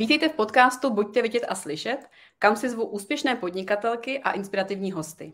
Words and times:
Vítejte 0.00 0.28
v 0.28 0.34
podcastu 0.34 0.90
Buďte 0.90 1.22
vidět 1.22 1.44
a 1.48 1.54
slyšet, 1.54 1.98
kam 2.38 2.56
si 2.56 2.70
zvu 2.70 2.86
úspěšné 2.86 3.36
podnikatelky 3.36 4.18
a 4.18 4.30
inspirativní 4.30 4.92
hosty. 4.92 5.32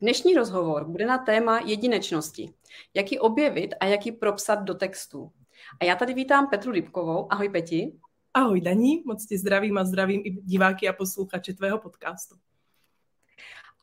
Dnešní 0.00 0.34
rozhovor 0.34 0.84
bude 0.84 1.06
na 1.06 1.18
téma 1.18 1.60
jedinečnosti. 1.60 2.54
Jak 2.94 3.12
ji 3.12 3.18
objevit 3.18 3.74
a 3.80 3.86
jak 3.86 4.06
ji 4.06 4.12
propsat 4.12 4.62
do 4.62 4.74
textu. 4.74 5.32
A 5.80 5.84
já 5.84 5.96
tady 5.96 6.14
vítám 6.14 6.50
Petru 6.50 6.72
Rybkovou. 6.72 7.32
Ahoj 7.32 7.48
Peti. 7.48 7.92
Ahoj 8.34 8.60
Daní, 8.60 9.02
moc 9.06 9.26
ti 9.26 9.38
zdravím 9.38 9.78
a 9.78 9.84
zdravím 9.84 10.22
i 10.24 10.30
diváky 10.30 10.88
a 10.88 10.92
posluchače 10.92 11.54
tvého 11.54 11.78
podcastu. 11.78 12.34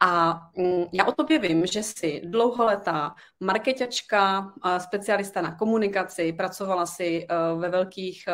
A 0.04 0.42
mm, 0.58 0.86
já 0.94 1.06
o 1.06 1.12
tobě 1.12 1.40
vím, 1.40 1.66
že 1.66 1.84
jsi 1.84 2.22
dlouholetá 2.26 3.16
marketačka, 3.40 4.54
specialista 4.78 5.42
na 5.42 5.56
komunikaci, 5.56 6.34
pracovala 6.34 6.86
si 6.86 7.28
e, 7.30 7.56
ve 7.56 7.70
velkých 7.70 8.28
e, 8.28 8.34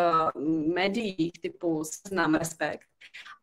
médiích 0.73 1.31
typu 1.41 1.83
Seznam 1.83 2.35
Respekt. 2.35 2.87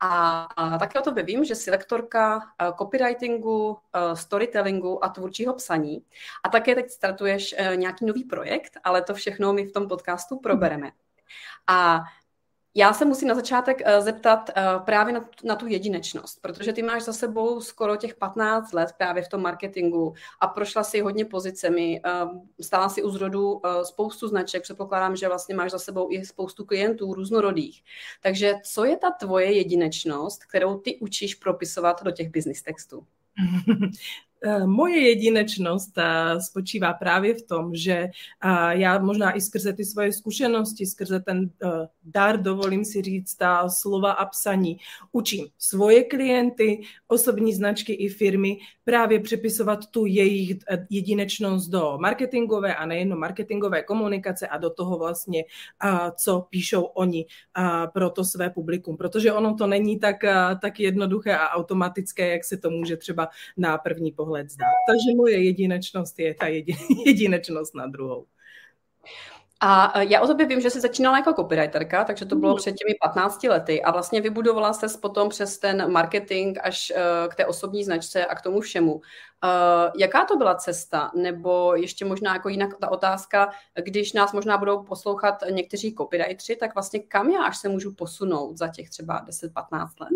A, 0.01 0.49
také 0.79 1.01
o 1.01 1.03
tobě 1.03 1.23
vím, 1.25 1.45
že 1.45 1.55
jsi 1.55 1.71
lektorka 1.71 2.39
e, 2.39 2.73
copywritingu, 2.79 3.79
storytellingu 4.15 5.05
a 5.05 5.09
tvůrčího 5.09 5.55
psaní. 5.55 6.05
A 6.45 6.49
také 6.49 6.75
teď 6.75 6.91
startuješ 6.91 7.55
nějaký 7.75 8.07
nový 8.07 8.25
projekt, 8.25 8.73
ale 8.85 9.03
to 9.03 9.15
všechno 9.15 9.53
my 9.53 9.65
v 9.65 9.73
tom 9.73 9.89
podcastu 9.89 10.39
probereme. 10.39 10.91
A 11.67 12.01
já 12.75 12.93
se 12.93 13.05
musím 13.05 13.29
na 13.29 13.35
začátek 13.35 13.81
uh, 13.81 14.05
zeptat 14.05 14.51
uh, 14.57 14.85
právě 14.85 15.23
na, 15.45 15.57
tu 15.57 15.67
jedinečnost, 15.67 16.43
protože 16.43 16.73
ty 16.73 16.83
máš 16.83 17.03
za 17.03 17.13
sebou 17.13 17.61
skoro 17.61 17.97
těch 17.97 18.15
15 18.15 18.73
let 18.73 18.95
právě 18.99 19.23
v 19.23 19.29
tom 19.29 19.43
marketingu 19.43 20.15
a 20.41 20.47
prošla 20.47 20.85
si 20.85 21.01
hodně 21.01 21.25
pozicemi, 21.25 22.01
uh, 22.25 22.43
stála 22.61 22.89
si 22.89 23.03
u 23.03 23.11
zrodu 23.11 23.61
spoustu 23.83 24.29
značek, 24.29 24.63
předpokládám, 24.63 25.17
že 25.17 25.29
vlastně 25.29 25.55
máš 25.55 25.71
za 25.71 25.79
sebou 25.79 26.09
i 26.11 26.25
spoustu 26.25 26.65
klientů 26.65 27.15
různorodých. 27.15 27.83
Takže 28.23 28.55
co 28.65 28.85
je 28.85 28.97
ta 28.97 29.11
tvoje 29.11 29.53
jedinečnost, 29.53 30.45
kterou 30.45 30.79
ty 30.79 30.99
učíš 30.99 31.35
propisovat 31.35 32.03
do 32.03 32.11
těch 32.11 32.31
business 32.31 32.63
textů? 32.63 33.07
Eh, 34.47 34.67
moje 34.67 35.09
jedinečnost 35.09 35.99
eh, 35.99 36.41
spočívá 36.41 36.93
právě 36.93 37.35
v 37.35 37.43
tom, 37.43 37.75
že 37.75 37.93
eh, 37.93 38.11
já 38.69 38.99
možná 38.99 39.33
i 39.33 39.41
skrze 39.41 39.73
ty 39.73 39.85
svoje 39.85 40.13
zkušenosti, 40.13 40.87
skrze 40.87 41.21
ten 41.21 41.51
dar, 42.05 42.43
dovolím 42.43 42.85
si 42.85 43.03
říct, 43.03 43.35
ta 43.35 43.69
slova 43.69 44.13
a 44.13 44.25
psaní, 44.25 44.77
učím 45.13 45.47
svoje 45.59 46.05
klienty, 46.05 46.81
osobní 47.09 47.55
značky 47.55 47.93
i 47.93 48.09
firmy 48.09 48.59
právě 48.85 49.21
přepisovat 49.21 49.87
tu 49.87 50.07
jejich 50.07 50.59
jedinečnost 50.91 51.71
do 51.71 51.99
marketingové 52.01 52.75
a 52.75 52.87
nejen 52.87 53.15
marketingové 53.15 53.83
komunikace 53.83 54.49
a 54.49 54.59
do 54.59 54.71
toho 54.71 54.99
vlastně, 54.99 55.45
co 56.17 56.47
píšou 56.51 56.83
oni 56.83 57.27
pro 57.93 58.11
to 58.11 58.25
své 58.25 58.51
publikum. 58.51 58.97
Protože 58.97 59.33
ono 59.33 59.55
to 59.55 59.67
není 59.67 59.99
tak, 59.99 60.17
tak 60.63 60.81
jednoduché 60.81 61.37
a 61.37 61.49
automatické, 61.49 62.29
jak 62.29 62.45
se 62.45 62.57
to 62.57 62.71
může 62.71 62.97
třeba 62.97 63.29
na 63.57 63.79
první 63.79 64.13
pohled 64.13 64.34
zdát. 64.43 64.75
Takže 64.89 65.17
moje 65.17 65.45
jedinečnost 65.45 66.19
je 66.19 66.35
ta 66.35 66.47
jedinečnost 67.07 67.75
na 67.75 67.87
druhou. 67.87 68.27
A 69.61 70.01
e, 70.01 70.05
já 70.05 70.21
o 70.21 70.27
tobě 70.27 70.47
vím, 70.47 70.61
že 70.61 70.71
jsi 70.71 70.81
začínala 70.81 71.19
jako 71.19 71.33
copywriterka, 71.33 72.05
takže 72.05 72.25
to 72.25 72.37
bylo 72.37 72.53
mm. 72.53 72.57
před 72.57 72.73
těmi 72.73 72.95
15 73.03 73.43
lety 73.43 73.83
a 73.83 73.91
vlastně 73.91 74.21
vybudovala 74.21 74.73
se 74.73 74.99
potom 74.99 75.29
přes 75.29 75.59
ten 75.59 75.93
marketing 75.93 76.59
až 76.63 76.91
e, 76.91 77.29
k 77.29 77.35
té 77.35 77.47
osobní 77.47 77.85
značce 77.85 78.27
a 78.27 78.35
k 78.35 78.43
tomu 78.43 78.61
všemu. 78.61 79.01
Uh, 79.45 79.93
jaká 79.99 80.25
to 80.25 80.37
byla 80.37 80.55
cesta? 80.55 81.11
Nebo 81.15 81.75
ještě 81.75 82.05
možná 82.05 82.33
jako 82.33 82.49
jinak 82.49 82.71
ta 82.81 82.91
otázka, 82.91 83.51
když 83.85 84.13
nás 84.13 84.33
možná 84.33 84.59
budou 84.59 84.83
poslouchat 84.83 85.35
někteří 85.51 85.95
copywriteri, 85.95 86.57
tak 86.57 86.75
vlastně 86.75 87.01
kam 87.01 87.31
já 87.31 87.43
až 87.43 87.57
se 87.57 87.69
můžu 87.69 87.95
posunout 87.95 88.59
za 88.59 88.69
těch 88.69 88.91
třeba 88.91 89.27
10-15 89.27 89.89
let? 90.01 90.09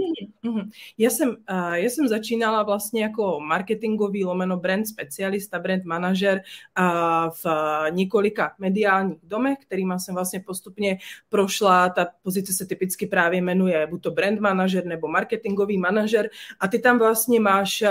Mm-hmm. 0.45 0.71
Já, 0.99 1.11
jsem, 1.11 1.29
uh, 1.29 1.73
já 1.73 1.91
jsem 1.91 2.09
začínala 2.09 2.63
vlastně 2.63 3.03
jako 3.03 3.41
marketingový 3.41 4.25
lomeno 4.25 4.57
brand 4.57 4.89
specialista, 4.89 5.59
brand 5.59 5.85
manažer 5.85 6.41
uh, 6.79 7.31
v 7.45 7.47
několika 7.91 8.55
mediálních 8.59 9.19
domech, 9.23 9.59
kterými 9.59 9.95
jsem 9.97 10.15
vlastně 10.15 10.41
postupně 10.41 10.99
prošla. 11.29 11.89
Ta 11.89 12.07
pozice 12.23 12.53
se 12.53 12.67
typicky 12.67 13.07
právě 13.07 13.43
jmenuje 13.43 13.87
buď 13.87 14.03
to 14.03 14.11
brand 14.11 14.41
manažer 14.41 14.87
nebo 14.87 15.09
marketingový 15.09 15.79
manažer 15.79 16.31
a 16.61 16.69
ty 16.69 16.79
tam 16.79 16.99
vlastně 16.99 17.41
máš 17.41 17.85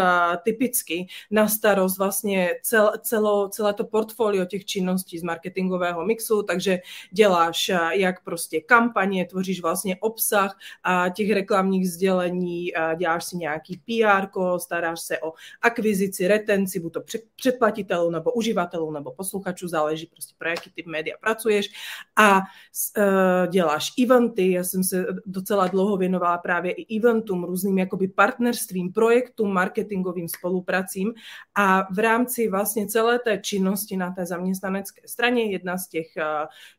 typicky 0.43 1.07
na 1.31 1.47
starost 1.47 1.97
vlastně 1.97 2.49
cel, 2.61 2.91
celo, 3.01 3.49
celé 3.49 3.73
to 3.73 3.83
portfolio 3.83 4.45
těch 4.45 4.65
činností 4.65 5.19
z 5.19 5.23
marketingového 5.23 6.05
mixu, 6.05 6.43
takže 6.43 6.79
děláš 7.11 7.69
eh, 7.69 7.79
jak 7.91 8.23
prostě 8.23 8.61
kampaně, 8.61 9.25
tvoříš 9.25 9.61
vlastně 9.61 9.95
obsah 9.95 10.57
a 10.83 11.09
těch 11.09 11.31
reklamních 11.31 11.91
sdělení, 11.91 12.75
a 12.75 12.93
děláš 12.93 13.25
si 13.25 13.37
nějaký 13.37 13.81
PR, 13.85 14.27
staráš 14.57 14.99
se 15.01 15.19
o 15.19 15.33
akvizici, 15.61 16.27
retenci, 16.27 16.79
buď 16.79 16.93
to 16.93 17.01
předplatitelů 17.35 18.09
nebo 18.09 18.31
uživatelů 18.31 18.91
nebo 18.91 19.11
posluchačů, 19.11 19.67
záleží 19.67 20.05
prostě 20.05 20.35
pro 20.37 20.49
jaký 20.49 20.71
typ 20.71 20.85
média 20.85 21.15
pracuješ. 21.21 21.69
A 22.15 22.37
uh, 22.37 23.47
děláš 23.47 23.91
eventy, 24.03 24.51
já 24.51 24.63
jsem 24.63 24.83
se 24.83 25.05
docela 25.25 25.67
dlouho 25.67 25.97
věnovala 25.97 26.37
právě 26.37 26.71
i 26.71 26.97
eventům, 26.99 27.43
různým 27.43 27.77
jakoby 27.77 28.07
partnerstvím, 28.07 28.93
projektům, 28.93 29.53
marketingovým 29.53 30.27
spolupracím 30.27 31.13
a 31.55 31.93
v 31.93 31.99
rámci 31.99 32.49
vlastně 32.49 32.87
celé 32.87 33.19
té 33.19 33.37
činnosti 33.37 33.97
na 33.97 34.11
té 34.11 34.25
zaměstnanecké 34.25 35.01
straně, 35.05 35.51
jedna 35.51 35.77
z 35.77 35.87
těch 35.87 36.17
eh, 36.17 36.23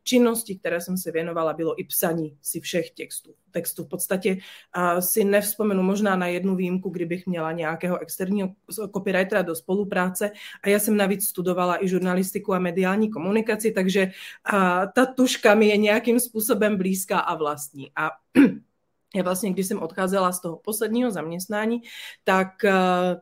činností, 0.04 0.58
které 0.58 0.80
jsem 0.80 0.96
se 0.96 1.12
věnovala, 1.12 1.52
bylo 1.52 1.80
i 1.80 1.84
psaní 1.84 2.38
si 2.42 2.60
všech 2.60 2.90
textů. 2.90 3.34
Textu. 3.50 3.84
V 3.84 3.88
podstatě 3.88 4.36
uh, 4.76 4.98
si 4.98 5.24
nevzpomenu 5.24 5.82
možná 5.82 6.16
na 6.16 6.26
jednu 6.26 6.56
výjimku, 6.56 6.90
kdybych 6.90 7.26
měla 7.26 7.52
nějakého 7.52 7.98
externího 7.98 8.48
copywritera 8.94 9.42
do 9.42 9.54
spolupráce 9.54 10.30
a 10.62 10.68
já 10.68 10.78
jsem 10.78 10.96
navíc 10.96 11.28
studovala 11.28 11.84
i 11.84 11.88
žurnalistiku 11.88 12.54
a 12.54 12.58
mediální 12.58 13.10
komunikaci, 13.10 13.72
takže 13.72 14.12
uh, 14.52 14.60
ta 14.94 15.06
tuška 15.06 15.54
mi 15.54 15.68
je 15.68 15.76
nějakým 15.76 16.20
způsobem 16.20 16.76
blízká 16.76 17.18
a 17.18 17.34
vlastní. 17.34 17.90
A 17.96 18.10
já 19.14 19.22
vlastně, 19.22 19.52
když 19.52 19.66
jsem 19.66 19.82
odcházela 19.82 20.32
z 20.32 20.40
toho 20.40 20.56
posledního 20.56 21.10
zaměstnání, 21.10 21.82
tak 22.24 22.48
uh, 22.64 23.20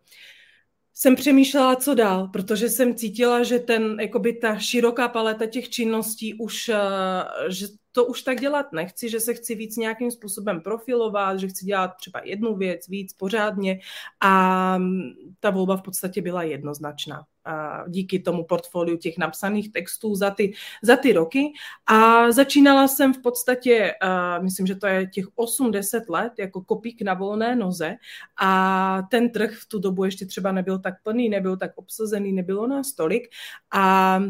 jsem 0.99 1.17
přemýšlela, 1.17 1.77
co 1.77 1.95
dál, 1.95 2.29
protože 2.29 2.69
jsem 2.69 2.95
cítila, 2.95 3.43
že 3.43 3.59
ten, 3.59 4.01
jakoby 4.01 4.33
ta 4.33 4.59
široká 4.59 5.09
paleta 5.09 5.47
těch 5.47 5.69
činností 5.69 6.35
už, 6.35 6.69
eh, 6.69 6.75
že 7.49 7.67
to 7.97 8.05
už 8.05 8.23
tak 8.23 8.41
dělat 8.41 8.73
nechci, 8.73 9.09
že 9.09 9.21
se 9.21 9.35
chci 9.35 9.55
víc 9.55 9.77
nějakým 9.77 10.11
způsobem 10.11 10.61
profilovat, 10.61 11.39
že 11.39 11.49
chci 11.49 11.67
dělat 11.67 11.89
třeba 11.97 12.21
jednu 12.25 12.57
věc 12.57 12.89
víc 12.89 13.13
pořádně. 13.13 13.81
A 14.21 14.79
ta 15.41 15.51
volba 15.51 15.77
v 15.77 15.83
podstatě 15.83 16.23
byla 16.23 16.43
jednoznačná. 16.43 17.25
Díky 17.89 18.19
tomu 18.19 18.45
portfoliu 18.45 18.97
těch 18.97 19.19
napsaných 19.19 19.73
textů 19.73 20.15
za 20.15 20.31
ty, 20.31 20.53
za 20.83 20.97
ty 20.97 21.13
roky. 21.13 21.53
A 21.87 22.31
začínala 22.33 22.89
jsem 22.89 23.15
v 23.15 23.23
podstatě, 23.23 23.93
myslím, 24.41 24.67
že 24.67 24.75
to 24.75 24.87
je 24.87 25.07
těch 25.07 25.25
8-10 25.27 26.01
let, 26.09 26.33
jako 26.39 26.61
kopík 26.61 27.03
na 27.03 27.15
volné 27.15 27.57
noze. 27.57 27.95
A 28.41 29.03
ten 29.11 29.31
trh 29.31 29.51
v 29.55 29.69
tu 29.69 29.79
dobu 29.79 30.05
ještě 30.05 30.27
třeba 30.27 30.53
nebyl 30.53 30.79
tak 30.79 30.95
plný, 31.03 31.29
nebyl 31.29 31.57
tak 31.57 31.71
obsazený, 31.75 32.33
nebylo 32.33 32.67
nás 32.67 32.93
tolik. 32.93 33.29
A 33.75 34.21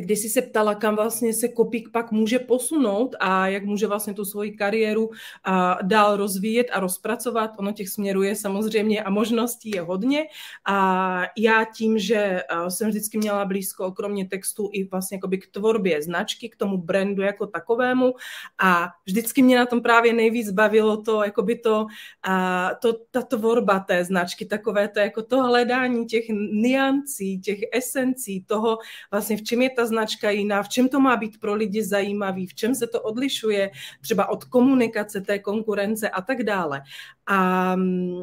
když 0.00 0.18
jsi 0.18 0.28
se 0.28 0.42
ptala, 0.42 0.74
kam 0.74 0.96
vlastně 0.96 1.34
se 1.34 1.48
Kopík 1.48 1.88
pak 1.92 2.12
může 2.12 2.38
posunout 2.38 3.16
a 3.20 3.48
jak 3.48 3.64
může 3.64 3.86
vlastně 3.86 4.14
tu 4.14 4.24
svoji 4.24 4.52
kariéru 4.52 5.10
a 5.44 5.78
dál 5.82 6.16
rozvíjet 6.16 6.66
a 6.72 6.80
rozpracovat, 6.80 7.50
ono 7.58 7.72
těch 7.72 7.88
směrů 7.88 8.22
je 8.22 8.36
samozřejmě 8.36 9.02
a 9.02 9.10
možností 9.10 9.70
je 9.70 9.80
hodně. 9.80 10.24
A 10.64 11.22
já 11.36 11.64
tím, 11.64 11.98
že 11.98 12.42
jsem 12.68 12.88
vždycky 12.88 13.18
měla 13.18 13.44
blízko 13.44 13.92
kromě 13.92 14.28
textu 14.28 14.70
i 14.72 14.84
vlastně 14.84 15.18
k 15.18 15.46
tvorbě 15.50 16.02
značky, 16.02 16.48
k 16.48 16.56
tomu 16.56 16.78
brandu 16.78 17.22
jako 17.22 17.46
takovému. 17.46 18.14
A 18.58 18.88
vždycky 19.06 19.42
mě 19.42 19.58
na 19.58 19.66
tom 19.66 19.80
právě 19.82 20.12
nejvíc 20.12 20.50
bavilo 20.50 20.96
to, 20.96 21.24
jakoby 21.24 21.58
to, 21.58 21.86
a 22.22 22.70
to 22.82 22.92
ta 23.10 23.22
tvorba 23.22 23.80
té 23.80 24.04
značky, 24.04 24.46
takové 24.46 24.88
to 24.88 25.00
jako 25.00 25.22
to 25.22 25.42
hledání 25.42 26.06
těch 26.06 26.24
niancí, 26.52 27.40
těch 27.40 27.58
esencí, 27.72 28.44
toho 28.44 28.78
vlastně 29.10 29.36
v 29.36 29.42
čem 29.42 29.62
je 29.62 29.70
ta 29.70 29.85
značka 29.86 30.30
jiná, 30.30 30.62
v 30.62 30.68
čem 30.68 30.88
to 30.88 31.00
má 31.00 31.16
být 31.16 31.40
pro 31.40 31.54
lidi 31.54 31.84
zajímavý, 31.84 32.46
v 32.46 32.54
čem 32.54 32.74
se 32.74 32.86
to 32.86 33.02
odlišuje 33.02 33.70
třeba 34.00 34.28
od 34.28 34.44
komunikace 34.44 35.20
té 35.20 35.38
konkurence 35.38 36.10
a 36.10 36.22
tak 36.22 36.42
dále. 36.42 36.82
A 37.26 37.76
mm, 37.76 38.22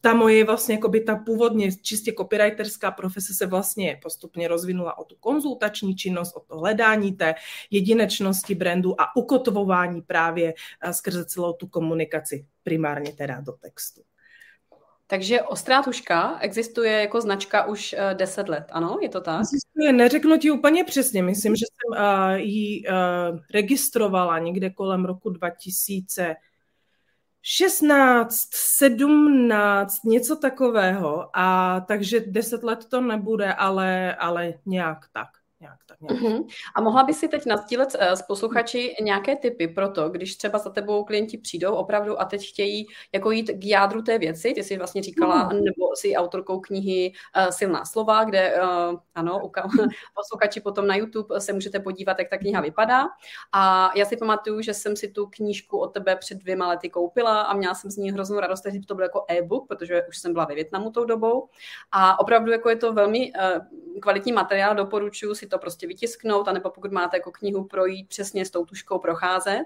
ta 0.00 0.14
moje 0.14 0.44
vlastně, 0.44 0.74
jako 0.74 0.88
by 0.88 1.00
ta 1.00 1.16
původně 1.16 1.72
čistě 1.72 2.12
copywriterská 2.12 2.90
profese 2.90 3.34
se 3.34 3.46
vlastně 3.46 3.98
postupně 4.02 4.48
rozvinula 4.48 4.98
o 4.98 5.04
tu 5.04 5.16
konzultační 5.20 5.96
činnost, 5.96 6.36
o 6.36 6.40
to 6.40 6.58
hledání 6.58 7.12
té 7.12 7.34
jedinečnosti 7.70 8.54
brandu 8.54 9.00
a 9.00 9.16
ukotvování 9.16 10.02
právě 10.02 10.54
eh, 10.80 10.92
skrze 10.92 11.24
celou 11.24 11.52
tu 11.52 11.66
komunikaci, 11.66 12.46
primárně 12.62 13.12
teda 13.12 13.40
do 13.40 13.52
textu. 13.52 14.02
Takže 15.10 15.42
Ostrátuška 15.42 16.38
existuje 16.40 17.00
jako 17.00 17.20
značka 17.20 17.64
už 17.64 17.94
10 18.14 18.40
eh, 18.40 18.50
let, 18.50 18.66
ano? 18.70 18.98
Je 19.02 19.08
to 19.08 19.20
tak? 19.20 19.40
Existuje, 19.40 19.92
neřeknu 19.92 20.38
ti 20.38 20.50
úplně 20.50 20.84
přesně. 20.84 21.22
Myslím, 21.22 21.56
že 21.56 21.64
jsem 21.66 22.04
uh, 22.04 22.34
ji 22.34 22.84
uh, 22.88 23.38
registrovala 23.54 24.38
někde 24.38 24.70
kolem 24.70 25.04
roku 25.04 25.30
2000. 25.30 26.36
16, 27.42 28.48
17, 28.52 30.04
něco 30.04 30.36
takového. 30.36 31.30
A 31.34 31.80
takže 31.80 32.20
10 32.20 32.62
let 32.62 32.84
to 32.88 33.00
nebude, 33.00 33.52
ale, 33.52 34.14
ale 34.14 34.54
nějak 34.66 34.98
tak 35.12 35.28
nějak 35.60 35.78
tak 35.86 36.00
nějak. 36.00 36.22
Uh-huh. 36.22 36.46
A 36.74 36.80
mohla 36.80 37.02
by 37.02 37.14
si 37.14 37.28
teď 37.28 37.46
nastílet 37.46 37.94
uh, 37.94 38.12
s 38.12 38.22
posluchači 38.22 38.94
nějaké 39.02 39.36
typy 39.36 39.68
pro 39.68 39.88
to, 39.88 40.08
když 40.08 40.36
třeba 40.36 40.58
za 40.58 40.70
tebou 40.70 41.04
klienti 41.04 41.38
přijdou 41.38 41.74
opravdu 41.74 42.20
a 42.20 42.24
teď 42.24 42.48
chtějí 42.48 42.86
jako 43.12 43.30
jít 43.30 43.50
k 43.50 43.64
jádru 43.64 44.02
té 44.02 44.18
věci, 44.18 44.52
ty 44.54 44.64
jsi 44.64 44.76
vlastně 44.78 45.02
říkala, 45.02 45.48
uh-huh. 45.48 45.54
nebo 45.54 45.96
si 45.96 46.16
autorkou 46.16 46.60
knihy 46.60 47.12
uh, 47.36 47.48
Silná 47.50 47.84
slova, 47.84 48.24
kde 48.24 48.54
uh, 48.62 48.98
ano, 49.14 49.38
uka- 49.38 49.88
posluchači 50.14 50.60
potom 50.60 50.86
na 50.86 50.96
YouTube 50.96 51.40
se 51.40 51.52
můžete 51.52 51.80
podívat, 51.80 52.18
jak 52.18 52.28
ta 52.28 52.38
kniha 52.38 52.60
vypadá. 52.60 53.04
A 53.52 53.90
já 53.96 54.04
si 54.04 54.16
pamatuju, 54.16 54.60
že 54.60 54.74
jsem 54.74 54.96
si 54.96 55.08
tu 55.08 55.26
knížku 55.26 55.78
od 55.78 55.88
tebe 55.88 56.16
před 56.16 56.38
dvěma 56.38 56.68
lety 56.68 56.90
koupila 56.90 57.42
a 57.42 57.54
měla 57.54 57.74
jsem 57.74 57.90
z 57.90 57.96
ní 57.96 58.10
hroznou 58.10 58.40
radost, 58.40 58.64
že 58.72 58.80
to 58.86 58.94
bylo 58.94 59.04
jako 59.04 59.24
e-book, 59.28 59.68
protože 59.68 60.02
už 60.08 60.18
jsem 60.18 60.32
byla 60.32 60.44
ve 60.44 60.54
Větnamu 60.54 60.90
tou 60.90 61.04
dobou. 61.04 61.48
A 61.92 62.20
opravdu 62.20 62.50
jako 62.50 62.70
je 62.70 62.76
to 62.76 62.92
velmi 62.92 63.32
uh, 63.32 64.00
kvalitní 64.00 64.32
materiál, 64.32 64.74
doporučuji 64.74 65.34
si 65.34 65.47
to 65.48 65.58
prostě 65.58 65.86
vytisknout, 65.86 66.48
anebo 66.48 66.70
pokud 66.70 66.92
máte 66.92 67.16
jako 67.16 67.32
knihu 67.32 67.64
projít, 67.64 68.08
přesně 68.08 68.44
s 68.44 68.50
tou 68.50 68.64
tuškou 68.64 68.98
procházet. 68.98 69.64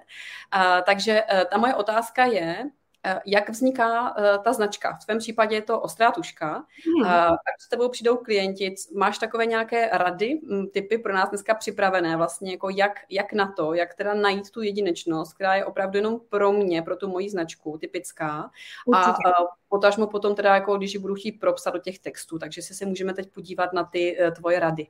Takže 0.87 1.23
uh, 1.23 1.40
ta 1.50 1.58
moje 1.58 1.75
otázka 1.75 2.25
je, 2.25 2.70
Eh, 3.06 3.20
jak 3.26 3.50
vzniká 3.50 4.14
eh, 4.19 4.38
ta 4.38 4.52
značka? 4.52 4.99
V 5.02 5.05
tvém 5.05 5.19
případě 5.19 5.56
je 5.56 5.62
to 5.62 5.81
ostrá 5.81 6.11
tuška. 6.11 6.46
Hmm. 6.46 7.11
Tak 7.29 7.61
s 7.61 7.69
tebou 7.69 7.88
přijdou 7.88 8.17
klienti. 8.17 8.75
Máš 8.94 9.19
takové 9.19 9.46
nějaké 9.46 9.88
rady, 9.93 10.40
typy 10.73 10.99
pro 10.99 11.14
nás 11.14 11.29
dneska 11.29 11.55
připravené, 11.55 12.17
vlastně 12.17 12.50
jako 12.52 12.70
jak, 12.70 13.00
jak 13.11 13.32
na 13.32 13.52
to, 13.56 13.75
jak 13.75 13.94
teda 13.94 14.14
najít 14.14 14.50
tu 14.50 14.62
jedinečnost, 14.62 15.35
která 15.35 15.55
je 15.55 15.64
opravdu 15.64 15.99
jenom 15.99 16.20
pro 16.28 16.52
mě, 16.52 16.82
pro 16.82 16.96
tu 16.96 17.08
moji 17.08 17.31
značku, 17.31 17.78
typická. 17.78 18.50
Určitě. 18.87 19.28
A 19.28 19.32
potažmo 19.69 20.06
potom 20.06 20.35
teda, 20.35 20.55
jako 20.55 20.76
když 20.76 20.94
ji 20.94 21.00
budu 21.00 21.14
chtít 21.14 21.32
propsat 21.32 21.70
do 21.70 21.78
těch 21.78 21.99
textů, 21.99 22.38
takže 22.38 22.62
si 22.62 22.75
se 22.75 22.87
můžeme 22.87 23.14
teď 23.14 23.32
podívat 23.32 23.73
na 23.73 23.85
ty 23.85 24.19
tvoje 24.37 24.61
rady. 24.61 24.87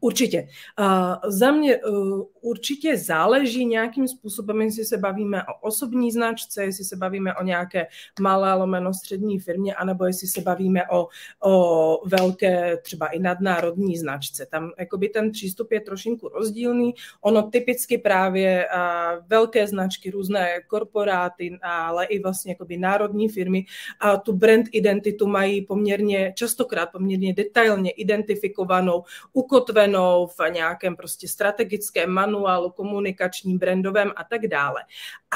Určitě. 0.00 0.48
Uh, 0.80 1.30
za 1.30 1.52
mě 1.52 1.76
uh, 1.76 2.22
určitě 2.40 2.96
záleží 2.98 3.66
nějakým 3.66 4.08
způsobem, 4.08 4.62
jestli 4.62 4.84
se 4.84 4.98
bavíme 4.98 5.42
o 5.42 5.60
osobní 5.60 6.12
značce, 6.12 6.64
jestli 6.64 6.84
se 6.84 6.96
bavíme 6.96 7.34
o 7.34 7.44
nějaké 7.44 7.86
malé 8.20 8.54
lomeno 8.54 8.94
střední 8.94 9.38
firmě, 9.38 9.74
anebo 9.74 10.04
jestli 10.04 10.28
se 10.28 10.40
bavíme 10.40 10.82
o, 10.88 11.08
o 11.44 12.08
velké 12.08 12.76
třeba 12.76 13.06
i 13.06 13.18
nadnárodní 13.18 13.96
značce. 13.96 14.46
Tam 14.46 14.70
jakoby 14.78 15.08
ten 15.08 15.30
přístup 15.30 15.72
je 15.72 15.80
trošinku 15.80 16.28
rozdílný. 16.28 16.94
Ono 17.20 17.42
typicky 17.42 17.98
právě 17.98 18.66
uh, 18.74 19.26
velké 19.28 19.66
značky, 19.66 20.10
různé 20.10 20.60
korporáty, 20.66 21.58
ale 21.62 22.04
i 22.04 22.18
vlastně 22.18 22.52
jakoby 22.52 22.76
národní 22.76 23.28
firmy 23.28 23.64
a 24.00 24.16
tu 24.16 24.32
brand 24.32 24.66
identitu 24.72 25.26
mají 25.26 25.62
poměrně, 25.62 26.32
častokrát 26.36 26.92
poměrně 26.92 27.34
detailně 27.34 27.90
identifikovanou, 27.90 29.02
ukotvenou 29.32 29.81
zakotvenou 29.82 30.26
v 30.26 30.50
nějakém 30.50 30.96
prostě 30.96 31.28
strategickém 31.28 32.10
manuálu, 32.10 32.70
komunikačním, 32.70 33.58
brandovém 33.58 34.12
a 34.16 34.24
tak 34.24 34.46
dále. 34.46 34.84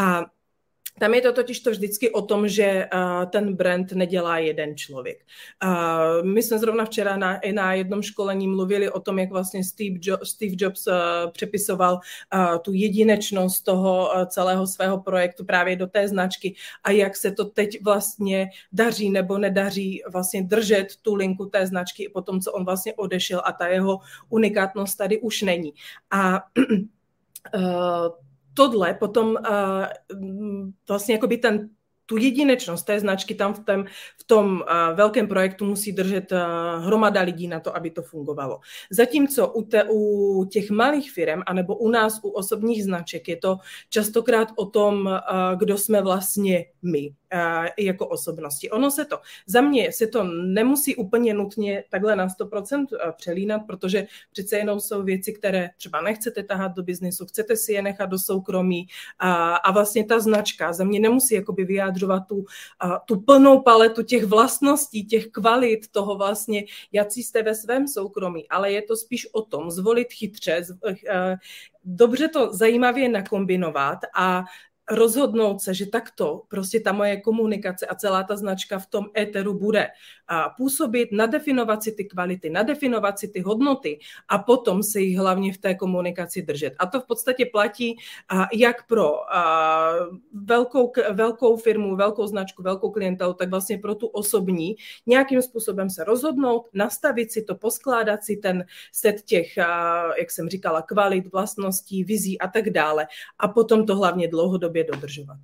A 0.00 0.24
tam 0.98 1.14
je 1.14 1.20
to 1.20 1.32
totiž 1.32 1.60
to 1.60 1.70
vždycky 1.70 2.10
o 2.10 2.22
tom, 2.22 2.48
že 2.48 2.88
uh, 2.94 3.30
ten 3.30 3.54
brand 3.56 3.92
nedělá 3.92 4.38
jeden 4.38 4.76
člověk. 4.76 5.24
Uh, 5.64 6.26
my 6.26 6.42
jsme 6.42 6.58
zrovna 6.58 6.84
včera 6.84 7.16
na, 7.16 7.40
na 7.54 7.74
jednom 7.74 8.02
školení 8.02 8.48
mluvili 8.48 8.90
o 8.90 9.00
tom, 9.00 9.18
jak 9.18 9.30
vlastně 9.30 9.64
Steve, 9.64 9.96
jo, 10.02 10.16
Steve 10.22 10.54
Jobs 10.58 10.86
uh, 10.86 10.94
přepisoval 11.32 12.00
tu 12.62 12.72
jedinečnost 12.72 13.64
toho 13.64 14.10
celého 14.26 14.66
svého 14.66 15.00
projektu 15.00 15.44
právě 15.44 15.76
do 15.76 15.86
té 15.86 16.08
značky 16.08 16.54
a 16.84 16.90
jak 16.90 17.16
se 17.16 17.32
to 17.32 17.44
teď 17.44 17.84
vlastně 17.84 18.48
daří 18.72 19.10
nebo 19.10 19.38
nedaří 19.38 20.02
vlastně 20.12 20.42
držet 20.42 20.86
tu 21.02 21.14
linku 21.14 21.46
té 21.46 21.66
značky 21.66 22.10
po 22.14 22.22
tom, 22.22 22.40
co 22.40 22.52
on 22.52 22.64
vlastně 22.64 22.94
odešel 22.94 23.42
a 23.44 23.52
ta 23.52 23.66
jeho 23.66 23.98
unikátnost 24.28 24.98
tady 24.98 25.20
už 25.20 25.42
není. 25.42 25.72
A 26.10 26.42
tohle 28.56 28.94
potom 28.94 29.28
uh, 29.28 29.84
vlastně 30.88 31.14
jakoby 31.14 31.36
ten 31.36 31.68
tu 32.06 32.16
jedinečnost 32.16 32.86
té 32.86 33.00
značky 33.00 33.34
tam 33.34 33.54
v, 33.54 33.60
tém, 33.60 33.84
v 34.20 34.24
tom 34.24 34.46
uh, 34.60 34.96
velkém 34.96 35.28
projektu 35.28 35.64
musí 35.64 35.92
držet 35.92 36.32
uh, 36.32 36.38
hromada 36.84 37.20
lidí 37.20 37.48
na 37.48 37.60
to, 37.60 37.76
aby 37.76 37.90
to 37.90 38.02
fungovalo. 38.02 38.60
Zatímco 38.90 39.48
u, 39.48 39.62
te, 39.62 39.84
u 39.90 40.44
těch 40.44 40.70
malých 40.70 41.12
firm, 41.12 41.42
anebo 41.46 41.76
u 41.76 41.90
nás, 41.90 42.20
u 42.22 42.28
osobních 42.28 42.84
značek, 42.84 43.28
je 43.28 43.36
to 43.36 43.56
častokrát 43.88 44.48
o 44.56 44.66
tom, 44.66 45.06
uh, 45.06 45.58
kdo 45.58 45.78
jsme 45.78 46.02
vlastně 46.02 46.64
my 46.82 47.10
jako 47.78 48.08
osobnosti. 48.08 48.70
Ono 48.70 48.90
se 48.90 49.04
to, 49.04 49.18
za 49.46 49.60
mě 49.60 49.92
se 49.92 50.06
to 50.06 50.24
nemusí 50.24 50.96
úplně 50.96 51.34
nutně 51.34 51.84
takhle 51.90 52.16
na 52.16 52.26
100% 52.28 52.86
přelínat, 53.16 53.62
protože 53.66 54.06
přece 54.32 54.58
jenom 54.58 54.80
jsou 54.80 55.02
věci, 55.02 55.32
které 55.32 55.70
třeba 55.76 56.00
nechcete 56.00 56.42
tahat 56.42 56.72
do 56.72 56.82
biznesu, 56.82 57.26
chcete 57.26 57.56
si 57.56 57.72
je 57.72 57.82
nechat 57.82 58.06
do 58.06 58.18
soukromí 58.18 58.86
a, 59.18 59.54
a 59.54 59.72
vlastně 59.72 60.04
ta 60.04 60.20
značka 60.20 60.72
za 60.72 60.84
mě 60.84 61.00
nemusí 61.00 61.34
jakoby 61.34 61.64
vyjádřovat 61.64 62.22
tu, 62.28 62.44
a, 62.80 62.98
tu 62.98 63.20
plnou 63.20 63.60
paletu 63.60 64.02
těch 64.02 64.24
vlastností, 64.24 65.06
těch 65.06 65.26
kvalit 65.26 65.88
toho 65.88 66.16
vlastně, 66.16 66.64
jaký 66.92 67.22
jste 67.22 67.42
ve 67.42 67.54
svém 67.54 67.88
soukromí, 67.88 68.48
ale 68.48 68.72
je 68.72 68.82
to 68.82 68.96
spíš 68.96 69.28
o 69.32 69.42
tom 69.42 69.70
zvolit 69.70 70.12
chytře, 70.12 70.64
z, 70.64 70.78
dobře 71.84 72.28
to 72.28 72.52
zajímavě 72.52 73.08
nakombinovat 73.08 73.98
a 74.14 74.44
rozhodnout 74.90 75.60
se, 75.60 75.74
že 75.74 75.86
takto 75.86 76.42
prostě 76.48 76.80
ta 76.80 76.92
moje 76.92 77.20
komunikace 77.20 77.86
a 77.86 77.94
celá 77.94 78.22
ta 78.22 78.36
značka 78.36 78.78
v 78.78 78.86
tom 78.86 79.06
éteru 79.18 79.58
bude 79.58 79.88
a 80.28 80.48
působit, 80.48 81.08
nadefinovat 81.12 81.82
si 81.82 81.92
ty 81.92 82.04
kvality, 82.04 82.50
nadefinovat 82.50 83.18
si 83.18 83.28
ty 83.28 83.40
hodnoty 83.40 83.98
a 84.28 84.38
potom 84.38 84.82
se 84.82 85.00
jich 85.00 85.18
hlavně 85.18 85.52
v 85.52 85.58
té 85.58 85.74
komunikaci 85.74 86.42
držet. 86.42 86.74
A 86.78 86.86
to 86.86 87.00
v 87.00 87.06
podstatě 87.06 87.46
platí 87.46 87.96
a 88.28 88.46
jak 88.54 88.86
pro 88.86 89.34
a 89.34 89.92
velkou, 90.32 90.92
velkou 91.12 91.56
firmu, 91.56 91.96
velkou 91.96 92.26
značku, 92.26 92.62
velkou 92.62 92.90
klientelu, 92.90 93.34
tak 93.34 93.50
vlastně 93.50 93.78
pro 93.78 93.94
tu 93.94 94.06
osobní 94.06 94.76
nějakým 95.06 95.42
způsobem 95.42 95.90
se 95.90 96.04
rozhodnout, 96.04 96.68
nastavit 96.74 97.32
si 97.32 97.42
to, 97.42 97.54
poskládat 97.54 98.24
si 98.24 98.36
ten 98.36 98.64
set 98.92 99.22
těch, 99.22 99.56
jak 100.18 100.30
jsem 100.30 100.48
říkala, 100.48 100.82
kvalit, 100.82 101.32
vlastností, 101.32 102.04
vizí 102.04 102.38
a 102.38 102.48
tak 102.48 102.70
dále. 102.70 103.06
A 103.38 103.48
potom 103.48 103.86
to 103.86 103.96
hlavně 103.96 104.28
dlouhodobě 104.28 104.75
dodržovat. 104.84 105.38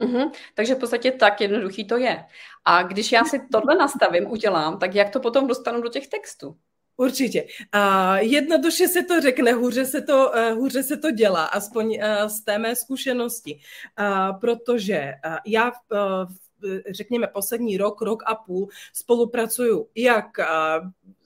Mm-hmm. 0.00 0.30
Takže 0.54 0.74
v 0.74 0.78
podstatě 0.78 1.12
tak 1.12 1.40
jednoduchý 1.40 1.84
to 1.84 1.96
je. 1.96 2.24
A 2.64 2.82
když 2.82 3.12
já 3.12 3.24
si 3.24 3.40
tohle 3.52 3.74
nastavím, 3.74 4.30
udělám, 4.30 4.78
tak 4.78 4.94
jak 4.94 5.10
to 5.10 5.20
potom 5.20 5.46
dostanu 5.46 5.82
do 5.82 5.88
těch 5.88 6.08
textů? 6.08 6.56
Určitě. 6.96 7.46
A 7.72 8.18
jednoduše 8.18 8.88
se 8.88 9.02
to 9.02 9.20
řekne, 9.20 9.52
hůře 9.52 9.84
se 9.84 10.02
to, 10.02 10.30
uh, 10.30 10.58
hůře 10.58 10.82
se 10.82 10.96
to 10.96 11.10
dělá, 11.10 11.44
aspoň 11.44 11.86
uh, 11.86 12.28
z 12.28 12.44
té 12.44 12.58
mé 12.58 12.76
zkušenosti. 12.76 13.60
Uh, 14.00 14.38
protože 14.40 15.12
uh, 15.26 15.36
já 15.46 15.66
uh, 15.70 16.78
řekněme 16.90 17.26
poslední 17.26 17.76
rok, 17.76 18.02
rok 18.02 18.22
a 18.26 18.34
půl 18.34 18.68
spolupracuju 18.92 19.88
jak 19.94 20.26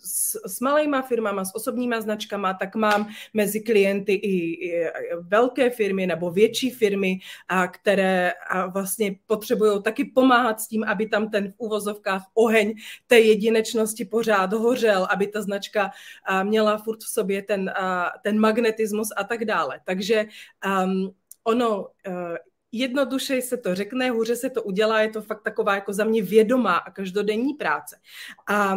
s, 0.06 0.38
s 0.46 0.60
malýma 0.60 1.02
firmama, 1.02 1.44
s 1.44 1.54
osobníma 1.54 2.00
značkama, 2.00 2.54
tak 2.54 2.74
mám 2.74 3.08
mezi 3.34 3.60
klienty 3.60 4.12
i, 4.12 4.66
i 4.68 4.90
velké 5.20 5.70
firmy 5.70 6.06
nebo 6.06 6.30
větší 6.30 6.70
firmy, 6.70 7.18
a 7.48 7.68
které 7.68 8.32
a 8.50 8.66
vlastně 8.66 9.16
potřebují 9.26 9.82
taky 9.82 10.04
pomáhat 10.04 10.60
s 10.60 10.68
tím, 10.68 10.84
aby 10.84 11.06
tam 11.06 11.30
ten 11.30 11.52
v 11.52 11.54
uvozovkách 11.58 12.22
oheň 12.34 12.74
té 13.06 13.20
jedinečnosti 13.20 14.04
pořád 14.04 14.52
hořel, 14.52 15.06
aby 15.10 15.26
ta 15.26 15.42
značka 15.42 15.90
měla 16.42 16.78
furt 16.78 17.00
v 17.00 17.08
sobě 17.08 17.42
ten, 17.42 17.72
ten 18.22 18.40
magnetismus 18.40 19.08
a 19.16 19.24
tak 19.24 19.44
dále. 19.44 19.80
Takže 19.84 20.26
um, 20.84 21.14
ono 21.44 21.78
uh, 21.80 22.36
jednoduše 22.72 23.42
se 23.42 23.56
to 23.56 23.74
řekne, 23.74 24.10
hůře 24.10 24.36
se 24.36 24.50
to 24.50 24.62
udělá, 24.62 25.00
je 25.00 25.10
to 25.10 25.22
fakt 25.22 25.42
taková 25.42 25.74
jako 25.74 25.92
za 25.92 26.04
mě 26.04 26.22
vědomá 26.22 26.76
a 26.76 26.90
každodenní 26.90 27.54
práce. 27.54 27.96
A 28.48 28.76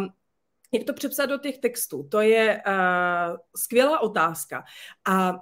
jak 0.72 0.84
to 0.84 0.92
přepsat 0.92 1.26
do 1.26 1.38
těch 1.38 1.58
textů? 1.58 2.08
To 2.10 2.20
je 2.20 2.62
uh, 2.66 3.36
skvělá 3.56 4.00
otázka. 4.00 4.64
A 5.08 5.38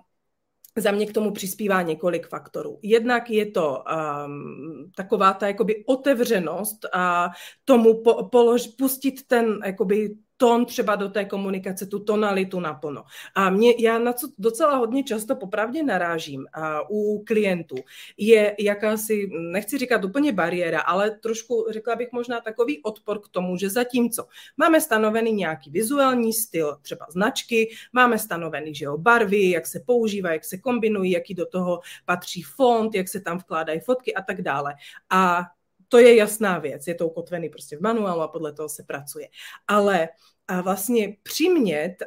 za 0.76 0.90
mě 0.90 1.06
k 1.06 1.12
tomu 1.12 1.32
přispívá 1.32 1.82
několik 1.82 2.28
faktorů. 2.28 2.78
Jednak 2.82 3.30
je 3.30 3.50
to 3.50 3.84
um, 4.26 4.90
taková 4.96 5.32
ta 5.32 5.46
jakoby 5.46 5.84
otevřenost 5.86 6.78
a 6.92 7.30
tomu 7.64 8.02
po, 8.02 8.28
polož, 8.28 8.66
pustit 8.66 9.26
ten 9.26 9.58
jakoby 9.64 10.14
tón 10.38 10.66
třeba 10.66 10.96
do 10.96 11.08
té 11.08 11.24
komunikace, 11.24 11.86
tu 11.86 11.98
tonalitu 11.98 12.60
naplno. 12.60 13.04
A 13.34 13.50
mě, 13.50 13.74
já 13.78 13.98
na 13.98 14.12
co 14.12 14.28
docela 14.38 14.76
hodně 14.76 15.04
často 15.04 15.36
popravdě 15.36 15.82
narážím 15.82 16.46
a 16.52 16.90
u 16.90 17.24
klientů, 17.26 17.76
je 18.16 18.56
jakási, 18.58 19.30
nechci 19.52 19.78
říkat 19.78 20.04
úplně 20.04 20.32
bariéra, 20.32 20.80
ale 20.80 21.10
trošku, 21.10 21.66
řekla 21.70 21.96
bych 21.96 22.12
možná 22.12 22.40
takový 22.40 22.82
odpor 22.82 23.20
k 23.20 23.28
tomu, 23.28 23.56
že 23.56 23.70
zatímco 23.70 24.26
máme 24.56 24.80
stanovený 24.80 25.32
nějaký 25.32 25.70
vizuální 25.70 26.32
styl, 26.32 26.76
třeba 26.82 27.06
značky, 27.10 27.70
máme 27.92 28.18
stanovený, 28.18 28.74
že 28.74 28.84
jo, 28.84 28.98
barvy, 28.98 29.50
jak 29.50 29.66
se 29.66 29.80
používají, 29.86 30.34
jak 30.34 30.44
se 30.44 30.58
kombinují, 30.58 31.10
jaký 31.10 31.34
do 31.34 31.46
toho 31.46 31.80
patří 32.04 32.42
font, 32.42 32.94
jak 32.94 33.08
se 33.08 33.20
tam 33.20 33.38
vkládají 33.38 33.80
fotky 33.80 34.14
a 34.14 34.22
tak 34.22 34.42
dále. 34.42 34.74
A 35.10 35.42
to 35.88 35.98
je 35.98 36.16
jasná 36.16 36.58
věc, 36.58 36.86
je 36.86 36.94
to 36.94 37.08
ukotvený 37.08 37.48
prostě 37.48 37.76
v 37.76 37.80
manuálu 37.80 38.20
a 38.20 38.28
podle 38.28 38.52
toho 38.52 38.68
se 38.68 38.82
pracuje. 38.82 39.28
Ale 39.68 40.08
a 40.50 40.60
vlastně 40.60 41.16
přimět 41.22 42.02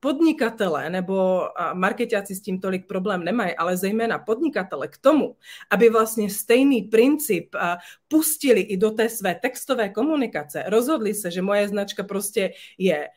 podnikatele 0.00 0.90
nebo 0.90 1.42
marketáci 1.72 2.34
s 2.34 2.42
tím 2.42 2.60
tolik 2.60 2.86
problém 2.86 3.24
nemají, 3.24 3.54
ale 3.56 3.76
zejména 3.76 4.18
podnikatele 4.18 4.88
k 4.88 4.98
tomu, 4.98 5.36
aby 5.70 5.90
vlastně 5.90 6.30
stejný 6.30 6.82
princip 6.82 7.56
pustili 8.08 8.60
i 8.60 8.76
do 8.76 8.90
té 8.90 9.08
své 9.08 9.34
textové 9.34 9.88
komunikace, 9.88 10.64
rozhodli 10.66 11.14
se, 11.14 11.30
že 11.30 11.42
moje 11.42 11.68
značka 11.68 12.02
prostě 12.02 12.52
je 12.78 13.08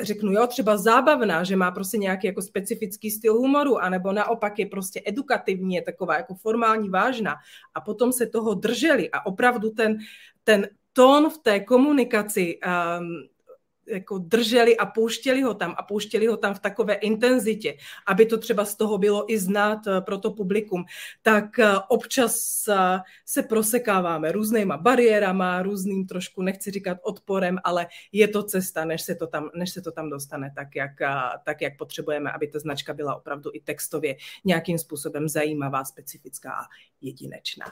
řeknu, 0.00 0.32
jo, 0.32 0.46
třeba 0.46 0.76
zábavná, 0.76 1.44
že 1.44 1.56
má 1.56 1.70
prostě 1.70 1.98
nějaký 1.98 2.26
jako 2.26 2.42
specifický 2.42 3.10
styl 3.10 3.34
humoru, 3.34 3.78
anebo 3.78 4.12
naopak 4.12 4.58
je 4.58 4.66
prostě 4.66 5.02
edukativní, 5.04 5.74
je 5.74 5.82
taková 5.82 6.16
jako 6.16 6.34
formální, 6.34 6.88
vážná. 6.88 7.34
A 7.74 7.80
potom 7.80 8.12
se 8.12 8.26
toho 8.26 8.54
drželi 8.54 9.10
a 9.10 9.26
opravdu 9.26 9.70
ten, 9.70 9.98
ten 10.44 10.68
tón 10.92 11.30
v 11.30 11.38
té 11.38 11.60
komunikaci 11.60 12.58
um, 12.98 13.28
jako 13.86 14.18
drželi 14.18 14.76
a 14.76 14.86
pouštěli 14.86 15.42
ho 15.42 15.54
tam 15.54 15.74
a 15.78 15.82
pouštěli 15.82 16.26
ho 16.26 16.36
tam 16.36 16.54
v 16.54 16.60
takové 16.60 16.94
intenzitě, 16.94 17.76
aby 18.06 18.26
to 18.26 18.38
třeba 18.38 18.64
z 18.64 18.76
toho 18.76 18.98
bylo 18.98 19.32
i 19.32 19.38
znát 19.38 19.86
eh, 19.86 20.00
pro 20.00 20.18
to 20.18 20.30
publikum, 20.30 20.84
tak 21.22 21.58
eh, 21.58 21.72
občas 21.88 22.64
eh, 22.68 23.00
se 23.24 23.42
prosekáváme 23.42 24.32
různýma 24.32 24.76
bariérama, 24.76 25.62
různým 25.62 26.06
trošku, 26.06 26.42
nechci 26.42 26.70
říkat 26.70 26.98
odporem, 27.02 27.58
ale 27.64 27.86
je 28.12 28.28
to 28.28 28.42
cesta, 28.42 28.84
než 28.84 29.02
se 29.02 29.14
to 29.14 29.26
tam, 29.26 29.50
než 29.54 29.70
se 29.70 29.82
to 29.82 29.92
tam 29.92 30.10
dostane 30.10 30.52
tak 30.56 30.76
jak, 30.76 30.90
tak, 31.44 31.62
jak 31.62 31.76
potřebujeme, 31.78 32.32
aby 32.32 32.46
ta 32.48 32.58
značka 32.58 32.94
byla 32.94 33.16
opravdu 33.16 33.50
i 33.54 33.60
textově 33.60 34.16
nějakým 34.44 34.78
způsobem 34.78 35.28
zajímavá, 35.28 35.84
specifická 35.84 36.52
a 36.52 36.64
jedinečná. 37.00 37.66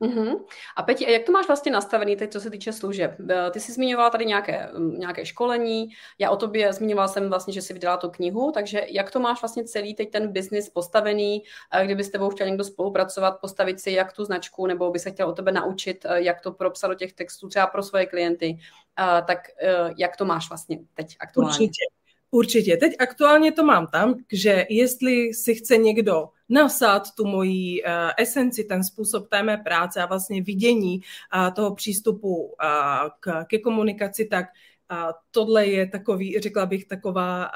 Uh-huh. 0.00 0.44
A 0.76 0.82
Peti, 0.82 1.12
jak 1.12 1.24
to 1.24 1.32
máš 1.32 1.46
vlastně 1.46 1.72
nastavený 1.72 2.16
teď, 2.16 2.32
co 2.32 2.40
se 2.40 2.50
týče 2.50 2.72
služeb? 2.72 3.16
Ty 3.50 3.60
jsi 3.60 3.72
zmiňovala 3.72 4.10
tady 4.10 4.26
nějaké, 4.26 4.70
nějaké 4.78 5.26
školení, 5.26 5.88
já 6.18 6.30
o 6.30 6.36
tobě 6.36 6.72
zmiňovala 6.72 7.08
jsem 7.08 7.28
vlastně, 7.28 7.54
že 7.54 7.62
jsi 7.62 7.72
vydala 7.72 7.96
tu 7.96 8.10
knihu, 8.10 8.52
takže 8.52 8.86
jak 8.88 9.10
to 9.10 9.20
máš 9.20 9.42
vlastně 9.42 9.64
celý 9.64 9.94
teď 9.94 10.10
ten 10.10 10.32
biznis 10.32 10.68
postavený, 10.68 11.42
kdyby 11.84 12.04
s 12.04 12.10
tebou 12.10 12.30
chtěl 12.30 12.46
někdo 12.46 12.64
spolupracovat, 12.64 13.40
postavit 13.40 13.80
si 13.80 13.90
jak 13.90 14.12
tu 14.12 14.24
značku, 14.24 14.66
nebo 14.66 14.90
by 14.90 14.98
se 14.98 15.10
chtěl 15.10 15.28
o 15.28 15.32
tebe 15.32 15.52
naučit, 15.52 16.04
eh, 16.04 16.22
jak 16.22 16.40
to 16.40 16.52
propsat 16.52 16.88
do 16.88 16.94
těch 16.94 17.12
textů 17.12 17.48
třeba 17.48 17.66
pro 17.66 17.82
svoje 17.82 18.06
klienty, 18.06 18.58
tak 19.26 19.38
jak 19.96 20.16
to 20.16 20.24
máš 20.24 20.48
vlastně 20.48 20.78
teď 20.94 21.16
aktuálně? 21.20 21.50
Určitě. 21.50 21.84
Určitě. 22.30 22.76
Teď 22.76 22.92
aktuálně 22.98 23.52
to 23.52 23.64
mám 23.64 23.86
tam, 23.86 24.14
že 24.32 24.66
jestli 24.68 25.34
si 25.34 25.54
chce 25.54 25.76
někdo 25.76 26.28
nasát 26.50 27.14
tu 27.14 27.26
moji 27.26 27.82
uh, 27.82 27.90
esenci, 28.18 28.64
ten 28.64 28.84
způsob 28.84 29.28
té 29.28 29.42
mé 29.42 29.56
práce 29.56 30.02
a 30.02 30.06
vlastně 30.06 30.42
vidění 30.42 31.00
uh, 31.34 31.54
toho 31.54 31.74
přístupu 31.74 32.54
k, 33.20 33.44
ke 33.44 33.58
komunikaci, 33.58 34.24
tak 34.24 34.46
tohle 35.30 35.66
je 35.66 35.86
takový, 35.86 36.40
řekla 36.40 36.66
bych, 36.66 36.84
taková 36.84 37.50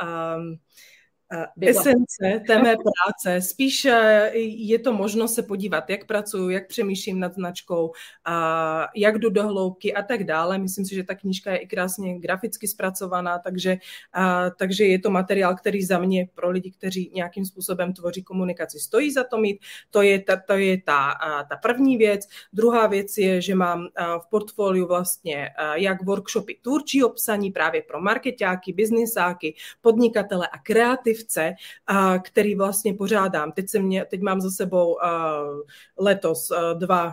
esence 1.61 2.43
té 2.47 2.63
mé 2.63 2.75
práce. 2.77 3.41
Spíš 3.41 3.85
eh, 3.85 4.31
je 4.47 4.79
to 4.79 4.93
možnost 4.93 5.35
se 5.35 5.43
podívat, 5.43 5.91
jak 5.91 6.07
pracuju, 6.07 6.51
jak 6.51 6.69
přemýšlím 6.69 7.21
nad 7.21 7.35
značkou, 7.35 7.93
a 8.25 8.89
jak 8.97 9.19
jdu 9.19 9.31
do 9.31 9.49
hloubky 9.49 9.95
a 9.95 10.03
tak 10.03 10.25
dále. 10.25 10.59
Myslím 10.59 10.85
si, 10.85 10.95
že 10.95 11.05
ta 11.05 11.15
knížka 11.15 11.53
je 11.53 11.59
i 11.59 11.67
krásně 11.67 12.19
graficky 12.19 12.69
zpracovaná, 12.69 13.39
takže, 13.39 13.77
a, 14.13 14.51
takže 14.51 14.85
je 14.85 14.99
to 14.99 15.11
materiál, 15.11 15.57
který 15.57 15.83
za 15.83 15.99
mě 15.99 16.29
pro 16.35 16.51
lidi, 16.51 16.71
kteří 16.71 17.11
nějakým 17.15 17.45
způsobem 17.47 17.93
tvoří 17.93 18.23
komunikaci, 18.23 18.79
stojí 18.79 19.13
za 19.13 19.25
to 19.25 19.39
mít. 19.39 19.61
To 19.91 20.03
je 20.03 20.19
ta, 20.23 20.37
to 20.37 20.53
je 20.53 20.81
ta, 20.83 21.11
a, 21.11 21.45
ta 21.45 21.57
první 21.57 21.97
věc. 21.97 22.29
Druhá 22.53 22.87
věc 22.87 23.19
je, 23.19 23.41
že 23.41 23.55
mám 23.55 23.89
v 24.19 24.31
portfoliu 24.31 24.87
vlastně 24.87 25.49
jak 25.75 26.03
workshopy 26.03 26.59
tvůrčí 26.63 27.05
obsaní 27.05 27.51
právě 27.51 27.83
pro 27.83 28.01
marketáky, 28.01 28.73
biznisáky, 28.73 29.55
podnikatele 29.81 30.49
a 30.49 30.59
kreativ 31.15 31.25
aktivce, 31.25 31.55
který 32.23 32.55
vlastně 32.55 32.95
pořádám. 32.95 33.53
Teď, 33.53 33.69
se 33.69 33.79
mě, 33.79 34.05
teď 34.05 34.21
mám 34.21 34.41
za 34.41 34.51
sebou 34.51 34.97
letos 35.99 36.53
dva 36.79 37.13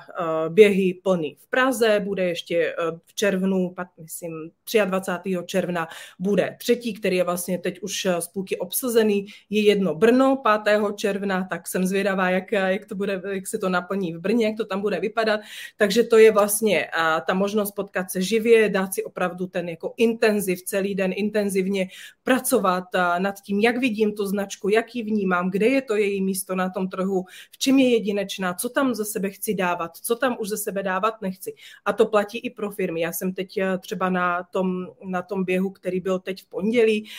běhy 0.49 0.93
plný 1.03 1.37
v 1.39 1.49
Praze, 1.49 1.99
bude 1.99 2.23
ještě 2.23 2.75
v 3.05 3.13
červnu, 3.13 3.75
myslím 4.01 4.51
23. 4.85 5.37
června, 5.45 5.87
bude 6.19 6.55
třetí, 6.59 6.93
který 6.93 7.17
je 7.17 7.23
vlastně 7.23 7.57
teď 7.57 7.79
už 7.81 8.07
z 8.19 8.27
půlky 8.27 8.57
obsazený. 8.57 9.25
Je 9.49 9.61
jedno 9.61 9.95
Brno 9.95 10.41
5. 10.63 10.81
června, 10.95 11.47
tak 11.49 11.67
jsem 11.67 11.85
zvědavá, 11.85 12.29
jak, 12.29 12.51
jak, 12.51 12.85
to 12.85 12.95
bude, 12.95 13.21
jak 13.31 13.47
se 13.47 13.57
to 13.57 13.69
naplní 13.69 14.13
v 14.13 14.19
Brně, 14.19 14.45
jak 14.45 14.57
to 14.57 14.65
tam 14.65 14.81
bude 14.81 14.99
vypadat. 14.99 15.39
Takže 15.77 16.03
to 16.03 16.17
je 16.17 16.31
vlastně 16.31 16.87
ta 17.27 17.33
možnost 17.33 17.71
potkat 17.71 18.11
se 18.11 18.21
živě, 18.21 18.69
dát 18.69 18.93
si 18.93 19.03
opravdu 19.03 19.47
ten 19.47 19.69
jako 19.69 19.93
intenziv, 19.97 20.63
celý 20.63 20.95
den 20.95 21.11
intenzivně 21.15 21.87
pracovat 22.23 22.83
nad 23.17 23.41
tím, 23.41 23.59
jak 23.59 23.77
vidí 23.77 23.90
vidím 23.91 24.15
tu 24.15 24.25
značku, 24.25 24.69
jak 24.69 24.95
ji 24.95 25.03
vnímám, 25.03 25.51
kde 25.51 25.67
je 25.67 25.81
to 25.81 25.95
její 25.95 26.21
místo 26.21 26.55
na 26.55 26.69
tom 26.69 26.87
trhu, 26.87 27.25
v 27.51 27.57
čem 27.57 27.79
je 27.79 27.89
jedinečná, 27.89 28.53
co 28.53 28.69
tam 28.69 28.95
za 28.95 29.05
sebe 29.05 29.29
chci 29.29 29.53
dávat, 29.53 29.97
co 29.97 30.15
tam 30.15 30.37
už 30.39 30.49
za 30.49 30.57
sebe 30.57 30.83
dávat 30.83 31.21
nechci. 31.21 31.53
A 31.85 31.93
to 31.93 32.05
platí 32.05 32.39
i 32.39 32.49
pro 32.49 32.71
firmy. 32.71 33.01
Já 33.01 33.11
jsem 33.11 33.33
teď 33.33 33.57
eh, 33.57 33.77
třeba 33.77 34.09
na 34.09 34.43
tom, 34.43 34.87
na 35.03 35.21
tom 35.21 35.43
běhu, 35.43 35.69
který 35.69 35.99
byl 35.99 36.19
teď 36.19 36.43
v 36.43 36.49
pondělí, 36.49 37.09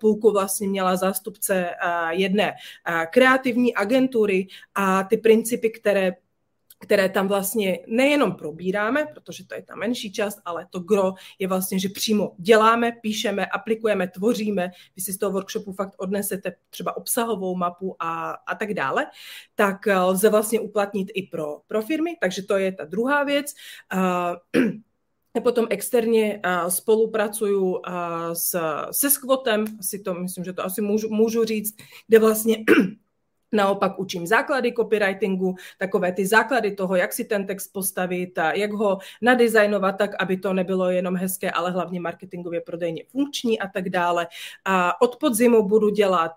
půlku 0.00 0.32
vlastně 0.32 0.68
měla 0.68 0.96
zástupce 0.96 1.70
jedné 2.10 2.54
kreativní 3.10 3.74
agentury 3.74 4.46
a 4.74 5.04
ty 5.04 5.16
principy, 5.16 5.70
které 5.70 6.12
které 6.78 7.08
tam 7.08 7.28
vlastně 7.28 7.78
nejenom 7.86 8.32
probíráme, 8.32 9.06
protože 9.14 9.46
to 9.46 9.54
je 9.54 9.62
ta 9.62 9.76
menší 9.76 10.12
část, 10.12 10.38
ale 10.44 10.66
to 10.70 10.80
gro 10.80 11.12
je 11.38 11.48
vlastně, 11.48 11.78
že 11.78 11.88
přímo 11.88 12.34
děláme, 12.38 12.92
píšeme, 13.02 13.46
aplikujeme, 13.46 14.08
tvoříme, 14.08 14.70
vy 14.96 15.02
si 15.02 15.12
z 15.12 15.18
toho 15.18 15.32
workshopu 15.32 15.72
fakt 15.72 15.94
odnesete 15.96 16.54
třeba 16.70 16.96
obsahovou 16.96 17.56
mapu 17.56 17.96
a, 17.98 18.30
a 18.30 18.54
tak 18.54 18.74
dále, 18.74 19.06
tak 19.54 19.86
eh, 19.86 19.98
lze 19.98 20.30
vlastně 20.30 20.60
uplatnit 20.60 21.08
i 21.14 21.22
pro, 21.22 21.60
pro 21.66 21.82
firmy, 21.82 22.16
takže 22.20 22.42
to 22.42 22.56
je 22.56 22.72
ta 22.72 22.84
druhá 22.84 23.24
věc. 23.24 23.54
Uh, 23.94 24.62
Potom 25.42 25.66
externě 25.70 26.40
uh, 26.46 26.68
spolupracuju 26.68 27.82
s, 28.32 28.60
se 28.90 29.10
Squatem, 29.10 29.64
asi 29.78 29.98
to 29.98 30.14
myslím, 30.14 30.44
že 30.44 30.52
to 30.52 30.64
asi 30.64 30.82
můžu, 30.82 31.08
můžu 31.08 31.44
říct, 31.44 31.76
kde 32.08 32.18
vlastně 32.18 32.56
Naopak 33.52 33.98
učím 33.98 34.26
základy 34.26 34.72
copywritingu, 34.72 35.54
takové 35.78 36.12
ty 36.12 36.26
základy 36.26 36.72
toho, 36.72 36.96
jak 36.96 37.12
si 37.12 37.24
ten 37.24 37.46
text 37.46 37.72
postavit 37.72 38.38
a 38.38 38.52
jak 38.52 38.72
ho 38.72 38.98
nadizajnovat 39.22 39.98
tak, 39.98 40.10
aby 40.18 40.36
to 40.36 40.52
nebylo 40.52 40.90
jenom 40.90 41.16
hezké, 41.16 41.50
ale 41.50 41.70
hlavně 41.70 42.00
marketingově 42.00 42.60
prodejně 42.60 43.04
funkční 43.08 43.60
a 43.60 43.68
tak 43.68 43.88
dále. 43.88 44.26
A 44.64 45.00
od 45.00 45.16
podzimu 45.16 45.68
budu 45.68 45.90
dělat 45.90 46.32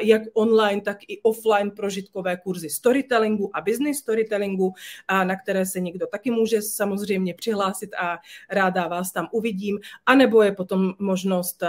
jak 0.00 0.22
online, 0.34 0.80
tak 0.80 0.98
i 1.08 1.20
offline 1.22 1.70
prožitkové 1.70 2.36
kurzy 2.36 2.70
storytellingu 2.70 3.56
a 3.56 3.60
business 3.60 3.98
storytellingu, 3.98 4.72
a 5.08 5.24
na 5.24 5.36
které 5.36 5.66
se 5.66 5.80
někdo 5.80 6.06
taky 6.06 6.30
může 6.30 6.62
samozřejmě 6.62 7.34
přihlásit 7.34 7.94
a 7.94 8.18
ráda 8.50 8.88
vás 8.88 9.12
tam 9.12 9.28
uvidím. 9.32 9.80
A 10.06 10.14
nebo 10.14 10.42
je 10.42 10.52
potom 10.52 10.94
možnost 10.98 11.62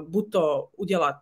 buď 0.00 0.32
to 0.32 0.68
udělat 0.76 1.16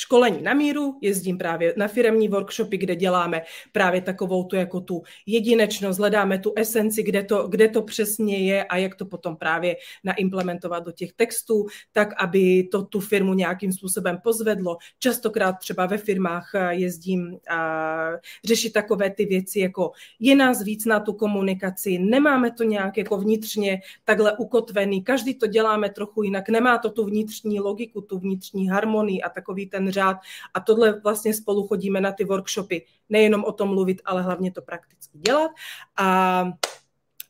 školení 0.00 0.42
na 0.42 0.54
míru, 0.54 0.98
jezdím 1.00 1.38
právě 1.38 1.74
na 1.76 1.88
firemní 1.88 2.28
workshopy, 2.28 2.76
kde 2.76 2.96
děláme 2.96 3.42
právě 3.72 4.00
takovou 4.00 4.44
tu 4.44 4.56
jako 4.56 4.80
tu 4.80 5.02
jedinečnost, 5.26 5.98
hledáme 5.98 6.38
tu 6.38 6.52
esenci, 6.56 7.02
kde 7.02 7.22
to, 7.22 7.48
kde 7.48 7.68
to 7.68 7.82
přesně 7.82 8.38
je 8.38 8.64
a 8.64 8.76
jak 8.76 8.94
to 8.94 9.04
potom 9.04 9.36
právě 9.36 9.76
naimplementovat 10.04 10.84
do 10.84 10.92
těch 10.92 11.12
textů, 11.12 11.66
tak 11.92 12.08
aby 12.18 12.68
to 12.72 12.82
tu 12.82 13.00
firmu 13.00 13.34
nějakým 13.34 13.72
způsobem 13.72 14.18
pozvedlo. 14.22 14.76
Častokrát 14.98 15.58
třeba 15.58 15.86
ve 15.86 15.98
firmách 15.98 16.50
eh, 16.54 16.74
jezdím 16.74 17.38
a 17.50 18.10
řešit 18.44 18.72
takové 18.72 19.10
ty 19.10 19.24
věci, 19.24 19.60
jako 19.60 19.92
je 20.20 20.36
nás 20.36 20.62
víc 20.62 20.84
na 20.84 21.00
tu 21.00 21.12
komunikaci, 21.12 21.98
nemáme 21.98 22.50
to 22.50 22.64
nějak 22.64 22.96
jako 22.96 23.18
vnitřně 23.18 23.80
takhle 24.04 24.36
ukotvený, 24.36 25.02
každý 25.02 25.34
to 25.34 25.46
děláme 25.46 25.90
trochu 25.90 26.22
jinak, 26.22 26.48
nemá 26.48 26.78
to 26.78 26.90
tu 26.90 27.04
vnitřní 27.04 27.60
logiku, 27.60 28.00
tu 28.00 28.18
vnitřní 28.18 28.68
harmonii 28.68 29.22
a 29.22 29.28
takový 29.28 29.66
ten 29.66 29.89
řád. 29.90 30.16
A 30.54 30.60
tohle 30.60 31.00
vlastně 31.00 31.34
spolu 31.34 31.66
chodíme 31.66 32.00
na 32.00 32.12
ty 32.12 32.24
workshopy, 32.24 32.86
nejenom 33.08 33.44
o 33.44 33.52
tom 33.52 33.68
mluvit, 33.68 34.02
ale 34.04 34.22
hlavně 34.22 34.52
to 34.52 34.62
prakticky 34.62 35.18
dělat. 35.18 35.50
A 35.96 36.44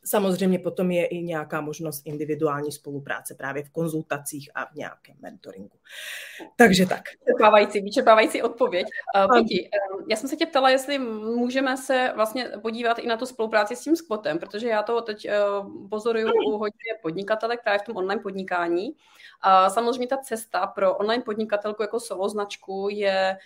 Samozřejmě 0.04 0.58
potom 0.58 0.90
je 0.90 1.06
i 1.06 1.22
nějaká 1.22 1.60
možnost 1.60 2.02
individuální 2.04 2.72
spolupráce 2.72 3.34
právě 3.34 3.62
v 3.62 3.70
konzultacích 3.70 4.50
a 4.54 4.64
v 4.64 4.74
nějakém 4.74 5.16
mentoringu. 5.20 5.79
Takže 6.56 6.86
tak. 6.86 7.02
Vyčerpávající, 7.26 7.80
vyčerpávající 7.80 8.42
odpověď. 8.42 8.86
Uh, 9.30 9.38
uh, 9.38 9.46
já 10.08 10.16
jsem 10.16 10.28
se 10.28 10.36
tě 10.36 10.46
ptala, 10.46 10.70
jestli 10.70 10.98
můžeme 10.98 11.76
se 11.76 12.12
vlastně 12.14 12.50
podívat 12.62 12.98
i 12.98 13.06
na 13.06 13.16
tu 13.16 13.26
spolupráci 13.26 13.76
s 13.76 13.80
tím 13.80 13.96
skvotem, 13.96 14.38
protože 14.38 14.68
já 14.68 14.82
to 14.82 15.00
teď 15.00 15.28
uh, 15.28 15.88
pozoruju 15.88 16.32
u 16.46 16.58
hodně 16.58 16.94
podnikatelek 17.02 17.62
právě 17.62 17.78
v 17.78 17.82
tom 17.82 17.96
online 17.96 18.22
podnikání. 18.22 18.90
A 19.42 19.70
samozřejmě 19.70 20.06
ta 20.06 20.16
cesta 20.16 20.66
pro 20.66 20.96
online 20.96 21.22
podnikatelku 21.22 21.82
jako 21.82 22.00
solo 22.00 22.28
značku 22.28 22.88
je, 22.90 23.36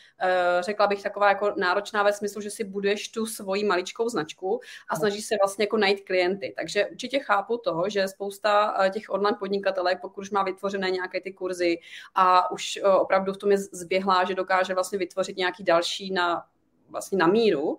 řekla 0.60 0.86
bych, 0.86 1.02
taková 1.02 1.28
jako 1.28 1.54
náročná 1.56 2.02
ve 2.02 2.12
smyslu, 2.12 2.40
že 2.40 2.50
si 2.50 2.64
buduješ 2.64 3.08
tu 3.08 3.26
svoji 3.26 3.64
maličkou 3.64 4.08
značku 4.08 4.60
a 4.88 4.96
snažíš 4.96 5.26
se 5.26 5.34
vlastně 5.42 5.62
jako 5.62 5.76
najít 5.76 6.04
klienty. 6.04 6.54
Takže 6.56 6.86
určitě 6.86 7.18
chápu 7.18 7.58
to, 7.58 7.84
že 7.86 8.08
spousta 8.08 8.76
těch 8.90 9.10
online 9.10 9.36
podnikatelek, 9.40 10.00
pokud 10.00 10.20
už 10.20 10.30
má 10.30 10.42
vytvořené 10.42 10.90
nějaké 10.90 11.20
ty 11.20 11.32
kurzy 11.32 11.78
a 12.14 12.33
už 12.50 12.78
opravdu 12.98 13.32
v 13.32 13.36
tom 13.36 13.50
je 13.50 13.58
zběhlá, 13.58 14.24
že 14.24 14.34
dokáže 14.34 14.74
vlastně 14.74 14.98
vytvořit 14.98 15.36
nějaký 15.36 15.64
další 15.64 16.12
na, 16.12 16.44
vlastně 16.88 17.18
na 17.18 17.26
míru, 17.26 17.78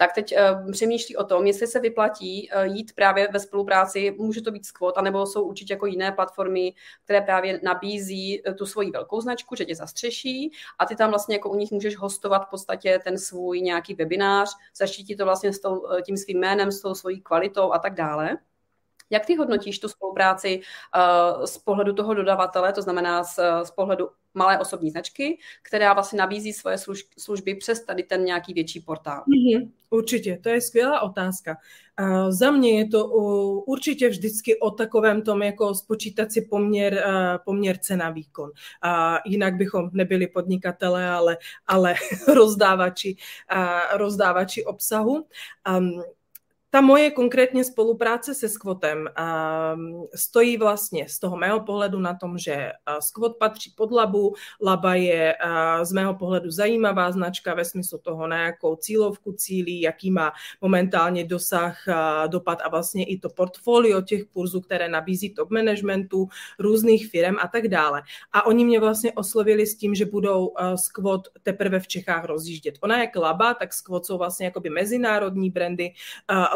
tak 0.00 0.14
teď 0.14 0.34
uh, 0.64 0.72
přemýšlí 0.72 1.16
o 1.16 1.24
tom, 1.24 1.46
jestli 1.46 1.66
se 1.66 1.80
vyplatí 1.80 2.50
uh, 2.50 2.62
jít 2.62 2.92
právě 2.94 3.28
ve 3.32 3.40
spolupráci, 3.40 4.14
může 4.18 4.42
to 4.42 4.50
být 4.50 4.66
Squat, 4.66 4.98
anebo 4.98 5.26
jsou 5.26 5.42
určitě 5.42 5.72
jako 5.72 5.86
jiné 5.86 6.12
platformy, 6.12 6.74
které 7.04 7.20
právě 7.20 7.60
nabízí 7.62 8.42
tu 8.58 8.66
svoji 8.66 8.90
velkou 8.90 9.20
značku, 9.20 9.54
že 9.54 9.64
tě 9.64 9.74
zastřeší 9.74 10.52
a 10.78 10.86
ty 10.86 10.96
tam 10.96 11.10
vlastně 11.10 11.34
jako 11.34 11.50
u 11.50 11.54
nich 11.54 11.70
můžeš 11.70 11.96
hostovat 11.96 12.46
v 12.46 12.50
podstatě 12.50 13.00
ten 13.04 13.18
svůj 13.18 13.60
nějaký 13.60 13.94
webinář, 13.94 14.56
zaštítí 14.76 15.16
to 15.16 15.24
vlastně 15.24 15.52
s 15.52 15.60
tím 16.06 16.16
svým 16.16 16.40
jménem, 16.40 16.72
s 16.72 16.80
tou 16.80 16.94
svojí 16.94 17.20
kvalitou 17.20 17.72
a 17.72 17.78
tak 17.78 17.94
dále. 17.94 18.38
Jak 19.10 19.26
ty 19.26 19.36
hodnotíš 19.36 19.78
tu 19.78 19.88
spolupráci 19.88 20.60
uh, 20.60 21.44
z 21.44 21.58
pohledu 21.58 21.92
toho 21.92 22.14
dodavatele, 22.14 22.72
to 22.72 22.82
znamená 22.82 23.24
z, 23.24 23.38
z 23.64 23.70
pohledu 23.70 24.08
malé 24.34 24.58
osobní 24.58 24.90
značky, 24.90 25.38
která 25.62 25.92
vlastně 25.92 26.18
nabízí 26.18 26.52
svoje 26.52 26.76
služby 27.18 27.54
přes 27.54 27.84
tady 27.84 28.02
ten 28.02 28.24
nějaký 28.24 28.54
větší 28.54 28.80
portál? 28.80 29.24
Mm-hmm, 29.28 29.70
určitě, 29.90 30.38
to 30.42 30.48
je 30.48 30.60
skvělá 30.60 31.00
otázka. 31.00 31.56
Uh, 32.00 32.30
za 32.30 32.50
mě 32.50 32.78
je 32.78 32.88
to 32.88 33.06
uh, 33.06 33.62
určitě 33.66 34.08
vždycky 34.08 34.60
o 34.60 34.70
takovém 34.70 35.22
tom, 35.22 35.42
jako 35.42 35.74
spočítat 35.74 36.32
si 36.32 36.42
poměr, 36.42 37.04
poměr 37.44 37.78
cena 37.78 38.10
výkon. 38.10 38.50
Uh, 38.84 39.16
jinak 39.26 39.56
bychom 39.56 39.90
nebyli 39.92 40.26
podnikatele, 40.26 41.10
ale, 41.10 41.36
ale 41.66 41.94
rozdávači, 42.34 43.16
rozdávači 43.96 44.64
obsahu. 44.64 45.26
Um, 45.78 46.02
ta 46.70 46.80
moje 46.80 47.10
konkrétně 47.10 47.64
spolupráce 47.64 48.34
se 48.34 48.46
uh, 48.46 50.04
stojí 50.14 50.56
vlastně 50.56 51.08
z 51.08 51.18
toho 51.18 51.36
mého 51.36 51.60
pohledu 51.60 52.00
na 52.00 52.14
tom, 52.14 52.38
že 52.38 52.72
Squat 53.00 53.36
patří 53.36 53.72
pod 53.76 53.92
Labu. 53.92 54.34
Laba 54.62 54.94
je 54.94 55.34
z 55.82 55.92
mého 55.92 56.14
pohledu 56.14 56.50
zajímavá 56.50 57.12
značka 57.12 57.54
ve 57.54 57.64
smyslu 57.64 57.98
toho, 57.98 58.26
na 58.26 58.42
jakou 58.42 58.76
cílovku 58.76 59.32
cílí, 59.32 59.80
jaký 59.80 60.10
má 60.10 60.32
momentálně 60.60 61.24
dosah, 61.24 61.76
dopad 62.26 62.58
a 62.64 62.68
vlastně 62.68 63.04
i 63.04 63.18
to 63.18 63.28
portfolio 63.28 64.02
těch 64.02 64.24
kurzů, 64.24 64.60
které 64.60 64.88
nabízí 64.88 65.34
top 65.34 65.50
managementu, 65.50 66.28
různých 66.58 67.10
firm 67.10 67.36
a 67.40 67.48
tak 67.48 67.68
dále. 67.68 68.02
A 68.32 68.46
oni 68.46 68.64
mě 68.64 68.80
vlastně 68.80 69.12
oslovili 69.12 69.66
s 69.66 69.76
tím, 69.76 69.94
že 69.94 70.06
budou 70.06 70.52
Squat 70.74 71.20
teprve 71.42 71.80
v 71.80 71.86
Čechách 71.86 72.24
rozjíždět. 72.24 72.74
Ona 72.80 72.98
jak 72.98 73.16
Laba, 73.16 73.54
tak 73.54 73.72
Squat 73.72 74.06
jsou 74.06 74.18
vlastně 74.18 74.46
jakoby 74.46 74.70
mezinárodní 74.70 75.50
brandy, 75.50 75.92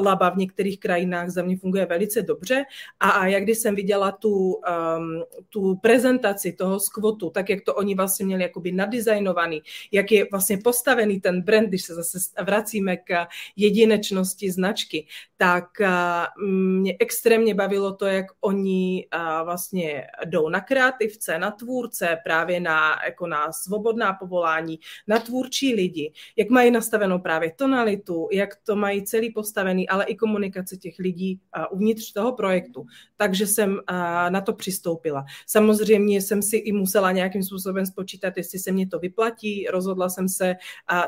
Laba 0.03 0.31
v 0.31 0.37
některých 0.37 0.81
krajinách 0.81 1.29
za 1.29 1.43
mě 1.43 1.57
funguje 1.57 1.87
velice 1.87 2.23
dobře. 2.23 2.65
A, 3.01 3.11
a 3.11 3.27
jak 3.27 3.43
když 3.43 3.59
jsem 3.59 3.75
viděla 3.75 4.13
tu, 4.13 4.53
um, 4.53 5.25
tu 5.49 5.77
prezentaci 5.77 6.53
toho 6.53 6.81
skvotu, 6.81 7.31
tak 7.31 7.51
jak 7.51 7.61
to 7.65 7.75
oni 7.75 7.95
vlastně 7.95 8.27
měli 8.27 8.43
jakoby 8.43 8.73
nadizajnovaný, 8.73 9.63
jak 9.93 10.13
je 10.13 10.27
vlastně 10.31 10.59
postavený 10.65 11.21
ten 11.21 11.43
brand, 11.43 11.69
když 11.69 11.83
se 11.85 11.95
zase 11.95 12.19
vracíme 12.43 12.97
k 12.97 13.27
jedinečnosti 13.57 14.51
značky, 14.51 15.07
tak 15.37 15.65
uh, 15.81 16.45
mě 16.45 16.97
extrémně 17.01 17.55
bavilo 17.55 17.93
to, 17.93 18.07
jak 18.07 18.27
oni 18.41 19.07
uh, 19.15 19.45
vlastně 19.45 20.07
jdou 20.25 20.49
na 20.49 20.61
kreativce, 20.61 21.39
na 21.39 21.51
tvůrce, 21.51 22.19
právě 22.25 22.61
na, 22.61 23.01
jako 23.05 23.27
na 23.27 23.53
svobodná 23.53 24.13
povolání, 24.13 24.79
na 25.07 25.19
tvůrčí 25.19 25.75
lidi, 25.75 26.13
jak 26.37 26.51
mají 26.51 26.71
nastavenou 26.71 27.19
právě 27.19 27.53
tonalitu, 27.57 28.29
jak 28.33 28.57
to 28.65 28.77
mají 28.77 29.05
celý 29.05 29.33
postavený, 29.33 29.89
ale 29.93 30.05
i 30.05 30.17
komunikace 30.17 30.77
těch 30.77 30.99
lidí 30.99 31.41
uvnitř 31.71 32.13
toho 32.13 32.33
projektu. 32.33 32.87
Takže 33.17 33.47
jsem 33.47 33.81
na 34.29 34.41
to 34.41 34.53
přistoupila. 34.53 35.25
Samozřejmě 35.47 36.23
jsem 36.23 36.43
si 36.43 36.57
i 36.57 36.73
musela 36.73 37.13
nějakým 37.13 37.43
způsobem 37.43 37.87
spočítat, 37.87 38.37
jestli 38.37 38.59
se 38.59 38.73
mě 38.73 38.87
to 38.89 38.99
vyplatí. 38.99 39.67
Rozhodla 39.67 40.09
jsem 40.09 40.29
se, 40.29 40.55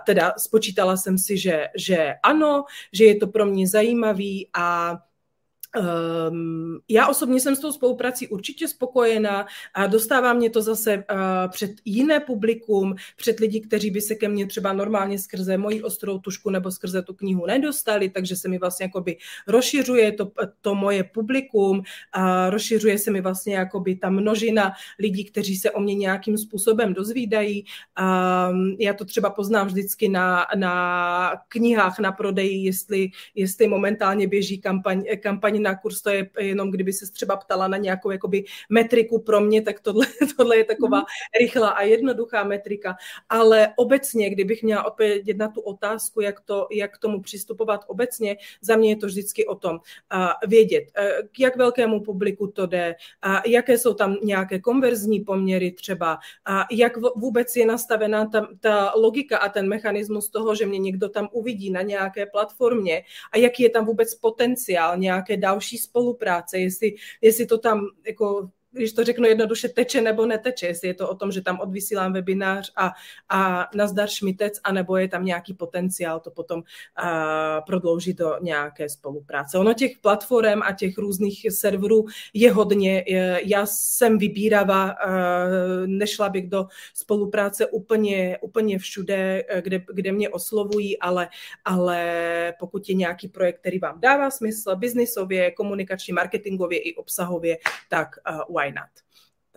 teda 0.06 0.32
spočítala 0.38 0.96
jsem 0.96 1.18
si, 1.18 1.38
že, 1.38 1.66
že 1.78 2.14
ano, 2.22 2.64
že 2.92 3.04
je 3.04 3.16
to 3.16 3.26
pro 3.26 3.46
mě 3.46 3.68
zajímavý 3.68 4.48
a 4.52 4.98
Um, 5.80 6.78
já 6.88 7.08
osobně 7.08 7.40
jsem 7.40 7.56
s 7.56 7.60
tou 7.60 7.72
spoluprací 7.72 8.28
určitě 8.28 8.68
spokojená 8.68 9.46
a 9.74 9.86
dostává 9.86 10.32
mě 10.32 10.50
to 10.50 10.62
zase 10.62 10.96
uh, 10.96 11.04
před 11.50 11.70
jiné 11.84 12.20
publikum, 12.20 12.94
před 13.16 13.40
lidi, 13.40 13.60
kteří 13.60 13.90
by 13.90 14.00
se 14.00 14.14
ke 14.14 14.28
mně 14.28 14.46
třeba 14.46 14.72
normálně 14.72 15.18
skrze 15.18 15.58
moji 15.58 15.82
ostrou 15.82 16.18
tušku 16.18 16.50
nebo 16.50 16.70
skrze 16.70 17.02
tu 17.02 17.14
knihu 17.14 17.46
nedostali, 17.46 18.08
takže 18.08 18.36
se 18.36 18.48
mi 18.48 18.58
vlastně 18.58 18.84
jakoby 18.84 19.16
rozšiřuje 19.46 20.12
to, 20.12 20.30
to 20.60 20.74
moje 20.74 21.04
publikum 21.04 21.82
a 22.12 22.50
rozšiřuje 22.50 22.98
se 22.98 23.10
mi 23.10 23.20
vlastně 23.20 23.54
jakoby 23.54 23.96
ta 23.96 24.10
množina 24.10 24.72
lidí, 24.98 25.24
kteří 25.24 25.56
se 25.56 25.70
o 25.70 25.80
mě 25.80 25.94
nějakým 25.94 26.38
způsobem 26.38 26.94
dozvídají. 26.94 27.64
Um, 28.50 28.76
já 28.78 28.94
to 28.94 29.04
třeba 29.04 29.30
poznám 29.30 29.66
vždycky 29.66 30.08
na, 30.08 30.46
na 30.56 31.32
knihách 31.48 31.98
na 31.98 32.12
prodeji, 32.12 32.64
jestli, 32.64 33.10
jestli 33.34 33.68
momentálně 33.68 34.28
běží 34.28 34.60
kampaň, 34.60 35.04
kampaň 35.22 35.63
na 35.64 35.74
kurz, 35.74 36.02
to 36.02 36.10
je 36.10 36.30
jenom 36.38 36.70
kdyby 36.70 36.92
se 36.92 37.12
třeba 37.12 37.36
ptala 37.36 37.68
na 37.68 37.76
nějakou 37.76 38.10
jakoby 38.10 38.44
metriku 38.68 39.18
pro 39.18 39.40
mě, 39.40 39.62
tak 39.62 39.80
tohle, 39.80 40.06
tohle 40.36 40.56
je 40.56 40.64
taková 40.64 40.98
mm. 40.98 41.04
rychlá 41.40 41.68
a 41.68 41.82
jednoduchá 41.82 42.44
metrika. 42.44 42.96
Ale 43.28 43.72
obecně, 43.76 44.30
kdybych 44.30 44.62
měla 44.62 44.84
odpovědět 44.84 45.36
na 45.36 45.48
tu 45.48 45.60
otázku, 45.60 46.20
jak, 46.20 46.40
to, 46.40 46.66
jak 46.70 46.94
k 46.94 46.98
tomu 46.98 47.22
přistupovat 47.22 47.80
obecně, 47.86 48.36
za 48.60 48.76
mě 48.76 48.88
je 48.90 48.96
to 48.96 49.06
vždycky 49.06 49.46
o 49.46 49.54
tom 49.54 49.74
uh, 49.74 50.48
vědět, 50.48 50.84
uh, 50.98 51.28
k 51.32 51.40
jak 51.40 51.56
velkému 51.56 52.00
publiku 52.00 52.46
to 52.46 52.66
jde, 52.66 52.94
uh, 53.26 53.40
jaké 53.46 53.78
jsou 53.78 53.94
tam 53.94 54.16
nějaké 54.22 54.58
konverzní 54.60 55.20
poměry 55.20 55.72
třeba, 55.72 56.18
uh, 56.48 56.62
jak 56.70 56.92
vůbec 57.16 57.56
je 57.56 57.66
nastavená 57.66 58.26
ta, 58.26 58.48
ta 58.60 58.92
logika 58.96 59.38
a 59.38 59.48
ten 59.48 59.68
mechanismus 59.68 60.28
toho, 60.28 60.54
že 60.54 60.66
mě 60.66 60.78
někdo 60.78 61.08
tam 61.08 61.28
uvidí 61.32 61.70
na 61.70 61.82
nějaké 61.82 62.26
platformě 62.26 63.02
a 63.32 63.38
jaký 63.38 63.62
je 63.62 63.70
tam 63.70 63.86
vůbec 63.86 64.14
potenciál 64.14 64.96
nějaké 64.96 65.36
další 65.36 65.53
další 65.54 65.78
spolupráce, 65.78 66.58
jestli, 66.58 66.94
jestli 67.22 67.46
to 67.46 67.58
tam 67.58 67.80
jako 68.06 68.50
když 68.74 68.92
to 68.92 69.04
řeknu 69.04 69.26
jednoduše, 69.26 69.68
teče 69.68 70.00
nebo 70.00 70.26
neteče, 70.26 70.66
jestli 70.66 70.88
je 70.88 70.94
to 70.94 71.08
o 71.08 71.14
tom, 71.14 71.32
že 71.32 71.42
tam 71.42 71.60
odvysílám 71.60 72.12
webinář 72.12 72.72
a, 72.76 72.92
a 73.28 73.68
nazdar 73.74 74.08
šmitec, 74.08 74.60
anebo 74.64 74.96
je 74.96 75.08
tam 75.08 75.24
nějaký 75.24 75.54
potenciál 75.54 76.20
to 76.20 76.30
potom 76.30 76.58
uh, 76.58 76.64
prodloužit 77.66 78.18
do 78.18 78.36
nějaké 78.40 78.88
spolupráce. 78.88 79.58
Ono 79.58 79.74
těch 79.74 79.98
platform 79.98 80.62
a 80.62 80.72
těch 80.72 80.98
různých 80.98 81.46
serverů 81.50 82.04
je 82.34 82.52
hodně. 82.52 83.04
Já 83.44 83.66
jsem 83.66 84.18
vybíravá, 84.18 84.84
uh, 84.84 85.86
nešla 85.86 86.28
bych 86.28 86.48
do 86.48 86.66
spolupráce 86.94 87.66
úplně, 87.66 88.38
úplně 88.40 88.78
všude, 88.78 89.44
kde, 89.60 89.84
kde 89.92 90.12
mě 90.12 90.28
oslovují, 90.28 90.98
ale, 90.98 91.28
ale 91.64 92.54
pokud 92.58 92.88
je 92.88 92.94
nějaký 92.94 93.28
projekt, 93.28 93.58
který 93.60 93.78
vám 93.78 94.00
dává 94.00 94.30
smysl 94.30 94.76
biznisově, 94.76 95.50
komunikačně, 95.50 96.14
marketingově 96.14 96.78
i 96.78 96.94
obsahově, 96.94 97.58
tak 97.88 98.08
uh, 98.30 98.40
why 98.64 98.72
not? 98.72 98.90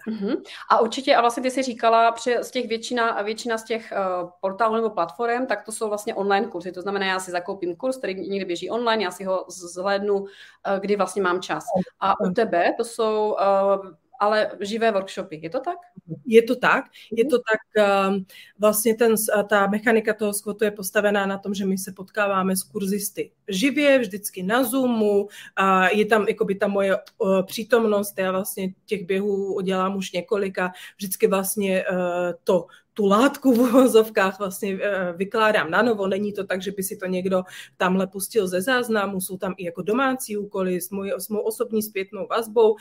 Uh-huh. 0.08 0.42
A 0.72 0.80
určitě, 0.80 1.16
a 1.16 1.22
vlastně 1.22 1.44
ty 1.44 1.52
jsi 1.52 1.64
říkala, 1.64 2.16
že 2.24 2.44
z 2.44 2.52
těch 2.52 2.68
většina, 2.68 3.22
většina 3.22 3.58
z 3.58 3.64
těch 3.64 3.94
uh, 4.24 4.30
portálů 4.42 4.76
nebo 4.76 4.90
platform, 4.90 5.46
tak 5.46 5.66
to 5.66 5.72
jsou 5.72 5.90
vlastně 5.90 6.16
online 6.16 6.48
kurzy. 6.48 6.72
To 6.72 6.82
znamená, 6.82 7.06
já 7.06 7.20
si 7.20 7.32
zakoupím 7.32 7.76
kurz, 7.76 7.98
který 7.98 8.30
někdy 8.30 8.46
běží 8.46 8.70
online, 8.70 9.04
já 9.04 9.12
si 9.12 9.24
ho 9.24 9.46
zhlédnu, 9.48 10.16
uh, 10.16 10.28
kdy 10.80 10.96
vlastně 10.96 11.22
mám 11.22 11.42
čas. 11.42 11.64
A 12.00 12.20
u 12.20 12.32
tebe 12.32 12.74
to 12.78 12.86
jsou 12.86 13.38
uh, 13.80 13.88
ale 14.20 14.52
živé 14.60 14.92
workshopy. 14.92 15.40
Je 15.44 15.50
to 15.50 15.60
tak? 15.60 15.78
Je 16.26 16.44
to 16.44 16.56
tak. 16.56 16.86
Je 17.12 17.26
to 17.26 17.38
tak. 17.38 17.88
Um, 18.10 18.26
vlastně 18.60 18.96
ten, 18.96 19.16
ta 19.50 19.68
mechanika 19.68 20.14
toho 20.14 20.34
skvotu 20.34 20.64
je 20.64 20.72
postavená 20.72 21.26
na 21.26 21.38
tom, 21.38 21.54
že 21.54 21.66
my 21.66 21.78
se 21.78 21.92
potkáváme 21.92 22.56
s 22.56 22.64
kurzisty 22.64 23.32
živě, 23.48 24.00
vždycky 24.00 24.44
na 24.44 24.64
Zoomu. 24.64 25.28
A 25.56 25.90
je 25.90 26.06
tam 26.06 26.26
jakoby 26.28 26.56
ta 26.56 26.68
moje 26.68 26.98
přítomnost. 27.46 28.14
Já 28.18 28.32
vlastně 28.32 28.74
těch 28.86 29.06
běhů 29.06 29.62
dělám 29.62 29.96
už 29.96 30.12
několika. 30.12 30.72
Vždycky 30.98 31.28
vlastně 31.28 31.86
uh, 31.92 31.98
to 32.44 32.68
tu 32.98 33.06
látku 33.06 33.54
v 33.54 33.60
uvozovkách 33.60 34.40
vlastně 34.40 34.80
vykládám 35.16 35.72
na 35.72 35.82
novo. 35.82 36.08
Není 36.08 36.34
to 36.34 36.44
tak, 36.44 36.62
že 36.62 36.72
by 36.72 36.84
si 36.84 36.98
to 36.98 37.06
někdo 37.06 37.44
tamhle 37.78 38.08
pustil 38.08 38.48
ze 38.48 38.62
záznamu, 38.62 39.22
jsou 39.22 39.38
tam 39.38 39.54
i 39.58 39.66
jako 39.66 39.82
domácí 39.82 40.38
úkoly 40.38 40.82
s, 40.82 40.90
můj, 40.90 41.14
s 41.18 41.30
mou 41.30 41.40
osobní 41.40 41.82
zpětnou 41.82 42.28
vazbou, 42.30 42.76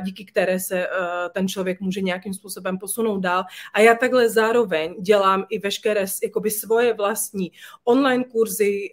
díky 0.00 0.24
které 0.24 0.60
se 0.60 0.86
ten 1.32 1.48
člověk 1.48 1.80
může 1.80 2.00
nějakým 2.00 2.34
způsobem 2.34 2.78
posunout 2.78 3.20
dál. 3.20 3.44
A 3.74 3.80
já 3.80 3.94
takhle 3.94 4.28
zároveň 4.28 4.94
dělám 5.00 5.44
i 5.50 5.58
veškeré 5.58 6.04
jakoby 6.22 6.50
svoje 6.50 6.94
vlastní 6.94 7.52
online 7.84 8.24
kurzy, 8.24 8.88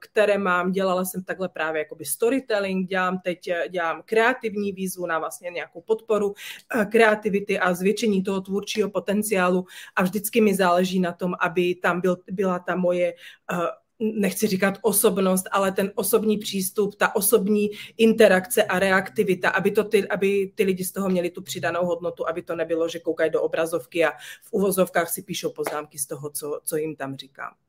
které 0.00 0.38
mám. 0.38 0.72
Dělala 0.72 1.04
jsem 1.04 1.22
takhle 1.22 1.48
právě 1.48 1.78
jakoby 1.78 2.04
storytelling, 2.04 2.88
dělám 2.88 3.18
teď 3.18 3.38
dělám 3.70 4.02
kreativní 4.04 4.72
výzvu 4.72 5.06
na 5.06 5.18
vlastně 5.18 5.50
nějakou 5.50 5.80
podporu 5.80 6.34
kreativity 6.90 7.58
a 7.58 7.74
zvětšení 7.74 8.22
toho 8.22 8.40
tvůrčího 8.40 8.90
potenciálu 8.90 9.64
a 9.98 10.02
vždycky 10.02 10.40
mi 10.40 10.54
záleží 10.54 11.00
na 11.00 11.12
tom, 11.12 11.34
aby 11.40 11.74
tam 11.74 12.00
byl, 12.00 12.16
byla 12.30 12.58
ta 12.58 12.76
moje 12.76 13.14
uh, 13.52 13.66
nechci 13.98 14.46
říkat 14.46 14.78
osobnost, 14.82 15.44
ale 15.50 15.72
ten 15.72 15.92
osobní 15.94 16.38
přístup, 16.38 16.94
ta 16.94 17.16
osobní 17.16 17.70
interakce 17.96 18.62
a 18.62 18.78
reaktivita, 18.78 19.50
aby, 19.50 19.70
to 19.70 19.84
ty, 19.84 20.08
aby 20.08 20.52
ty 20.54 20.64
lidi 20.64 20.84
z 20.84 20.92
toho 20.92 21.08
měli 21.08 21.30
tu 21.30 21.42
přidanou 21.42 21.86
hodnotu, 21.86 22.28
aby 22.28 22.42
to 22.42 22.56
nebylo, 22.56 22.88
že 22.88 22.98
koukají 22.98 23.30
do 23.30 23.42
obrazovky 23.42 24.04
a 24.04 24.10
v 24.42 24.52
uvozovkách 24.52 25.10
si 25.10 25.22
píšou 25.22 25.50
poznámky 25.50 25.98
z 25.98 26.06
toho, 26.06 26.30
co, 26.30 26.60
co 26.64 26.76
jim 26.76 26.96
tam 26.96 27.16
říkám. 27.16 27.67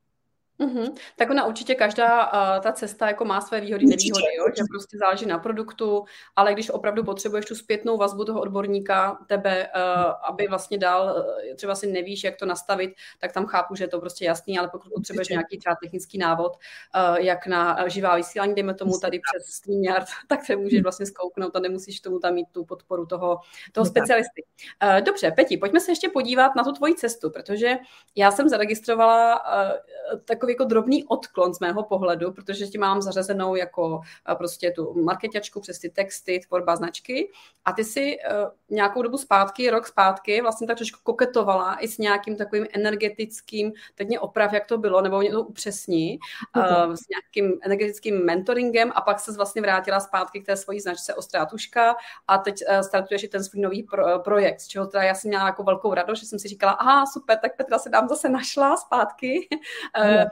Mm-hmm. 0.60 0.94
Tak 1.16 1.30
ona 1.30 1.46
určitě 1.46 1.76
každá 1.76 2.34
uh, 2.34 2.64
ta 2.64 2.72
cesta 2.72 3.08
jako 3.08 3.26
má 3.26 3.42
své 3.42 3.62
výhody, 3.62 3.86
nevýhody, 3.86 4.36
jo? 4.38 4.46
že 4.58 4.64
prostě 4.70 4.98
záleží 4.98 5.26
na 5.26 5.40
produktu, 5.40 6.06
ale 6.36 6.54
když 6.54 6.70
opravdu 6.70 7.04
potřebuješ 7.04 7.46
tu 7.46 7.56
zpětnou 7.56 7.98
vazbu 7.98 8.26
toho 8.26 8.42
odborníka, 8.42 9.18
tebe, 9.28 9.68
uh, 9.76 10.14
aby 10.24 10.48
vlastně 10.48 10.78
dál, 10.78 11.26
uh, 11.50 11.56
třeba 11.56 11.76
si 11.76 11.88
nevíš, 11.88 12.24
jak 12.24 12.36
to 12.36 12.46
nastavit, 12.46 12.92
tak 13.20 13.32
tam 13.32 13.46
chápu, 13.46 13.76
že 13.76 13.84
je 13.84 13.88
to 13.88 14.00
prostě 14.00 14.26
jasný, 14.26 14.60
ale 14.60 14.70
pokud 14.70 14.94
potřebuješ 14.94 15.28
nějaký 15.30 15.58
třeba 15.58 15.76
technický 15.84 16.18
návod, 16.18 16.52
uh, 16.56 17.18
jak 17.18 17.48
na 17.48 17.90
živá 17.90 18.16
vysílání, 18.16 18.56
dejme 18.56 18.74
tomu 18.74 19.00
tady 19.00 19.20
přes 19.20 19.54
StreamYard, 19.54 20.08
tak 20.28 20.46
se 20.46 20.56
můžeš 20.56 20.82
vlastně 20.82 21.06
zkouknout 21.06 21.56
a 21.56 21.60
nemusíš 21.60 22.00
tomu 22.00 22.20
tam 22.20 22.34
mít 22.34 22.48
tu 22.52 22.66
podporu 22.66 23.06
toho, 23.06 23.40
toho 23.72 23.86
no 23.86 23.92
specialisty. 23.92 24.44
Uh, 24.84 25.02
dobře, 25.02 25.32
Peti, 25.32 25.58
pojďme 25.58 25.80
se 25.80 25.92
ještě 25.92 26.10
podívat 26.10 26.56
na 26.56 26.64
tu 26.64 26.72
tvoji 26.72 26.96
cestu, 26.96 27.30
protože 27.30 27.78
já 28.16 28.32
jsem 28.32 28.50
zaregistrovala 28.50 29.42
uh, 29.46 30.20
takový 30.26 30.49
takový 30.50 30.54
jako 30.54 30.64
drobný 30.64 31.04
odklon 31.06 31.54
z 31.54 31.60
mého 31.60 31.84
pohledu, 31.84 32.32
protože 32.32 32.68
ti 32.68 32.78
mám 32.78 33.02
zařazenou 33.02 33.56
jako 33.56 34.02
eh, 34.32 34.36
prostě 34.36 34.72
tu 34.72 35.04
marketačku 35.04 35.62
přes 35.62 35.80
ty 35.80 35.90
texty, 35.90 36.40
tvorba 36.48 36.76
značky. 36.76 37.32
A 37.66 37.74
ty 37.74 37.84
si 37.84 38.18
uh, 38.18 38.50
nějakou 38.70 39.02
dobu 39.02 39.18
zpátky, 39.18 39.70
rok 39.70 39.88
zpátky 39.88 40.42
vlastně 40.42 40.68
tak 40.68 40.78
trošku 40.78 41.00
koketovala 41.04 41.78
i 41.80 41.88
s 41.88 41.98
nějakým 41.98 42.36
takovým 42.36 42.66
energetickým, 42.74 43.72
teď 43.96 44.08
mě 44.08 44.20
oprav, 44.20 44.54
jak 44.54 44.66
to 44.66 44.78
bylo, 44.78 45.02
nebo 45.02 45.20
mě 45.20 45.32
to 45.32 45.44
upřesní, 45.44 46.20
uh, 46.56 46.94
s 46.94 47.02
nějakým 47.10 47.60
energetickým 47.62 48.26
mentoringem 48.26 48.92
a 48.96 49.02
pak 49.02 49.20
se 49.20 49.32
vlastně 49.32 49.62
vrátila 49.62 50.00
zpátky 50.00 50.42
k 50.42 50.46
té 50.46 50.56
svojí 50.56 50.80
značce 50.80 51.14
Ostrátuška 51.14 51.96
a 52.28 52.38
teď 52.38 52.64
uh, 52.70 52.80
startuješ 52.80 53.24
i 53.24 53.28
ten 53.28 53.44
svůj 53.44 53.62
nový 53.62 53.84
pro, 53.84 54.20
projekt, 54.20 54.60
z 54.60 54.68
čeho 54.68 54.88
teda 54.88 55.04
já 55.04 55.16
jsem 55.16 55.30
měla 55.30 55.46
jako 55.46 55.64
velkou 55.64 55.94
radost, 55.94 56.20
že 56.20 56.26
jsem 56.26 56.40
si 56.40 56.48
říkala, 56.48 56.72
aha, 56.72 57.06
super, 57.06 57.38
tak 57.42 57.58
Petra 57.58 57.80
se 57.80 57.90
dám 57.90 58.08
zase 58.08 58.30
našla 58.30 58.78
zpátky. 58.78 59.48
Uh, 60.00 60.24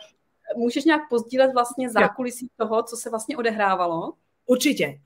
můžeš 0.55 0.86
nějak 0.86 1.01
pozdílet 1.10 1.53
vlastně 1.53 1.89
zákulisí 1.89 2.49
toho, 2.55 2.83
co 2.83 2.97
se 2.97 3.10
vlastně 3.10 3.38
odehrávalo? 3.38 4.13
Určitě. 4.49 4.99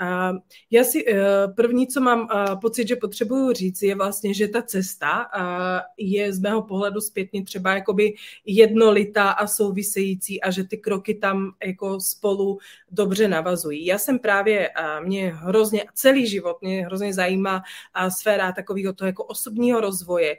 Já 0.71 0.83
si 0.83 1.05
eh, 1.07 1.47
první, 1.55 1.87
co 1.87 2.01
mám 2.01 2.27
eh, 2.31 2.55
pocit, 2.61 2.87
že 2.87 2.95
potřebuju 2.95 3.53
říct, 3.53 3.81
je 3.81 3.95
vlastně, 3.95 4.33
že 4.33 4.47
ta 4.47 4.61
cesta 4.61 5.27
eh, 5.35 5.81
je 5.97 6.33
z 6.33 6.39
mého 6.39 6.61
pohledu 6.61 7.01
zpětně 7.01 7.43
třeba 7.43 7.73
jakoby 7.73 8.13
jednolitá 8.45 9.29
a 9.29 9.47
související 9.47 10.41
a 10.41 10.51
že 10.51 10.63
ty 10.63 10.77
kroky 10.77 11.15
tam 11.15 11.51
jako 11.65 11.99
spolu 11.99 12.57
dobře 12.91 13.27
navazují. 13.27 13.85
Já 13.85 13.97
jsem 13.97 14.19
právě, 14.19 14.69
mě 15.03 15.33
hrozně, 15.35 15.85
celý 15.93 16.27
život 16.27 16.61
mě 16.61 16.85
hrozně 16.85 17.13
zajímá 17.13 17.63
sféra 18.09 18.51
takového 18.51 18.93
toho 18.93 19.07
jako 19.07 19.23
osobního 19.23 19.81
rozvoje. 19.81 20.37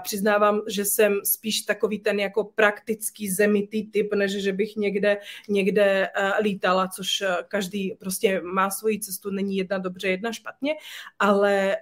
Přiznávám, 0.00 0.60
že 0.68 0.84
jsem 0.84 1.20
spíš 1.24 1.62
takový 1.62 1.98
ten 1.98 2.20
jako 2.20 2.44
praktický 2.44 3.30
zemitý 3.30 3.90
typ, 3.90 4.14
než 4.14 4.32
že 4.42 4.52
bych 4.52 4.76
někde, 4.76 5.18
někde 5.48 6.08
lítala, 6.42 6.88
což 6.88 7.22
každý 7.48 7.96
prostě 8.00 8.37
má 8.42 8.70
svoji 8.70 9.00
cestu, 9.00 9.30
není 9.30 9.56
jedna 9.56 9.78
dobře, 9.78 10.08
jedna 10.08 10.32
špatně, 10.32 10.74
ale 11.18 11.76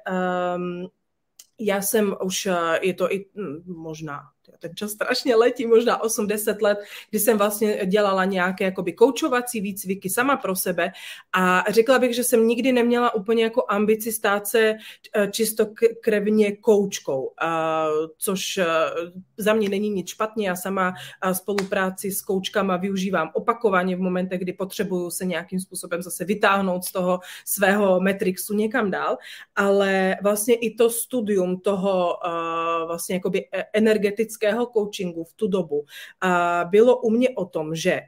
um, 0.57 0.89
já 1.59 1.83
jsem 1.83 2.17
už, 2.25 2.47
eh, 2.47 2.79
je 2.83 2.95
to 2.95 3.13
i 3.13 3.27
hm, 3.35 3.63
možná 3.67 4.23
ten 4.59 4.77
čas 4.77 4.91
strašně 4.91 5.37
letí, 5.37 5.67
možná 5.67 6.03
8-10 6.03 6.63
let, 6.63 6.79
kdy 7.11 7.21
jsem 7.21 7.39
vlastně 7.39 7.87
dělala 7.87 8.25
nějaké 8.25 8.65
jakoby 8.65 8.93
koučovací 8.93 9.61
výcviky 9.61 10.11
sama 10.11 10.37
pro 10.37 10.57
sebe 10.57 10.93
a 11.33 11.65
řekla 11.69 11.99
bych, 11.99 12.15
že 12.15 12.25
jsem 12.25 12.47
nikdy 12.49 12.73
neměla 12.73 13.15
úplně 13.15 13.45
jako 13.45 13.65
ambici 13.69 14.13
stát 14.13 14.47
se 14.47 14.75
eh, 15.15 15.29
čisto 15.31 15.67
krevně 16.03 16.57
koučkou, 16.57 17.33
což 18.19 18.59
eh, 18.59 18.67
za 19.37 19.55
mě 19.55 19.69
není 19.69 19.91
nic 19.91 20.09
špatně. 20.09 20.49
Já 20.49 20.57
sama 20.57 20.95
eh, 21.23 21.35
spolupráci 21.35 22.11
s 22.11 22.23
koučkama 22.23 22.77
využívám 22.77 23.31
opakovaně 23.35 23.97
v 23.97 24.01
momentech, 24.01 24.41
kdy 24.41 24.53
potřebuju 24.53 25.11
se 25.11 25.25
nějakým 25.25 25.61
způsobem 25.61 26.03
zase 26.03 26.25
vytáhnout 26.25 26.85
z 26.85 26.93
toho 26.93 27.21
svého 27.45 28.01
metrixu 28.01 28.55
někam 28.55 28.91
dál, 28.91 29.17
ale 29.57 30.17
vlastně 30.23 30.55
i 30.55 30.75
to 30.75 30.91
studium 30.91 31.61
toho 31.61 32.17
vlastně 32.87 33.15
jakoby 33.15 33.49
energetického 33.73 34.46
lidského 34.47 34.67
coachingu 34.67 35.25
v 35.25 35.33
tu 35.33 35.49
dobu 35.49 35.85
bylo 36.71 37.01
u 37.01 37.11
mě 37.11 37.29
o 37.31 37.45
tom, 37.45 37.75
že 37.75 38.01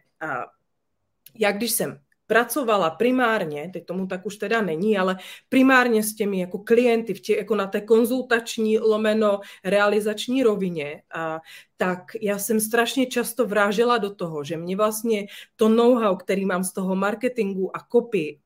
já 1.38 1.52
když 1.52 1.70
jsem 1.70 2.00
pracovala 2.26 2.90
primárně, 2.90 3.70
teď 3.72 3.86
tomu 3.86 4.06
tak 4.06 4.26
už 4.26 4.36
teda 4.36 4.60
není, 4.60 4.98
ale 4.98 5.16
primárně 5.48 6.02
s 6.02 6.14
těmi 6.14 6.40
jako 6.40 6.58
klienty, 6.58 7.14
v 7.14 7.20
tě, 7.20 7.36
jako 7.36 7.54
na 7.54 7.66
té 7.66 7.80
konzultační 7.80 8.78
lomeno 8.78 9.40
realizační 9.64 10.42
rovině, 10.42 11.02
a, 11.14 11.40
tak 11.76 11.98
já 12.20 12.38
jsem 12.38 12.60
strašně 12.60 13.06
často 13.06 13.46
vrážela 13.46 13.98
do 13.98 14.14
toho, 14.14 14.44
že 14.44 14.56
mě 14.56 14.76
vlastně 14.76 15.26
to 15.56 15.68
know-how, 15.68 16.16
který 16.16 16.44
mám 16.44 16.64
z 16.64 16.72
toho 16.72 16.96
marketingu 16.96 17.76
a 17.76 17.80
kopy, 17.80 18.40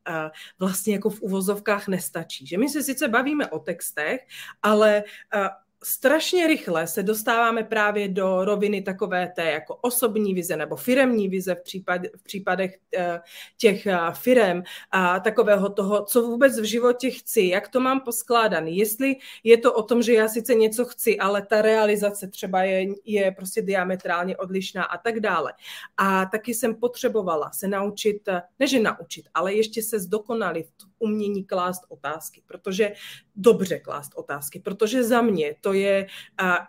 vlastně 0.59 0.95
jako 0.95 1.11
v 1.11 1.23
uvozovkách 1.23 1.89
nestačí. 1.89 2.47
Že 2.47 2.59
my 2.59 2.69
se 2.69 2.83
sice 2.83 3.09
bavíme 3.09 3.51
o 3.51 3.59
textech, 3.59 4.21
ale 4.63 5.05
a, 5.35 5.51
strašně 5.85 6.47
rychle 6.47 6.87
se 6.87 7.03
dostáváme 7.03 7.65
právě 7.65 8.09
do 8.09 8.45
roviny 8.45 8.83
takové 8.83 9.33
té 9.37 9.51
jako 9.51 9.75
osobní 9.75 10.35
vize 10.35 10.57
nebo 10.57 10.77
firemní 10.77 11.29
vize 11.29 11.55
v, 11.55 11.63
případ, 11.63 12.01
v 12.17 12.23
případech 12.23 12.79
eh, 12.97 13.21
těch 13.57 13.87
eh, 13.87 13.99
firem 14.13 14.63
a 14.91 15.21
takového 15.21 15.69
toho, 15.69 16.05
co 16.05 16.23
vůbec 16.23 16.61
v 16.61 16.65
životě 16.65 17.11
chci, 17.11 17.43
jak 17.43 17.69
to 17.69 17.81
mám 17.81 18.01
poskládaný, 18.01 18.77
jestli 18.77 19.17
je 19.45 19.59
to 19.59 19.73
o 19.73 19.83
tom, 19.83 20.03
že 20.03 20.13
já 20.13 20.29
sice 20.29 20.55
něco 20.55 20.85
chci, 20.85 21.19
ale 21.19 21.47
ta 21.47 21.63
realizace 21.63 22.29
třeba 22.29 22.63
je, 22.63 22.87
je 23.05 23.33
prostě 23.33 23.63
diametrálně 23.63 24.37
odlišná 24.37 24.85
a 24.85 24.99
tak 24.99 25.21
dále. 25.21 25.53
A 25.97 26.27
taky 26.27 26.55
jsem 26.55 26.75
potřebovala 26.75 27.51
se 27.53 27.69
naučit, 27.69 28.29
eh, 28.29 28.43
neže 28.59 28.81
naučit, 28.81 29.29
ale 29.35 29.55
ještě 29.55 29.83
se 29.83 29.99
zdokonalit 29.99 30.67
umění 31.03 31.45
klást 31.45 31.83
otázky, 31.89 32.43
protože 32.47 32.93
dobře 33.37 33.79
klást 33.79 34.13
otázky, 34.15 34.61
protože 34.61 35.05
za 35.05 35.23
mě 35.23 35.55
to 35.61 35.73
je 35.73 36.07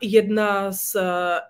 jedna 0.02 0.72
z 0.72 0.96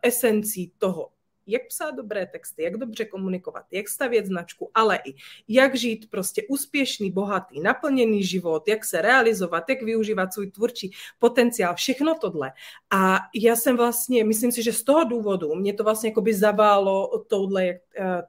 esencí 0.02 0.72
toho, 0.78 1.10
jak 1.47 1.67
psát 1.67 1.91
dobré 1.91 2.25
texty, 2.25 2.63
jak 2.63 2.77
dobře 2.77 3.06
komunikovat, 3.06 3.65
jak 3.71 3.89
stavět 3.89 4.25
značku, 4.25 4.71
ale 4.73 4.99
i 5.06 5.13
jak 5.47 5.75
žít 5.75 6.10
prostě 6.10 6.43
úspěšný, 6.49 7.12
bohatý, 7.12 7.60
naplněný 7.60 8.23
život, 8.23 8.67
jak 8.67 8.86
se 8.86 9.01
realizovat, 9.01 9.69
jak 9.69 9.82
využívat 9.82 10.34
svůj 10.34 10.51
tvůrčí 10.51 10.91
potenciál, 11.19 11.75
všechno 11.75 12.15
tohle. 12.21 12.51
A 12.91 13.19
já 13.36 13.56
jsem 13.56 13.77
vlastně, 13.77 14.23
myslím 14.23 14.51
si, 14.51 14.63
že 14.63 14.73
z 14.73 14.84
toho 14.84 15.03
důvodu 15.03 15.56
mě 15.56 15.73
to 15.73 15.84
vlastně 15.84 16.10
jakoby 16.10 16.34
zaválo 16.34 17.23
touhle, 17.27 17.63
eh, 17.65 17.79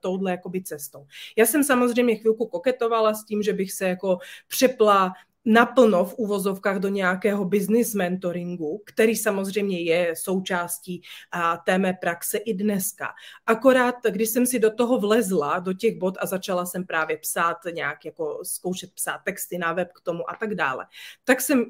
touhle 0.00 0.30
jakoby 0.30 0.62
cestou. 0.62 1.06
Já 1.36 1.46
jsem 1.46 1.64
samozřejmě 1.64 2.16
chvilku 2.16 2.46
koketovala 2.46 3.14
s 3.14 3.24
tím, 3.24 3.42
že 3.42 3.52
bych 3.52 3.72
se 3.72 3.88
jako 3.88 4.18
přepla 4.48 5.12
naplno 5.44 6.04
v 6.04 6.14
uvozovkách 6.14 6.78
do 6.78 6.88
nějakého 6.88 7.44
business 7.44 7.94
mentoringu, 7.94 8.82
který 8.86 9.16
samozřejmě 9.16 9.82
je 9.82 10.16
součástí 10.16 11.02
a, 11.30 11.56
té 11.56 11.78
mé 11.78 11.92
praxe 11.92 12.38
i 12.38 12.54
dneska. 12.54 13.08
Akorát, 13.46 13.94
když 14.10 14.28
jsem 14.28 14.46
si 14.46 14.58
do 14.58 14.70
toho 14.70 14.98
vlezla, 14.98 15.58
do 15.58 15.72
těch 15.72 15.98
bod 15.98 16.14
a 16.20 16.26
začala 16.26 16.66
jsem 16.66 16.86
právě 16.86 17.16
psát 17.16 17.56
nějak, 17.72 18.04
jako 18.04 18.40
zkoušet 18.42 18.92
psát 18.94 19.18
texty 19.24 19.58
na 19.58 19.72
web 19.72 19.88
k 19.92 20.00
tomu 20.00 20.30
a 20.30 20.36
tak 20.40 20.54
dále, 20.54 20.86
tak 21.24 21.40
jsem 21.40 21.60
uh, 21.60 21.66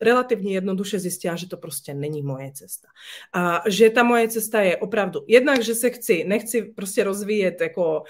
relativně 0.00 0.54
jednoduše 0.54 0.98
zjistila, 0.98 1.36
že 1.36 1.48
to 1.48 1.56
prostě 1.56 1.94
není 1.94 2.22
moje 2.22 2.52
cesta. 2.52 2.88
A 3.32 3.62
že 3.66 3.90
ta 3.90 4.02
moje 4.02 4.28
cesta 4.28 4.60
je 4.60 4.76
opravdu 4.76 5.24
jednak, 5.26 5.62
že 5.62 5.74
se 5.74 5.90
chci, 5.90 6.24
nechci 6.24 6.62
prostě 6.62 7.04
rozvíjet 7.04 7.60
jako 7.60 8.02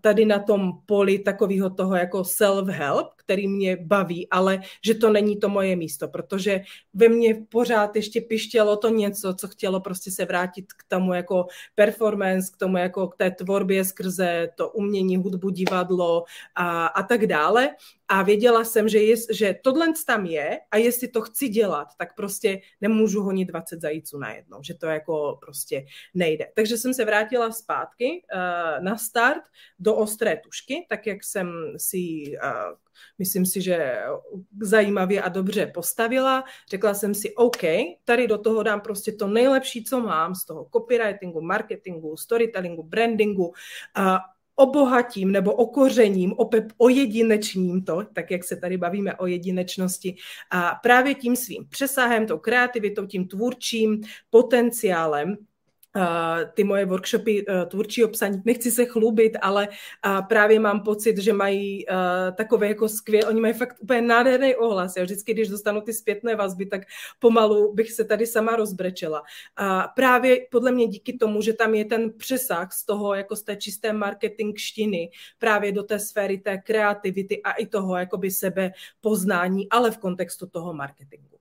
tady 0.00 0.24
na 0.24 0.38
tom 0.38 0.72
poli 0.86 1.18
takového 1.18 1.70
toho 1.70 1.96
jako 1.96 2.20
self-help, 2.22 3.08
který 3.26 3.48
mě 3.48 3.76
baví, 3.76 4.30
ale 4.30 4.60
že 4.84 4.94
to 4.94 5.10
není 5.10 5.38
to 5.38 5.48
moje 5.48 5.76
místo, 5.76 6.08
protože 6.08 6.60
ve 6.94 7.08
mně 7.08 7.34
pořád 7.48 7.96
ještě 7.96 8.20
pištělo 8.20 8.76
to 8.76 8.88
něco, 8.88 9.34
co 9.34 9.48
chtělo 9.48 9.80
prostě 9.80 10.10
se 10.10 10.24
vrátit 10.24 10.72
k 10.72 10.84
tomu 10.88 11.14
jako 11.14 11.46
performance, 11.74 12.52
k 12.54 12.56
tomu 12.56 12.76
jako 12.76 13.08
k 13.08 13.16
té 13.16 13.30
tvorbě 13.30 13.84
skrze 13.84 14.48
to 14.54 14.68
umění, 14.68 15.16
hudbu, 15.16 15.50
divadlo 15.50 16.24
a, 16.54 16.86
a 16.86 17.02
tak 17.02 17.26
dále 17.26 17.70
a 18.08 18.22
věděla 18.22 18.64
jsem, 18.64 18.88
že, 18.88 18.98
je, 18.98 19.16
že 19.32 19.54
tohle 19.62 19.86
tam 20.06 20.26
je 20.26 20.60
a 20.70 20.76
jestli 20.76 21.08
to 21.08 21.20
chci 21.20 21.48
dělat, 21.48 21.88
tak 21.98 22.14
prostě 22.14 22.60
nemůžu 22.80 23.22
honit 23.22 23.44
20 23.44 23.80
zajíců 23.80 24.18
najednou, 24.18 24.62
že 24.62 24.74
to 24.74 24.86
jako 24.86 25.38
prostě 25.40 25.86
nejde. 26.14 26.46
Takže 26.54 26.78
jsem 26.78 26.94
se 26.94 27.04
vrátila 27.04 27.52
zpátky 27.52 28.22
uh, 28.34 28.84
na 28.84 28.96
start 28.96 29.42
do 29.78 29.96
ostré 29.96 30.36
tušky, 30.36 30.86
tak 30.88 31.06
jak 31.06 31.24
jsem 31.24 31.74
si 31.76 32.22
uh, 32.44 32.76
myslím 33.18 33.46
si, 33.46 33.62
že 33.62 33.98
zajímavě 34.60 35.22
a 35.22 35.28
dobře 35.28 35.66
postavila. 35.66 36.44
Řekla 36.70 36.94
jsem 36.94 37.14
si, 37.14 37.34
OK, 37.34 37.62
tady 38.04 38.28
do 38.28 38.38
toho 38.38 38.62
dám 38.62 38.80
prostě 38.80 39.12
to 39.12 39.26
nejlepší, 39.26 39.84
co 39.84 40.00
mám 40.00 40.34
z 40.34 40.44
toho 40.44 40.68
copywritingu, 40.72 41.40
marketingu, 41.40 42.16
storytellingu, 42.16 42.82
brandingu, 42.82 43.52
a 43.94 44.18
obohatím 44.56 45.32
nebo 45.32 45.52
okořením, 45.52 46.32
opět 46.32 46.64
ojedinečním 46.76 47.84
to, 47.84 48.02
tak 48.12 48.30
jak 48.30 48.44
se 48.44 48.56
tady 48.56 48.76
bavíme 48.76 49.16
o 49.16 49.26
jedinečnosti, 49.26 50.16
a 50.50 50.74
právě 50.82 51.14
tím 51.14 51.36
svým 51.36 51.68
přesahem, 51.68 52.26
tou 52.26 52.38
kreativitou, 52.38 53.06
tím 53.06 53.28
tvůrčím 53.28 54.00
potenciálem, 54.30 55.36
ty 56.54 56.64
moje 56.64 56.84
workshopy 56.86 57.46
uh, 57.46 57.64
tvůrčího 57.68 58.08
psaní, 58.08 58.42
nechci 58.44 58.70
se 58.70 58.84
chlubit, 58.84 59.36
ale 59.42 59.68
uh, 59.68 60.26
právě 60.26 60.60
mám 60.60 60.80
pocit, 60.80 61.18
že 61.18 61.32
mají 61.32 61.86
takové 62.36 62.68
jako 62.68 62.88
skvělé, 62.88 63.28
oni 63.28 63.40
mají 63.40 63.54
fakt 63.54 63.76
úplně 63.80 64.02
nádherný 64.02 64.54
ohlas. 64.54 64.96
Já 64.96 65.02
vždycky, 65.02 65.34
když 65.34 65.48
dostanu 65.48 65.80
ty 65.80 65.92
zpětné 65.92 66.36
vazby, 66.36 66.66
tak 66.66 66.82
pomalu 67.18 67.74
bych 67.74 67.92
se 67.92 68.04
tady 68.04 68.26
sama 68.26 68.56
rozbrečela. 68.56 69.22
A 69.56 69.88
právě 69.96 70.46
podle 70.50 70.72
mě 70.72 70.86
díky 70.86 71.12
tomu, 71.12 71.42
že 71.42 71.52
tam 71.52 71.74
je 71.74 71.84
ten 71.84 72.12
přesah 72.12 72.72
z 72.72 72.86
toho, 72.86 73.14
jako 73.14 73.36
z 73.36 73.42
té 73.42 73.56
čisté 73.56 73.92
marketingštiny, 73.92 75.10
právě 75.38 75.72
do 75.72 75.82
té 75.82 75.98
sféry 75.98 76.38
té 76.38 76.58
kreativity 76.58 77.42
a 77.42 77.52
i 77.52 77.66
toho 77.66 77.96
jakoby 77.96 78.30
sebe 78.30 78.72
poznání, 79.00 79.68
ale 79.68 79.90
v 79.90 79.98
kontextu 79.98 80.46
toho 80.46 80.72
marketingu 80.74 81.35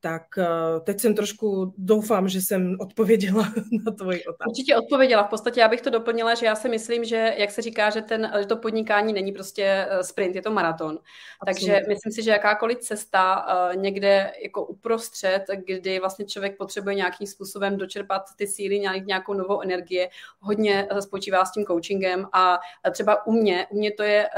tak 0.00 0.22
uh, 0.38 0.80
teď 0.84 1.00
jsem 1.00 1.14
trošku, 1.14 1.74
doufám, 1.78 2.28
že 2.28 2.40
jsem 2.40 2.76
odpověděla 2.80 3.42
na 3.86 3.92
tvoji 3.92 4.24
otázku. 4.24 4.50
Určitě 4.50 4.76
odpověděla. 4.76 5.22
V 5.22 5.30
podstatě 5.30 5.60
já 5.60 5.68
bych 5.68 5.80
to 5.80 5.90
doplnila, 5.90 6.34
že 6.34 6.46
já 6.46 6.54
si 6.54 6.68
myslím, 6.68 7.04
že 7.04 7.34
jak 7.36 7.50
se 7.50 7.62
říká, 7.62 7.90
že, 7.90 8.02
ten, 8.02 8.32
že 8.40 8.46
to 8.46 8.56
podnikání 8.56 9.12
není 9.12 9.32
prostě 9.32 9.86
eh, 9.90 10.04
sprint, 10.04 10.36
je 10.36 10.42
to 10.42 10.50
maraton. 10.50 10.98
Absolutně. 11.40 11.72
Takže 11.72 11.88
myslím 11.88 12.12
si, 12.12 12.22
že 12.22 12.30
jakákoliv 12.30 12.78
cesta 12.78 13.46
uh, 13.46 13.76
někde 13.76 14.32
jako 14.44 14.66
uprostřed, 14.66 15.44
kdy 15.66 16.00
vlastně 16.00 16.24
člověk 16.24 16.56
potřebuje 16.56 16.94
nějakým 16.94 17.26
způsobem 17.26 17.76
dočerpat 17.76 18.22
ty 18.36 18.46
síly, 18.46 18.80
nějak, 18.80 19.06
nějakou 19.06 19.34
novou 19.34 19.60
energie, 19.60 20.08
hodně 20.40 20.88
spočívá 21.00 21.44
s 21.44 21.52
tím 21.52 21.64
coachingem 21.64 22.26
a 22.32 22.58
třeba 22.92 23.26
u 23.26 23.32
mě, 23.32 23.66
u 23.70 23.78
mě 23.78 23.92
to 23.92 24.02
je 24.02 24.28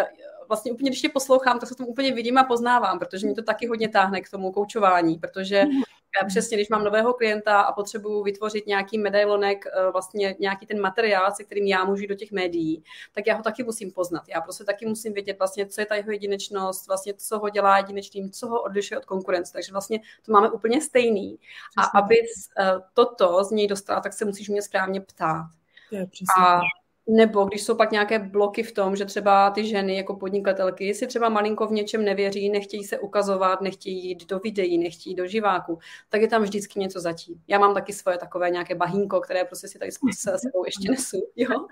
vlastně 0.48 0.72
úplně, 0.72 0.90
když 0.90 1.00
tě 1.00 1.08
poslouchám, 1.08 1.58
tak 1.58 1.68
se 1.68 1.74
tomu 1.74 1.88
úplně 1.88 2.14
vidím 2.14 2.38
a 2.38 2.44
poznávám, 2.44 2.98
protože 2.98 3.26
mě 3.26 3.34
to 3.34 3.42
taky 3.42 3.66
hodně 3.66 3.88
táhne 3.88 4.20
k 4.20 4.30
tomu 4.30 4.52
koučování, 4.52 5.18
protože 5.18 5.64
mhm. 5.64 5.82
přesně, 6.28 6.56
když 6.56 6.68
mám 6.68 6.84
nového 6.84 7.14
klienta 7.14 7.60
a 7.60 7.72
potřebuju 7.72 8.22
vytvořit 8.22 8.66
nějaký 8.66 8.98
medailonek, 8.98 9.64
eh, 9.66 9.90
vlastně 9.90 10.36
nějaký 10.38 10.66
ten 10.66 10.80
materiál, 10.80 11.32
se 11.32 11.44
kterým 11.44 11.66
já 11.66 11.84
můžu 11.84 12.06
do 12.06 12.14
těch 12.14 12.32
médií, 12.32 12.84
tak 13.12 13.26
já 13.26 13.34
ho 13.34 13.42
taky 13.42 13.62
musím 13.62 13.92
poznat. 13.92 14.22
Já 14.28 14.40
prostě 14.40 14.64
taky 14.64 14.86
musím 14.86 15.12
vědět 15.12 15.38
vlastně, 15.38 15.66
co 15.66 15.80
je 15.80 15.86
ta 15.86 15.94
jeho 15.94 16.10
jedinečnost, 16.10 16.86
vlastně 16.86 17.14
co 17.14 17.38
ho 17.38 17.48
dělá 17.48 17.76
jedinečným, 17.76 18.30
co 18.30 18.48
ho 18.48 18.62
odlišuje 18.62 18.98
od 18.98 19.04
konkurence. 19.04 19.52
Takže 19.52 19.72
vlastně 19.72 20.00
to 20.26 20.32
máme 20.32 20.50
úplně 20.50 20.80
stejný. 20.80 21.38
A 21.76 21.98
aby 21.98 22.16
eh, 22.58 22.72
toto 22.94 23.44
z 23.44 23.50
něj 23.50 23.68
dostala, 23.68 24.00
tak 24.00 24.12
se 24.12 24.24
musíš 24.24 24.48
mě 24.48 24.62
správně 24.62 25.00
ptát. 25.00 25.46
Je, 25.90 26.06
a 26.40 26.60
nebo 27.08 27.44
když 27.44 27.62
jsou 27.62 27.74
pak 27.74 27.92
nějaké 27.92 28.18
bloky 28.18 28.62
v 28.62 28.72
tom, 28.72 28.96
že 28.96 29.04
třeba 29.04 29.50
ty 29.50 29.66
ženy 29.66 29.96
jako 29.96 30.16
podnikatelky 30.16 30.94
si 30.94 31.06
třeba 31.06 31.28
malinko 31.28 31.66
v 31.66 31.72
něčem 31.72 32.04
nevěří, 32.04 32.50
nechtějí 32.50 32.84
se 32.84 32.98
ukazovat, 32.98 33.60
nechtějí 33.60 34.08
jít 34.08 34.28
do 34.28 34.38
videí, 34.38 34.78
nechtějí 34.78 35.14
do 35.14 35.26
živáku, 35.26 35.78
tak 36.08 36.20
je 36.20 36.28
tam 36.28 36.42
vždycky 36.42 36.80
něco 36.80 37.00
zatím. 37.00 37.42
Já 37.48 37.58
mám 37.58 37.74
taky 37.74 37.92
svoje 37.92 38.18
takové 38.18 38.50
nějaké 38.50 38.74
bahínko, 38.74 39.20
které 39.20 39.44
prostě 39.44 39.68
si 39.68 39.78
tady 39.78 39.90
se 39.92 40.38
sebou 40.38 40.64
ještě 40.64 40.90
nesu. 40.90 41.28
Jo? 41.36 41.66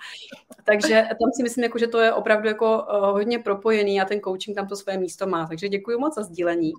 Takže 0.64 1.06
tam 1.08 1.30
si 1.36 1.42
myslím, 1.42 1.64
jako, 1.64 1.78
že 1.78 1.86
to 1.86 1.98
je 1.98 2.12
opravdu 2.12 2.48
jako 2.48 2.78
uh, 2.78 3.04
hodně 3.04 3.38
propojený 3.38 4.00
a 4.00 4.04
ten 4.04 4.20
coaching 4.20 4.56
tam 4.56 4.68
to 4.68 4.76
své 4.76 4.98
místo 4.98 5.26
má. 5.26 5.46
Takže 5.46 5.68
děkuji 5.68 5.98
moc 5.98 6.14
za 6.14 6.22
sdílení. 6.22 6.72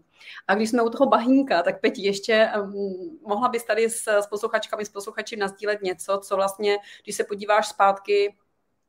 A 0.48 0.56
když 0.56 0.70
jsme 0.70 0.82
u 0.82 0.90
toho 0.90 1.10
bahínka, 1.10 1.64
tak 1.64 1.82
Peti, 1.82 2.02
ještě 2.02 2.50
um, 2.62 3.20
mohla 3.28 3.50
bys 3.50 3.64
tady 3.64 3.90
s, 3.90 4.08
s 4.08 4.28
posluchačkami, 4.28 4.86
s 4.86 4.90
posluchači 4.90 5.36
nazdílet 5.36 5.82
něco, 5.82 6.20
co 6.24 6.36
vlastně, 6.36 6.78
když 7.04 7.16
se 7.16 7.24
podíváš 7.24 7.68
zpátky 7.68 8.36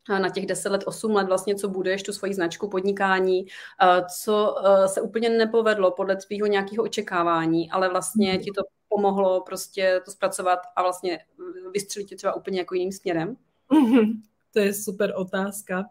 na 0.09 0.29
těch 0.29 0.47
10 0.47 0.69
let, 0.69 0.83
8 0.87 1.15
let 1.15 1.27
vlastně, 1.27 1.55
co 1.55 1.69
budeš, 1.69 2.03
tu 2.03 2.12
svoji 2.12 2.35
značku 2.35 2.69
podnikání, 2.69 3.47
co 4.21 4.57
se 4.87 5.01
úplně 5.01 5.29
nepovedlo 5.29 5.91
podle 5.91 6.17
tvýho 6.17 6.47
nějakého 6.47 6.85
očekávání, 6.85 7.71
ale 7.71 7.88
vlastně 7.88 8.38
ti 8.38 8.51
to 8.51 8.62
pomohlo 8.88 9.41
prostě 9.41 10.01
to 10.05 10.11
zpracovat 10.11 10.59
a 10.77 10.83
vlastně 10.83 11.19
vystřelit 11.73 12.09
tě 12.09 12.17
třeba 12.17 12.35
úplně 12.35 12.59
jako 12.59 12.75
jiným 12.75 12.93
směrem? 12.93 13.37
Mm-hmm. 13.71 14.12
To 14.53 14.59
je 14.59 14.75
super 14.75 15.12
otázka. 15.17 15.79
Uh, 15.79 15.85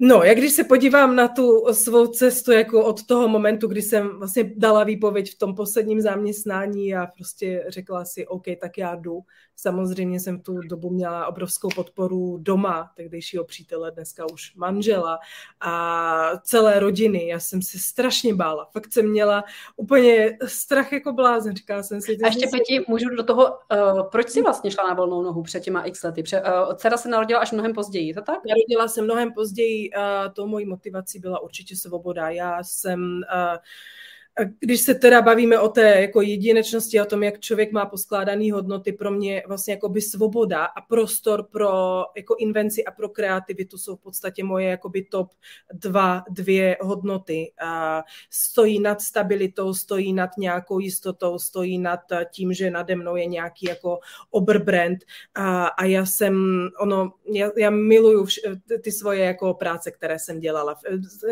No, 0.00 0.22
jak 0.22 0.38
když 0.38 0.52
se 0.52 0.64
podívám 0.64 1.16
na 1.16 1.28
tu 1.28 1.64
svou 1.72 2.06
cestu 2.06 2.52
jako 2.52 2.84
od 2.84 3.06
toho 3.06 3.28
momentu, 3.28 3.68
kdy 3.68 3.82
jsem 3.82 4.18
vlastně 4.18 4.52
dala 4.56 4.84
výpověď 4.84 5.34
v 5.34 5.38
tom 5.38 5.54
posledním 5.54 6.00
zaměstnání 6.00 6.94
a 6.94 7.06
prostě 7.06 7.64
řekla 7.68 8.04
si, 8.04 8.26
OK, 8.26 8.44
tak 8.60 8.78
já 8.78 8.94
jdu. 8.94 9.20
Samozřejmě 9.56 10.20
jsem 10.20 10.40
tu 10.40 10.58
dobu 10.58 10.90
měla 10.90 11.26
obrovskou 11.26 11.68
podporu 11.74 12.38
doma, 12.40 12.90
tehdejšího 12.96 13.44
přítele, 13.44 13.90
dneska 13.90 14.26
už 14.32 14.54
manžela 14.54 15.18
a 15.60 16.30
celé 16.42 16.80
rodiny. 16.80 17.26
Já 17.26 17.40
jsem 17.40 17.62
se 17.62 17.78
strašně 17.78 18.34
bála. 18.34 18.68
Fakt 18.72 18.92
jsem 18.92 19.10
měla 19.10 19.44
úplně 19.76 20.38
strach 20.46 20.92
jako 20.92 21.12
blázen. 21.12 21.56
Říkala 21.56 21.82
jsem 21.82 22.00
si... 22.00 22.18
A 22.24 22.26
ještě, 22.26 22.46
Peti, 22.46 22.84
můžu 22.88 23.08
do 23.08 23.22
toho, 23.22 23.44
uh, 23.44 24.02
proč 24.10 24.28
jsi 24.30 24.42
vlastně 24.42 24.70
šla 24.70 24.88
na 24.88 24.94
volnou 24.94 25.22
nohu 25.22 25.42
před 25.42 25.60
těma 25.60 25.82
x 25.82 26.02
lety? 26.02 26.22
Pře, 26.22 26.42
uh, 26.42 26.74
dcera 26.74 26.96
se 26.96 27.08
narodila 27.08 27.40
až 27.40 27.52
mnohem 27.52 27.72
později, 27.72 28.14
to 28.14 28.22
tak? 28.22 28.38
Narodila 28.48 28.88
se 28.88 29.02
mnohem 29.02 29.32
později, 29.32 29.87
uh, 29.96 30.32
tou 30.32 30.46
mojí 30.46 30.66
motivací 30.66 31.18
byla 31.18 31.40
určitě 31.40 31.76
svoboda. 31.76 32.30
Já 32.30 32.62
jsem 32.62 33.00
uh, 33.00 33.56
když 34.60 34.80
se 34.80 34.94
teda 34.94 35.22
bavíme 35.22 35.58
o 35.58 35.68
té 35.68 36.00
jako 36.00 36.22
jedinečnosti, 36.22 37.00
o 37.00 37.04
tom, 37.04 37.22
jak 37.22 37.40
člověk 37.40 37.72
má 37.72 37.86
poskládané 37.86 38.52
hodnoty, 38.52 38.92
pro 38.92 39.10
mě 39.10 39.42
vlastně 39.46 39.74
jako 39.74 39.88
by 39.88 40.00
svoboda 40.00 40.64
a 40.64 40.80
prostor 40.80 41.42
pro 41.42 42.04
jako 42.16 42.36
invenci 42.38 42.84
a 42.84 42.90
pro 42.90 43.08
kreativitu 43.08 43.78
jsou 43.78 43.96
v 43.96 44.00
podstatě 44.00 44.44
moje 44.44 44.68
jakoby 44.68 45.02
top 45.02 45.30
dva, 45.72 46.22
dvě 46.30 46.76
hodnoty. 46.80 47.52
A 47.60 48.02
stojí 48.30 48.80
nad 48.80 49.00
stabilitou, 49.00 49.74
stojí 49.74 50.12
nad 50.12 50.30
nějakou 50.38 50.78
jistotou, 50.78 51.38
stojí 51.38 51.78
nad 51.78 52.00
tím, 52.30 52.52
že 52.52 52.70
nade 52.70 52.96
mnou 52.96 53.16
je 53.16 53.26
nějaký 53.26 53.66
jako 53.66 53.98
oberbrand 54.30 54.98
a, 55.34 55.66
a 55.66 55.84
já 55.84 56.06
jsem, 56.06 56.68
ono, 56.80 57.12
já, 57.32 57.50
já 57.56 57.70
miluju 57.70 58.24
vš, 58.24 58.40
ty 58.82 58.92
svoje 58.92 59.24
jako 59.24 59.54
práce, 59.54 59.90
které 59.90 60.18
jsem 60.18 60.40
dělala. 60.40 60.76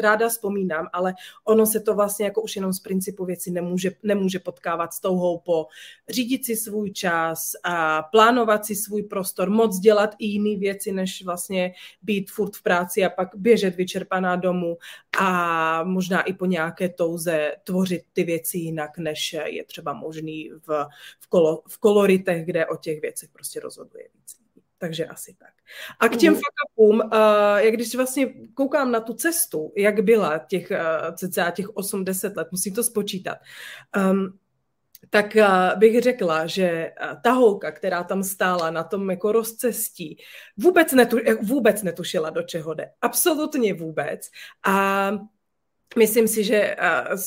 Ráda 0.00 0.28
vzpomínám, 0.28 0.88
ale 0.92 1.14
ono 1.44 1.66
se 1.66 1.80
to 1.80 1.94
vlastně 1.94 2.24
jako 2.24 2.42
už 2.42 2.56
jenom 2.56 2.72
z 2.72 2.80
principu 2.96 3.24
věci 3.24 3.50
nemůže, 3.50 3.90
nemůže 4.02 4.38
potkávat 4.38 4.92
s 4.92 5.00
touhou 5.00 5.38
po 5.38 5.66
řídit 6.08 6.44
si 6.44 6.56
svůj 6.56 6.90
čas 6.90 7.52
a 7.64 8.02
plánovat 8.02 8.64
si 8.66 8.74
svůj 8.74 9.02
prostor, 9.02 9.50
moc 9.50 9.78
dělat 9.78 10.14
i 10.18 10.26
jiné 10.26 10.58
věci, 10.58 10.92
než 10.92 11.24
vlastně 11.24 11.74
být 12.02 12.30
furt 12.30 12.56
v 12.56 12.62
práci 12.62 13.04
a 13.04 13.10
pak 13.10 13.28
běžet 13.36 13.76
vyčerpaná 13.76 14.36
domů 14.36 14.78
a 15.18 15.84
možná 15.84 16.22
i 16.22 16.32
po 16.32 16.46
nějaké 16.46 16.88
touze 16.88 17.52
tvořit 17.64 18.02
ty 18.12 18.24
věci 18.24 18.58
jinak, 18.58 18.98
než 18.98 19.36
je 19.44 19.64
třeba 19.64 19.92
možný 19.92 20.50
v, 20.66 20.86
v, 21.20 21.26
kolo, 21.28 21.62
v 21.68 21.78
koloritech, 21.78 22.46
kde 22.46 22.66
o 22.66 22.76
těch 22.76 23.00
věcech 23.00 23.28
prostě 23.32 23.60
rozhoduje 23.60 24.08
víc. 24.14 24.45
Takže 24.78 25.06
asi 25.06 25.36
tak. 25.38 25.52
A 26.00 26.08
k 26.08 26.16
těm 26.16 26.34
mm. 26.34 26.40
fakapům, 26.40 27.00
uh, 27.12 27.56
jak 27.56 27.74
když 27.74 27.94
vlastně 27.94 28.34
koukám 28.54 28.92
na 28.92 29.00
tu 29.00 29.14
cestu, 29.14 29.72
jak 29.76 30.00
byla 30.00 30.38
těch 30.38 30.70
uh, 30.70 31.14
cca 31.14 31.50
těch 31.50 31.66
8-10 31.66 32.36
let, 32.36 32.48
musím 32.50 32.74
to 32.74 32.82
spočítat, 32.84 33.38
um, 34.10 34.38
tak 35.10 35.36
uh, 35.36 35.78
bych 35.78 36.00
řekla, 36.00 36.46
že 36.46 36.92
uh, 37.02 37.20
ta 37.22 37.32
holka, 37.32 37.72
která 37.72 38.04
tam 38.04 38.22
stála 38.22 38.70
na 38.70 38.84
tom 38.84 39.10
jako 39.10 39.32
rozcestí, 39.32 40.16
vůbec, 40.56 40.92
netu, 40.92 41.16
vůbec 41.42 41.82
netušila, 41.82 42.30
do 42.30 42.42
čeho 42.42 42.74
jde. 42.74 42.90
Absolutně 43.00 43.74
vůbec. 43.74 44.30
A 44.66 45.10
Myslím 45.98 46.28
si, 46.28 46.44
že 46.44 46.76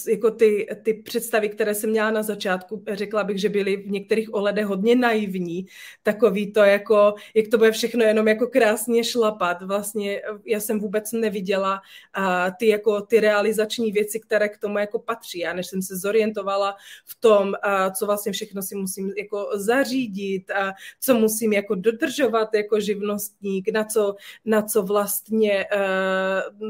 jako 0.09 0.31
ty, 0.31 0.67
ty 0.83 0.93
představy, 0.93 1.49
které 1.49 1.75
jsem 1.75 1.89
měla 1.89 2.11
na 2.11 2.23
začátku, 2.23 2.83
řekla 2.91 3.23
bych, 3.23 3.37
že 3.41 3.49
byly 3.49 3.77
v 3.77 3.91
některých 3.91 4.33
ohledech 4.33 4.65
hodně 4.65 4.95
naivní. 4.95 5.65
Takový 6.03 6.53
to 6.53 6.59
jako, 6.59 7.13
jak 7.35 7.47
to 7.47 7.57
bude 7.57 7.71
všechno 7.71 8.03
jenom 8.03 8.27
jako 8.27 8.47
krásně 8.47 9.03
šlapat. 9.03 9.61
Vlastně 9.61 10.21
já 10.45 10.59
jsem 10.59 10.79
vůbec 10.79 11.11
neviděla 11.11 11.81
ty, 12.59 12.67
jako, 12.67 13.01
ty 13.01 13.19
realizační 13.19 13.91
věci, 13.91 14.19
které 14.19 14.49
k 14.49 14.57
tomu 14.57 14.77
jako 14.77 14.99
patří. 14.99 15.45
A 15.45 15.53
než 15.53 15.67
jsem 15.67 15.81
se 15.81 15.97
zorientovala 15.97 16.75
v 17.05 17.15
tom, 17.19 17.53
co 17.97 18.05
vlastně 18.05 18.31
všechno 18.31 18.61
si 18.61 18.75
musím 18.75 19.13
jako 19.17 19.49
zařídit, 19.53 20.51
a 20.51 20.73
co 20.99 21.13
musím 21.13 21.53
jako 21.53 21.75
dodržovat 21.75 22.53
jako 22.53 22.79
živnostník, 22.79 23.69
na 23.73 23.83
co, 23.83 24.15
na 24.45 24.61
co 24.61 24.83
vlastně 24.83 25.65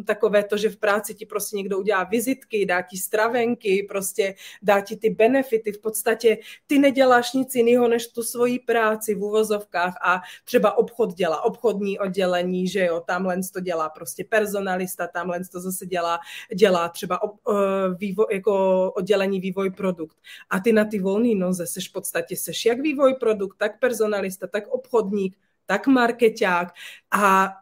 takové 0.06 0.44
to, 0.44 0.58
že 0.58 0.70
v 0.70 0.78
práci 0.78 1.16
ti 1.16 1.26
prostě 1.26 1.58
někdo 1.58 1.79
udělá 1.80 2.04
vizitky, 2.04 2.66
dá 2.66 2.82
ti 2.82 2.98
stravenky, 2.98 3.86
prostě 3.90 4.36
dá 4.62 4.82
ti 4.82 4.98
ty 4.98 5.10
benefity. 5.10 5.72
V 5.72 5.82
podstatě 5.82 6.38
ty 6.68 6.80
neděláš 6.80 7.34
nic 7.34 7.56
jiného, 7.56 7.88
než 7.88 8.08
tu 8.08 8.24
svoji 8.24 8.60
práci 8.60 9.16
v 9.16 9.24
uvozovkách 9.24 9.94
a 10.04 10.22
třeba 10.44 10.78
obchod 10.78 11.14
dělá, 11.14 11.42
obchodní 11.42 12.00
oddělení, 12.00 12.68
že 12.68 12.86
jo, 12.86 13.04
tamhle 13.08 13.38
to 13.54 13.60
dělá 13.60 13.90
prostě 13.90 14.24
personalista, 14.24 15.08
tamhle 15.08 15.40
to 15.52 15.60
zase 15.60 15.86
dělá, 15.86 16.20
dělá 16.56 16.90
třeba 16.90 17.24
ob, 17.24 17.32
uh, 17.48 17.56
vývoj, 17.98 18.26
jako 18.32 18.92
oddělení 18.92 19.40
vývoj 19.40 19.70
produkt. 19.70 20.18
A 20.50 20.60
ty 20.60 20.74
na 20.74 20.86
ty 20.86 21.00
volné 21.00 21.36
noze 21.36 21.68
seš 21.68 21.90
v 21.90 21.92
podstatě 21.92 22.36
seš 22.36 22.66
jak 22.66 22.80
vývoj 22.80 23.14
produkt, 23.14 23.58
tak 23.58 23.80
personalista, 23.80 24.48
tak 24.48 24.68
obchodník, 24.68 25.38
tak 25.66 25.88
marketák 25.88 26.74
a 27.12 27.54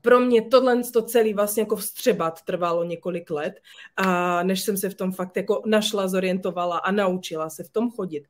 pro 0.00 0.20
mě 0.20 0.42
tohle 0.42 0.82
to 0.92 1.02
celý 1.02 1.34
vlastně 1.34 1.62
jako 1.62 1.76
vstřebat 1.76 2.42
trvalo 2.42 2.84
několik 2.84 3.30
let, 3.30 3.54
a 3.96 4.42
než 4.42 4.62
jsem 4.62 4.76
se 4.76 4.90
v 4.90 4.94
tom 4.94 5.12
fakt 5.12 5.36
jako 5.36 5.62
našla, 5.66 6.08
zorientovala 6.08 6.78
a 6.78 6.90
naučila 6.90 7.50
se 7.50 7.64
v 7.64 7.68
tom 7.70 7.90
chodit. 7.90 8.24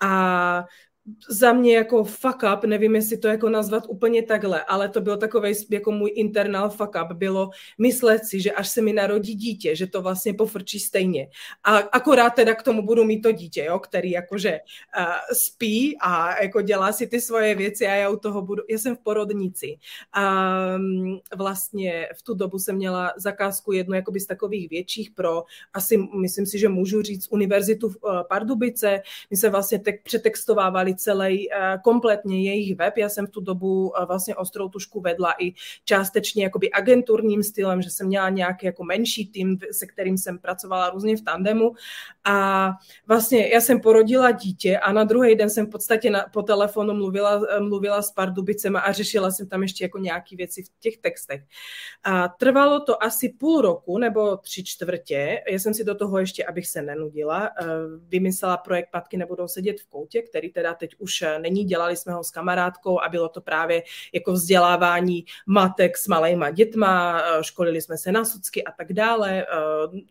A 0.00 0.64
za 1.28 1.52
mě 1.52 1.76
jako 1.76 2.04
fuck 2.04 2.42
up, 2.54 2.64
nevím, 2.64 2.94
jestli 2.94 3.16
to 3.16 3.28
jako 3.28 3.48
nazvat 3.48 3.84
úplně 3.88 4.22
takhle, 4.22 4.64
ale 4.64 4.88
to 4.88 5.00
byl 5.00 5.16
takový 5.16 5.52
jako 5.70 5.92
můj 5.92 6.12
internal 6.14 6.70
fuck 6.70 6.90
up, 7.04 7.12
bylo 7.12 7.50
myslet 7.78 8.24
si, 8.24 8.40
že 8.40 8.52
až 8.52 8.68
se 8.68 8.82
mi 8.82 8.92
narodí 8.92 9.34
dítě, 9.34 9.76
že 9.76 9.86
to 9.86 10.02
vlastně 10.02 10.34
pofrčí 10.34 10.80
stejně. 10.80 11.28
A 11.64 11.76
akorát 11.76 12.30
teda 12.30 12.54
k 12.54 12.62
tomu 12.62 12.82
budu 12.82 13.04
mít 13.04 13.20
to 13.20 13.32
dítě, 13.32 13.64
jo, 13.64 13.78
který 13.78 14.10
jakože 14.10 14.60
uh, 14.98 15.04
spí 15.32 15.96
a 16.00 16.42
jako 16.42 16.60
dělá 16.60 16.92
si 16.92 17.06
ty 17.06 17.20
svoje 17.20 17.54
věci 17.54 17.86
a 17.86 17.94
já 17.94 18.10
u 18.10 18.16
toho 18.16 18.42
budu, 18.42 18.62
já 18.70 18.78
jsem 18.78 18.96
v 18.96 19.00
porodnici. 19.00 19.76
A 20.12 20.56
um, 20.76 21.20
vlastně 21.36 22.08
v 22.18 22.22
tu 22.22 22.34
dobu 22.34 22.58
jsem 22.58 22.76
měla 22.76 23.12
zakázku 23.16 23.72
jednu 23.72 23.94
jakoby 23.94 24.20
z 24.20 24.26
takových 24.26 24.70
větších 24.70 25.10
pro, 25.10 25.42
asi 25.74 25.96
myslím 26.20 26.46
si, 26.46 26.58
že 26.58 26.68
můžu 26.68 27.02
říct, 27.02 27.28
univerzitu 27.30 27.88
v 27.88 27.96
uh, 28.02 28.10
Pardubice. 28.28 29.02
My 29.30 29.36
se 29.36 29.50
vlastně 29.50 29.78
tak 29.78 29.94
přetextovávali 30.02 30.89
celý 30.96 31.52
eh, 31.52 31.78
kompletně 31.84 32.42
jejich 32.42 32.76
web. 32.76 32.96
Já 32.96 33.08
jsem 33.08 33.26
v 33.26 33.30
tu 33.30 33.40
dobu 33.40 33.92
eh, 33.96 34.06
vlastně 34.06 34.36
ostrou 34.36 34.68
tušku 34.68 35.00
vedla 35.00 35.34
i 35.38 35.52
částečně 35.84 36.44
jakoby 36.44 36.70
agenturním 36.70 37.42
stylem, 37.42 37.82
že 37.82 37.90
jsem 37.90 38.06
měla 38.06 38.28
nějaký 38.28 38.66
jako 38.66 38.84
menší 38.84 39.26
tým, 39.26 39.58
se 39.72 39.86
kterým 39.86 40.18
jsem 40.18 40.38
pracovala 40.38 40.90
různě 40.90 41.16
v 41.16 41.22
tandemu 41.22 41.72
a 42.24 42.70
vlastně 43.06 43.48
já 43.48 43.60
jsem 43.60 43.80
porodila 43.80 44.30
dítě 44.30 44.78
a 44.78 44.92
na 44.92 45.04
druhý 45.04 45.34
den 45.34 45.50
jsem 45.50 45.66
v 45.66 45.70
podstatě 45.70 46.10
na, 46.10 46.26
po 46.32 46.42
telefonu 46.42 46.94
mluvila, 46.94 47.42
eh, 47.56 47.60
mluvila 47.60 48.02
s 48.02 48.10
Pardubicema 48.10 48.80
a 48.80 48.92
řešila 48.92 49.30
jsem 49.30 49.48
tam 49.48 49.62
ještě 49.62 49.84
jako 49.84 49.98
nějaké 49.98 50.36
věci 50.36 50.62
v 50.62 50.80
těch 50.80 50.96
textech. 50.96 51.42
A 52.04 52.28
trvalo 52.28 52.80
to 52.80 53.02
asi 53.02 53.28
půl 53.28 53.60
roku 53.60 53.98
nebo 53.98 54.36
tři 54.36 54.64
čtvrtě. 54.64 55.42
Já 55.50 55.58
jsem 55.58 55.74
si 55.74 55.84
do 55.84 55.94
toho 55.94 56.18
ještě, 56.18 56.44
abych 56.44 56.66
se 56.66 56.82
nenudila, 56.82 57.50
vymyslela 58.08 58.56
projekt 58.56 58.88
Patky 58.90 59.16
nebudou 59.16 59.48
sedět 59.48 59.80
v 59.80 59.86
koutě, 59.86 60.22
který 60.22 60.52
teda 60.52 60.74
teď 60.80 60.94
už 60.98 61.22
eh, 61.22 61.38
není, 61.38 61.64
dělali 61.64 61.96
jsme 61.96 62.12
ho 62.12 62.24
s 62.24 62.30
kamarádkou 62.30 63.00
a 63.00 63.08
bylo 63.08 63.28
to 63.28 63.40
právě 63.40 63.82
jako 64.12 64.32
vzdělávání 64.32 65.24
matek 65.46 65.96
s 65.96 66.08
malejma 66.08 66.50
dětma, 66.50 67.20
eh, 67.20 67.44
školili 67.44 67.80
jsme 67.80 67.98
se 67.98 68.12
na 68.12 68.24
socky 68.24 68.64
a 68.64 68.72
tak 68.72 68.92
dále. 68.92 69.42
Eh, 69.42 69.46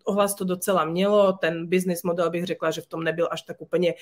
ohlas 0.03 0.35
to 0.35 0.43
docela 0.43 0.85
mělo, 0.85 1.33
ten 1.33 1.67
business 1.67 2.03
model 2.03 2.29
bych 2.29 2.45
řekla, 2.45 2.71
že 2.71 2.81
v 2.81 2.87
tom 2.87 3.03
nebyl 3.03 3.27
až 3.31 3.41
tak 3.41 3.61
úplně 3.61 3.93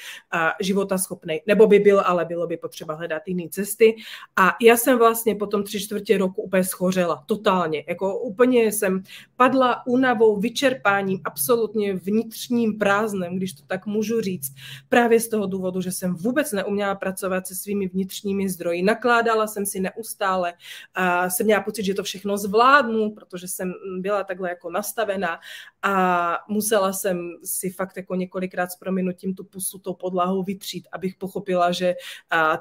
životaschopný, 0.60 1.42
nebo 1.48 1.68
by 1.68 1.80
byl, 1.80 2.02
ale 2.06 2.26
bylo 2.26 2.48
by 2.48 2.58
potřeba 2.58 2.94
hledat 2.94 3.22
jiné 3.26 3.50
cesty. 3.50 3.96
A 4.36 4.56
já 4.62 4.78
jsem 4.78 4.98
vlastně 4.98 5.36
po 5.36 5.48
tom 5.48 5.64
tři 5.64 5.80
čtvrtě 5.80 6.18
roku 6.18 6.42
úplně 6.42 6.64
schořela, 6.64 7.24
totálně. 7.26 7.84
Jako 7.88 8.20
úplně 8.20 8.72
jsem 8.72 9.04
padla 9.36 9.88
únavou, 9.88 10.40
vyčerpáním, 10.40 11.22
absolutně 11.24 11.94
vnitřním 11.94 12.78
prázdnem, 12.78 13.36
když 13.36 13.54
to 13.54 13.64
tak 13.68 13.86
můžu 13.86 14.22
říct, 14.22 14.56
právě 14.90 15.20
z 15.20 15.28
toho 15.28 15.46
důvodu, 15.46 15.82
že 15.82 15.92
jsem 15.92 16.16
vůbec 16.16 16.52
neuměla 16.58 16.96
pracovat 16.96 17.48
se 17.48 17.56
svými 17.56 17.88
vnitřními 17.88 18.50
zdroji. 18.50 18.82
Nakládala 18.82 19.48
jsem 19.48 19.66
si 19.66 19.80
neustále 19.80 20.54
a 20.94 21.30
jsem 21.30 21.46
měla 21.46 21.62
pocit, 21.62 21.84
že 21.84 21.94
to 21.94 22.04
všechno 22.04 22.38
zvládnu, 22.38 23.12
protože 23.12 23.48
jsem 23.48 23.74
byla 24.00 24.24
takhle 24.24 24.50
jako 24.50 24.70
nastavená 24.72 25.40
a 25.84 26.38
musela 26.50 26.94
jsem 26.94 27.32
si 27.44 27.70
fakt 27.70 27.98
jako 27.98 28.16
několikrát 28.16 28.72
s 28.72 28.76
prominutím 28.76 29.34
tu 29.34 29.44
pusu 29.44 29.80
tou 29.80 29.94
podlahou 29.94 30.44
vytřít, 30.44 30.88
abych 30.92 31.16
pochopila, 31.16 31.72
že 31.72 31.96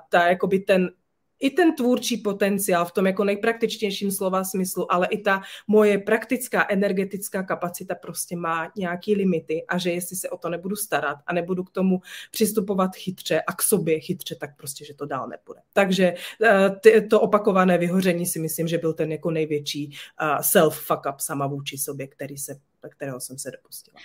ta, 0.08 0.28
jakoby 0.28 0.58
ten 0.58 0.90
i 1.40 1.50
ten 1.50 1.74
tvůrčí 1.74 2.16
potenciál 2.16 2.84
v 2.84 2.92
tom 2.92 3.06
jako 3.06 3.24
nejpraktičtějším 3.24 4.10
slova 4.10 4.44
smyslu, 4.44 4.92
ale 4.92 5.06
i 5.06 5.18
ta 5.18 5.42
moje 5.66 5.98
praktická 5.98 6.66
energetická 6.68 7.42
kapacita 7.42 7.94
prostě 7.94 8.36
má 8.36 8.72
nějaký 8.76 9.14
limity 9.14 9.64
a 9.68 9.78
že 9.78 9.90
jestli 9.92 10.16
se 10.16 10.30
o 10.30 10.36
to 10.36 10.48
nebudu 10.48 10.76
starat 10.76 11.18
a 11.26 11.32
nebudu 11.32 11.64
k 11.64 11.70
tomu 11.70 12.00
přistupovat 12.30 12.96
chytře 12.96 13.40
a 13.40 13.52
k 13.52 13.62
sobě 13.62 14.00
chytře, 14.00 14.34
tak 14.34 14.56
prostě, 14.56 14.84
že 14.84 14.94
to 14.94 15.06
dál 15.06 15.28
nepůjde. 15.28 15.60
Takže 15.72 16.14
eh, 16.86 17.00
to 17.00 17.20
opakované 17.20 17.78
vyhoření 17.78 18.26
si 18.26 18.38
myslím, 18.38 18.68
že 18.68 18.78
byl 18.78 18.92
ten 18.92 19.12
jako 19.12 19.30
největší 19.30 19.96
eh, 20.20 20.42
self 20.42 20.80
fuck 20.80 21.02
up 21.08 21.20
sama 21.20 21.46
vůči 21.46 21.78
sobě, 21.78 22.06
který 22.06 22.38
se, 22.38 22.60
kterého 22.88 23.20
jsem 23.20 23.38
se 23.38 23.50
dopustila. 23.50 23.96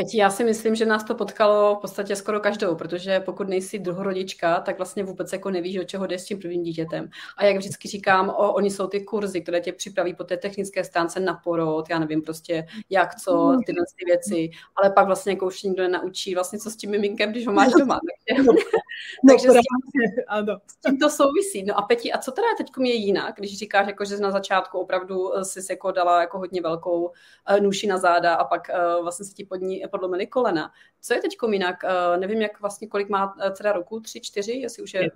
Peti, 0.00 0.18
já 0.18 0.30
si 0.30 0.44
myslím, 0.44 0.74
že 0.74 0.86
nás 0.86 1.04
to 1.04 1.14
potkalo 1.14 1.74
v 1.74 1.78
podstatě 1.78 2.16
skoro 2.16 2.40
každou, 2.40 2.74
protože 2.74 3.20
pokud 3.20 3.48
nejsi 3.48 3.78
druhorodička, 3.78 4.60
tak 4.60 4.76
vlastně 4.76 5.04
vůbec 5.04 5.32
jako 5.32 5.50
nevíš, 5.50 5.76
do 5.76 5.84
čeho 5.84 6.06
jde 6.06 6.18
s 6.18 6.24
tím 6.24 6.38
prvním 6.38 6.62
dítětem. 6.62 7.10
A 7.36 7.44
jak 7.44 7.56
vždycky 7.56 7.88
říkám, 7.88 8.28
o, 8.28 8.52
oni 8.52 8.70
jsou 8.70 8.86
ty 8.86 9.00
kurzy, 9.00 9.40
které 9.40 9.60
tě 9.60 9.72
připraví 9.72 10.14
po 10.14 10.24
té 10.24 10.36
technické 10.36 10.84
stránce 10.84 11.20
na 11.20 11.34
porod, 11.34 11.90
já 11.90 11.98
nevím 11.98 12.22
prostě 12.22 12.66
jak, 12.90 13.14
co, 13.14 13.56
tyhle 13.66 13.84
ty 13.98 14.04
věci, 14.04 14.50
ale 14.76 14.90
pak 14.90 15.06
vlastně 15.06 15.32
jako 15.32 15.46
už 15.46 15.62
nikdo 15.62 15.82
nenaučí 15.82 16.34
vlastně, 16.34 16.58
co 16.58 16.70
s 16.70 16.76
tím 16.76 16.90
miminkem, 16.90 17.30
když 17.30 17.46
ho 17.46 17.52
máš 17.52 17.72
doma. 17.78 17.98
Takže, 18.28 18.48
no, 19.24 19.28
takže 19.28 19.48
s, 19.48 19.52
tím, 19.52 20.24
ano. 20.28 20.58
s 20.66 20.76
tím 20.86 20.98
to 20.98 21.10
souvisí. 21.10 21.64
No 21.64 21.78
a 21.78 21.82
Peti, 21.82 22.12
a 22.12 22.18
co 22.18 22.32
teda 22.32 22.46
teď 22.58 22.66
je 22.80 22.94
jinak, 22.94 23.34
když 23.38 23.58
říkáš, 23.58 23.86
jako, 23.86 24.04
že 24.04 24.16
na 24.16 24.30
začátku 24.30 24.78
opravdu 24.78 25.32
si 25.42 25.62
se 25.62 25.72
jako 25.72 25.92
dala 25.92 26.20
jako 26.20 26.38
hodně 26.38 26.62
velkou 26.62 27.02
uh, 27.02 27.60
nůši 27.60 27.86
na 27.86 27.98
záda 27.98 28.34
a 28.34 28.44
pak 28.44 28.62
uh, 28.68 29.02
vlastně 29.02 29.26
se 29.26 29.34
ti 29.34 29.44
pod 29.44 29.56
ní 29.56 29.87
podlomily 29.88 30.26
kolena. 30.26 30.72
Co 31.00 31.14
je 31.14 31.20
teď 31.20 31.36
jinak? 31.52 31.76
Uh, 31.84 32.20
nevím, 32.20 32.42
jak 32.42 32.60
vlastně, 32.60 32.88
kolik 32.88 33.08
má 33.08 33.36
eh, 33.40 33.50
dcera 33.52 33.72
roku, 33.72 34.00
tři, 34.00 34.20
čtyři, 34.20 34.52
jestli 34.52 34.82
už 34.82 34.94
je... 34.94 35.10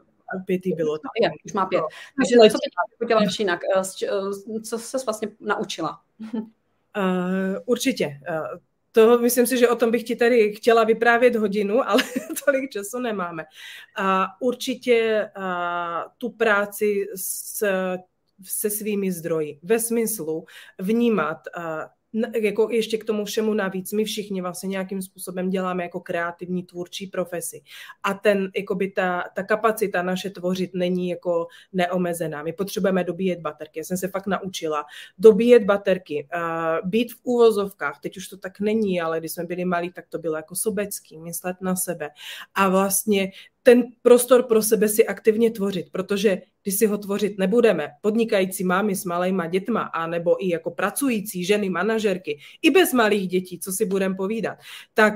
Pětý 0.47 0.73
bylo. 0.73 0.99
Je, 1.23 1.31
už 1.45 1.53
má 1.53 1.67
pět. 1.67 1.81
No. 1.81 1.87
Takže 2.17 2.51
co 2.51 2.59
teď 2.99 3.09
děláš 3.09 3.39
jinak? 3.39 3.61
Eh, 3.77 4.61
co 4.61 4.79
se 4.79 4.99
vlastně 5.05 5.29
naučila? 5.41 6.01
Uh, 6.97 7.57
určitě. 7.67 8.21
Uh, 8.29 8.59
to 8.93 9.19
myslím 9.19 9.47
si, 9.47 9.59
že 9.59 9.69
o 9.69 9.77
tom 9.77 9.91
bych 9.91 10.05
ti 10.05 10.17
tady 10.17 10.53
chtěla 10.53 10.85
vyprávět 10.85 11.37
hodinu, 11.37 11.81
ale 11.89 12.03
tolik 12.45 12.71
času 12.71 12.99
nemáme. 12.99 13.45
Uh, 14.01 14.07
určitě 14.49 15.31
uh, 15.37 16.13
tu 16.19 16.31
práci 16.31 17.07
s, 17.17 17.65
se 18.45 18.71
svými 18.71 19.13
zdroji, 19.13 19.59
ve 19.63 19.79
smyslu 19.79 20.45
vnímat 20.79 21.39
jako 22.43 22.69
ještě 22.71 22.99
k 22.99 23.05
tomu 23.05 23.25
všemu 23.25 23.55
navíc, 23.55 23.93
my 23.93 24.05
všichni 24.05 24.43
vlastně 24.43 24.69
nějakým 24.69 25.03
způsobem 25.03 25.51
děláme 25.51 25.83
jako 25.83 26.01
kreativní 26.01 26.63
tvůrčí 26.63 27.07
profesi. 27.07 27.63
A 28.03 28.15
ten, 28.15 28.51
jakoby 28.57 28.91
ta, 28.91 29.25
ta 29.35 29.43
kapacita 29.43 30.03
naše 30.03 30.31
tvořit 30.31 30.71
není 30.75 31.09
jako 31.09 31.47
neomezená. 31.73 32.43
My 32.43 32.53
potřebujeme 32.53 33.05
dobíjet 33.05 33.41
baterky. 33.41 33.79
Já 33.79 33.85
jsem 33.85 33.97
se 33.97 34.09
fakt 34.09 34.27
naučila 34.27 34.85
dobíjet 35.19 35.65
baterky, 35.65 36.29
uh, 36.35 36.89
být 36.89 37.13
v 37.13 37.17
úvozovkách, 37.23 38.01
teď 38.01 38.17
už 38.17 38.29
to 38.29 38.37
tak 38.37 38.61
není, 38.61 39.01
ale 39.01 39.21
když 39.21 39.33
jsme 39.33 39.45
byli 39.45 39.65
malí, 39.65 39.93
tak 39.93 40.09
to 40.09 40.19
bylo 40.19 40.37
jako 40.37 40.55
sobecký, 40.55 41.19
myslet 41.19 41.57
na 41.61 41.77
sebe. 41.77 42.11
A 42.55 42.69
vlastně 42.69 43.31
ten 43.63 43.85
prostor 44.03 44.43
pro 44.43 44.63
sebe 44.63 44.89
si 44.89 45.07
aktivně 45.07 45.51
tvořit, 45.51 45.87
protože 45.93 46.43
když 46.63 46.75
si 46.75 46.87
ho 46.87 46.99
tvořit 46.99 47.39
nebudeme, 47.39 47.89
podnikající 48.01 48.65
mámy 48.65 48.97
s 48.97 49.05
malejma 49.05 49.47
dětma, 49.47 49.81
a 49.81 50.07
nebo 50.07 50.45
i 50.45 50.49
jako 50.49 50.71
pracující 50.71 51.45
ženy, 51.45 51.71
manažerky, 51.71 52.39
i 52.63 52.71
bez 52.71 52.93
malých 52.93 53.29
dětí, 53.29 53.59
co 53.59 53.73
si 53.73 53.85
budeme 53.85 54.15
povídat, 54.15 54.59
tak 54.95 55.15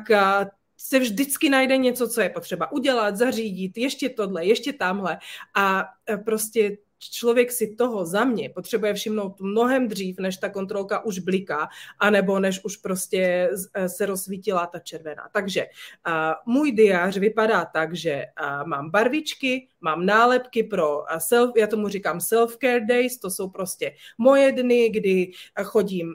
se 0.76 0.98
vždycky 0.98 1.48
najde 1.48 1.76
něco, 1.76 2.09
co 2.09 2.20
je 2.20 2.28
potřeba 2.28 2.72
udělat, 2.72 3.16
zařídit, 3.16 3.78
ještě 3.78 4.09
tohle, 4.09 4.46
ještě 4.46 4.72
tamhle 4.72 5.18
a 5.54 5.85
prostě 6.24 6.78
člověk 7.11 7.52
si 7.52 7.74
toho 7.74 8.07
za 8.07 8.24
mě 8.24 8.48
potřebuje 8.48 8.94
všimnout 8.94 9.40
mnohem 9.40 9.88
dřív, 9.88 10.18
než 10.18 10.36
ta 10.36 10.48
kontrolka 10.48 11.04
už 11.04 11.18
bliká, 11.18 11.68
anebo 11.98 12.40
než 12.40 12.64
už 12.64 12.76
prostě 12.76 13.50
e, 13.74 13.88
se 13.88 14.07
rozsvítila 14.07 14.66
ta 14.66 14.78
červená. 14.78 15.28
Takže 15.32 15.66
uh, 15.66 16.54
můj 16.54 16.72
diář 16.72 17.16
vypadá 17.16 17.64
tak, 17.64 17.96
že 17.96 18.24
uh, 18.40 18.68
mám 18.68 18.90
barvičky, 18.90 19.68
mám 19.80 20.07
nálepky 20.07 20.62
pro 20.62 21.04
self, 21.18 21.52
já 21.57 21.66
tomu 21.66 21.88
říkám 21.88 22.18
self-care 22.18 22.86
days, 22.86 23.18
to 23.18 23.30
jsou 23.30 23.48
prostě 23.48 23.94
moje 24.18 24.52
dny, 24.52 24.90
kdy 24.90 25.30
chodím 25.64 26.14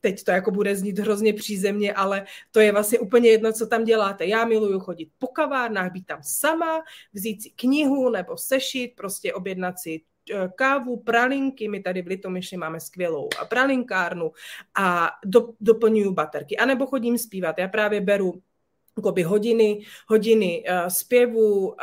teď 0.00 0.24
to 0.24 0.30
jako 0.30 0.50
bude 0.50 0.76
znít 0.76 0.98
hrozně 0.98 1.32
přízemně, 1.32 1.92
ale 1.92 2.24
to 2.50 2.60
je 2.60 2.72
vlastně 2.72 2.98
úplně 2.98 3.30
jedno, 3.30 3.52
co 3.52 3.66
tam 3.66 3.84
děláte. 3.84 4.26
Já 4.26 4.44
miluju 4.44 4.80
chodit 4.80 5.08
po 5.18 5.26
kavárnách, 5.26 5.92
být 5.92 6.06
tam 6.06 6.18
sama, 6.22 6.82
vzít 7.12 7.42
si 7.42 7.50
knihu 7.50 8.10
nebo 8.10 8.36
sešit, 8.36 8.92
prostě 8.96 9.34
objednat 9.34 9.78
si 9.78 10.00
eh, 10.34 10.48
kávu, 10.54 10.96
pralinky, 10.96 11.68
my 11.68 11.80
tady 11.80 12.02
v 12.02 12.06
Litomyšli 12.06 12.56
máme 12.56 12.80
skvělou 12.80 13.28
pralinkárnu 13.48 14.32
a 14.78 15.10
do, 15.24 15.48
doplňuju 15.60 16.12
baterky. 16.12 16.56
A 16.56 16.66
nebo 16.66 16.86
chodím 16.86 17.18
zpívat. 17.18 17.58
Já 17.58 17.68
právě 17.68 18.00
beru 18.00 18.42
jakoby 19.00 19.22
hodiny, 19.22 19.80
hodiny 20.08 20.64
uh, 20.68 20.88
zpěvu, 20.88 21.68
uh, 21.68 21.74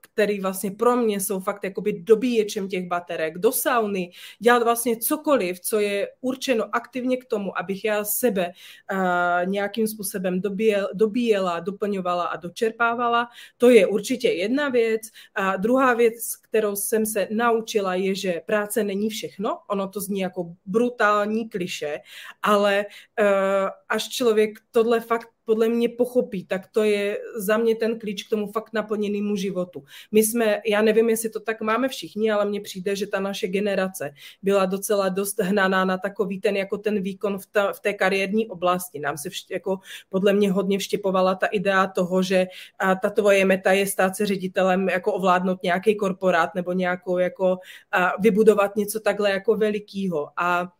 který 0.00 0.40
vlastně 0.40 0.70
pro 0.70 0.96
mě 0.96 1.20
jsou 1.20 1.40
fakt 1.40 1.64
jakoby 1.64 1.92
dobíječem 2.02 2.68
těch 2.68 2.88
baterek, 2.88 3.38
do 3.38 3.52
sauny, 3.52 4.10
dělat 4.38 4.62
vlastně 4.62 4.96
cokoliv, 4.96 5.60
co 5.60 5.80
je 5.80 6.08
určeno 6.20 6.64
aktivně 6.72 7.16
k 7.16 7.24
tomu, 7.24 7.58
abych 7.58 7.84
já 7.84 8.04
sebe 8.04 8.52
uh, 8.92 8.98
nějakým 9.44 9.86
způsobem 9.86 10.40
dobíjel, 10.40 10.88
dobíjela, 10.94 11.60
doplňovala 11.60 12.24
a 12.24 12.36
dočerpávala. 12.36 13.28
To 13.58 13.70
je 13.70 13.86
určitě 13.86 14.28
jedna 14.28 14.68
věc. 14.68 15.02
A 15.34 15.56
druhá 15.56 15.94
věc, 15.94 16.36
kterou 16.36 16.76
jsem 16.76 17.06
se 17.06 17.28
naučila, 17.30 17.94
je, 17.94 18.14
že 18.14 18.40
práce 18.46 18.84
není 18.84 19.10
všechno. 19.10 19.58
Ono 19.68 19.88
to 19.88 20.00
zní 20.00 20.20
jako 20.20 20.54
brutální 20.66 21.48
kliše, 21.48 22.00
ale 22.42 22.86
uh, 23.20 23.68
až 23.88 24.08
člověk 24.08 24.58
tohle 24.70 25.00
fakt 25.00 25.28
podle 25.50 25.68
mě 25.68 25.88
pochopí, 25.88 26.44
tak 26.44 26.66
to 26.66 26.84
je 26.84 27.18
za 27.36 27.56
mě 27.58 27.74
ten 27.74 27.98
klíč 27.98 28.22
k 28.22 28.30
tomu 28.30 28.46
fakt 28.46 28.72
naplněnému 28.72 29.36
životu. 29.36 29.84
My 30.12 30.22
jsme, 30.22 30.60
já 30.66 30.82
nevím, 30.82 31.10
jestli 31.10 31.30
to 31.30 31.40
tak 31.40 31.60
máme 31.60 31.88
všichni, 31.88 32.30
ale 32.30 32.44
mně 32.44 32.60
přijde, 32.60 32.96
že 32.96 33.06
ta 33.06 33.20
naše 33.20 33.48
generace 33.48 34.10
byla 34.42 34.66
docela 34.66 35.08
dost 35.08 35.40
hnaná 35.40 35.84
na 35.84 35.98
takový 35.98 36.40
ten, 36.40 36.56
jako 36.56 36.78
ten 36.78 37.02
výkon 37.02 37.38
v, 37.38 37.46
ta, 37.46 37.72
v 37.72 37.80
té 37.80 37.92
kariérní 37.92 38.48
oblasti. 38.48 39.00
Nám 39.00 39.18
se 39.18 39.28
vš, 39.28 39.50
jako 39.50 39.78
podle 40.08 40.32
mě 40.32 40.52
hodně 40.52 40.78
vštěpovala 40.78 41.34
ta 41.34 41.46
idea 41.46 41.86
toho, 41.86 42.22
že 42.22 42.46
a 42.78 42.94
ta 42.94 43.10
tvoje 43.10 43.44
meta 43.44 43.72
je 43.72 43.86
stát 43.86 44.16
se 44.16 44.26
ředitelem, 44.26 44.88
jako 44.88 45.12
ovládnout 45.12 45.62
nějaký 45.62 45.96
korporát 45.96 46.54
nebo 46.54 46.72
nějakou 46.72 47.18
jako 47.18 47.58
a 47.92 48.12
vybudovat 48.20 48.76
něco 48.76 49.00
takhle 49.00 49.30
jako 49.30 49.56
velikýho. 49.56 50.28
A 50.36 50.72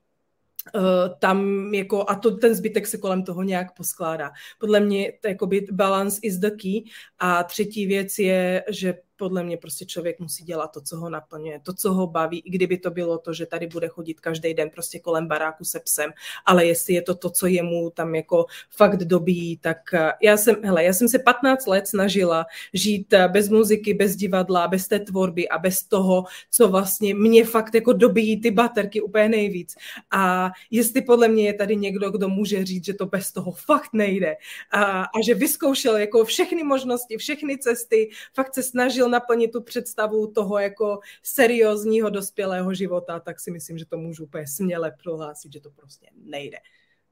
tam 1.18 1.70
jako, 1.74 2.10
a 2.10 2.14
to, 2.14 2.30
ten 2.36 2.54
zbytek 2.54 2.86
se 2.86 2.98
kolem 2.98 3.22
toho 3.22 3.42
nějak 3.42 3.76
poskládá. 3.76 4.30
Podle 4.58 4.80
mě 4.80 5.12
to 5.20 5.28
jakoby 5.28 5.66
balance 5.72 6.18
is 6.22 6.38
the 6.38 6.50
key. 6.50 6.82
A 7.18 7.42
třetí 7.42 7.86
věc 7.86 8.18
je, 8.18 8.64
že 8.68 8.94
podle 9.20 9.44
mě 9.44 9.56
prostě 9.56 9.84
člověk 9.84 10.20
musí 10.20 10.44
dělat 10.44 10.72
to, 10.72 10.80
co 10.80 10.96
ho 10.96 11.10
naplňuje, 11.10 11.60
to, 11.60 11.72
co 11.74 11.92
ho 11.92 12.06
baví, 12.06 12.40
i 12.40 12.50
kdyby 12.50 12.78
to 12.78 12.90
bylo 12.90 13.18
to, 13.18 13.32
že 13.32 13.46
tady 13.46 13.66
bude 13.66 13.88
chodit 13.88 14.20
každý 14.20 14.54
den 14.54 14.70
prostě 14.70 14.98
kolem 14.98 15.28
baráku 15.28 15.64
se 15.64 15.80
psem, 15.80 16.10
ale 16.46 16.66
jestli 16.66 16.94
je 16.94 17.02
to 17.02 17.14
to, 17.14 17.30
co 17.30 17.46
jemu 17.46 17.90
tam 17.90 18.14
jako 18.14 18.46
fakt 18.70 19.04
dobí, 19.04 19.56
tak 19.56 19.94
eh, 19.94 20.12
já 20.22 20.36
jsem, 20.36 20.56
hele, 20.64 20.84
já 20.84 20.92
jsem 20.92 21.08
se 21.08 21.18
15 21.18 21.66
let 21.66 21.88
snažila 21.88 22.46
žít 22.72 23.12
eh, 23.12 23.28
bez 23.28 23.48
muziky, 23.48 23.94
bez 23.94 24.16
divadla, 24.16 24.68
bez 24.68 24.88
té 24.88 24.98
tvorby 24.98 25.48
a 25.48 25.58
bez 25.58 25.82
toho, 25.82 26.24
co 26.50 26.68
vlastně 26.68 27.14
mě 27.14 27.44
fakt 27.44 27.74
jako 27.74 27.92
dobíjí 27.92 28.40
ty 28.40 28.50
baterky 28.50 29.00
úplně 29.00 29.28
nejvíc. 29.28 29.76
A 30.10 30.50
jestli 30.70 31.02
podle 31.02 31.28
mě 31.28 31.46
je 31.46 31.54
tady 31.54 31.76
někdo, 31.76 32.10
kdo 32.10 32.28
může 32.28 32.64
říct, 32.64 32.84
že 32.84 32.94
to 32.94 33.06
bez 33.06 33.32
toho 33.32 33.52
fakt 33.52 33.92
nejde 33.92 34.36
a, 34.70 35.02
a 35.02 35.20
že 35.24 35.34
vyzkoušel 35.34 35.96
jako 35.96 36.24
všechny 36.24 36.64
možnosti, 36.64 37.16
všechny 37.16 37.58
cesty, 37.58 38.10
fakt 38.32 38.54
se 38.54 38.62
snažil 38.62 39.09
naplnit 39.10 39.52
tu 39.52 39.62
představu 39.62 40.26
toho 40.26 40.58
jako 40.58 41.00
seriózního 41.22 42.10
dospělého 42.10 42.74
života, 42.74 43.20
tak 43.20 43.40
si 43.40 43.50
myslím, 43.50 43.78
že 43.78 43.86
to 43.86 43.96
můžu 43.96 44.24
úplně 44.24 44.46
směle 44.46 44.92
prohlásit, 45.02 45.52
že 45.52 45.60
to 45.60 45.70
prostě 45.70 46.06
nejde. 46.24 46.58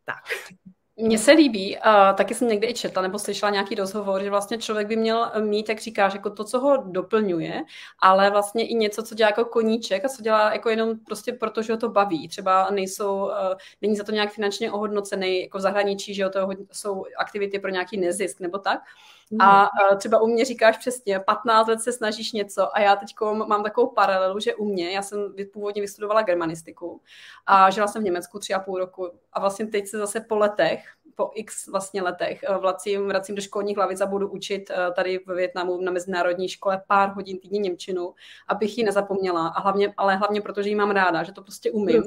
Tak. 0.05 0.25
Mně 1.01 1.19
se 1.19 1.33
líbí, 1.33 1.77
uh, 1.77 1.83
taky 2.17 2.35
jsem 2.35 2.49
někde 2.49 2.69
i 2.69 2.75
četla 2.75 3.03
nebo 3.03 3.19
slyšela 3.19 3.51
nějaký 3.51 3.75
rozhovor, 3.75 4.23
že 4.23 4.31
vlastně 4.31 4.59
člověk 4.59 4.87
by 4.87 4.97
měl 4.97 5.31
mít, 5.41 5.69
jak 5.69 5.81
říkáš, 5.81 6.15
jako 6.15 6.31
to, 6.31 6.45
co 6.45 6.61
ho 6.61 6.77
doplňuje, 6.77 7.63
ale 8.03 8.31
vlastně 8.31 8.67
i 8.67 8.75
něco, 8.75 9.03
co 9.03 9.15
dělá 9.15 9.29
jako 9.29 9.45
koníček 9.45 10.05
a 10.05 10.09
co 10.09 10.23
dělá 10.23 10.53
jako 10.53 10.69
jenom 10.69 10.99
prostě 10.99 11.33
proto, 11.33 11.63
že 11.63 11.73
ho 11.73 11.79
to 11.79 11.89
baví. 11.89 12.29
Třeba 12.29 12.71
nejsou, 12.71 13.25
uh, 13.25 13.33
není 13.83 13.97
za 13.97 14.05
to 14.05 14.13
nějak 14.13 14.33
finančně 14.33 14.73
ohodnocený, 14.73 15.43
jako 15.43 15.59
v 15.59 15.61
zahraničí, 15.61 16.15
že 16.15 16.29
to 16.29 16.49
jsou 16.73 17.05
aktivity 17.19 17.59
pro 17.59 17.71
nějaký 17.71 17.97
nezisk 17.97 18.41
nebo 18.41 18.59
tak. 18.59 18.81
A 19.41 19.63
uh, 19.63 19.99
třeba 19.99 20.21
u 20.21 20.27
mě 20.27 20.45
říkáš 20.45 20.77
přesně, 20.77 21.21
15 21.21 21.69
let 21.69 21.81
se 21.81 21.93
snažíš 21.93 22.33
něco 22.33 22.77
a 22.77 22.81
já 22.81 22.97
teď 22.97 23.15
mám 23.47 23.63
takovou 23.63 23.87
paralelu, 23.91 24.41
že 24.41 24.55
u 24.55 24.65
mě, 24.65 24.91
já 24.91 25.03
jsem 25.03 25.35
původně 25.53 25.83
vystudovala 25.83 26.23
germanistiku 26.23 27.01
a 27.47 27.71
žila 27.71 27.87
jsem 27.87 28.03
v 28.03 28.05
Německu 28.05 28.39
tři 28.39 28.55
a 28.55 28.61
půl 28.61 28.79
roku 28.79 29.11
a 29.33 29.41
vlastně 29.41 29.67
teď 29.67 29.89
se 29.89 29.99
zase 29.99 30.21
po 30.21 30.37
letech, 30.37 30.85
po 31.19 31.31
x 31.35 31.69
vlastně 31.69 32.03
letech 32.03 32.43
eh, 32.43 32.59
vracím, 32.59 33.09
vracím 33.09 33.35
do 33.35 33.43
školních 33.43 33.77
hlavic 33.77 34.01
a 34.01 34.07
budu 34.07 34.29
učit 34.29 34.71
eh, 34.71 34.93
tady 34.93 35.19
v 35.19 35.35
Větnamu 35.35 35.81
na 35.81 35.93
mezinárodní 35.93 36.49
škole 36.49 36.83
pár 36.87 37.13
hodin 37.13 37.39
týdně 37.39 37.59
Němčinu, 37.59 38.15
abych 38.49 38.79
ji 38.79 38.85
nezapomněla. 38.85 39.49
A 39.49 39.61
hlavně, 39.61 39.95
ale 39.97 40.17
hlavně 40.17 40.41
proto, 40.41 40.63
že 40.63 40.69
ji 40.69 40.75
mám 40.75 40.91
ráda, 40.91 41.23
že 41.23 41.33
to 41.33 41.43
prostě 41.43 41.71
umím. 41.71 42.03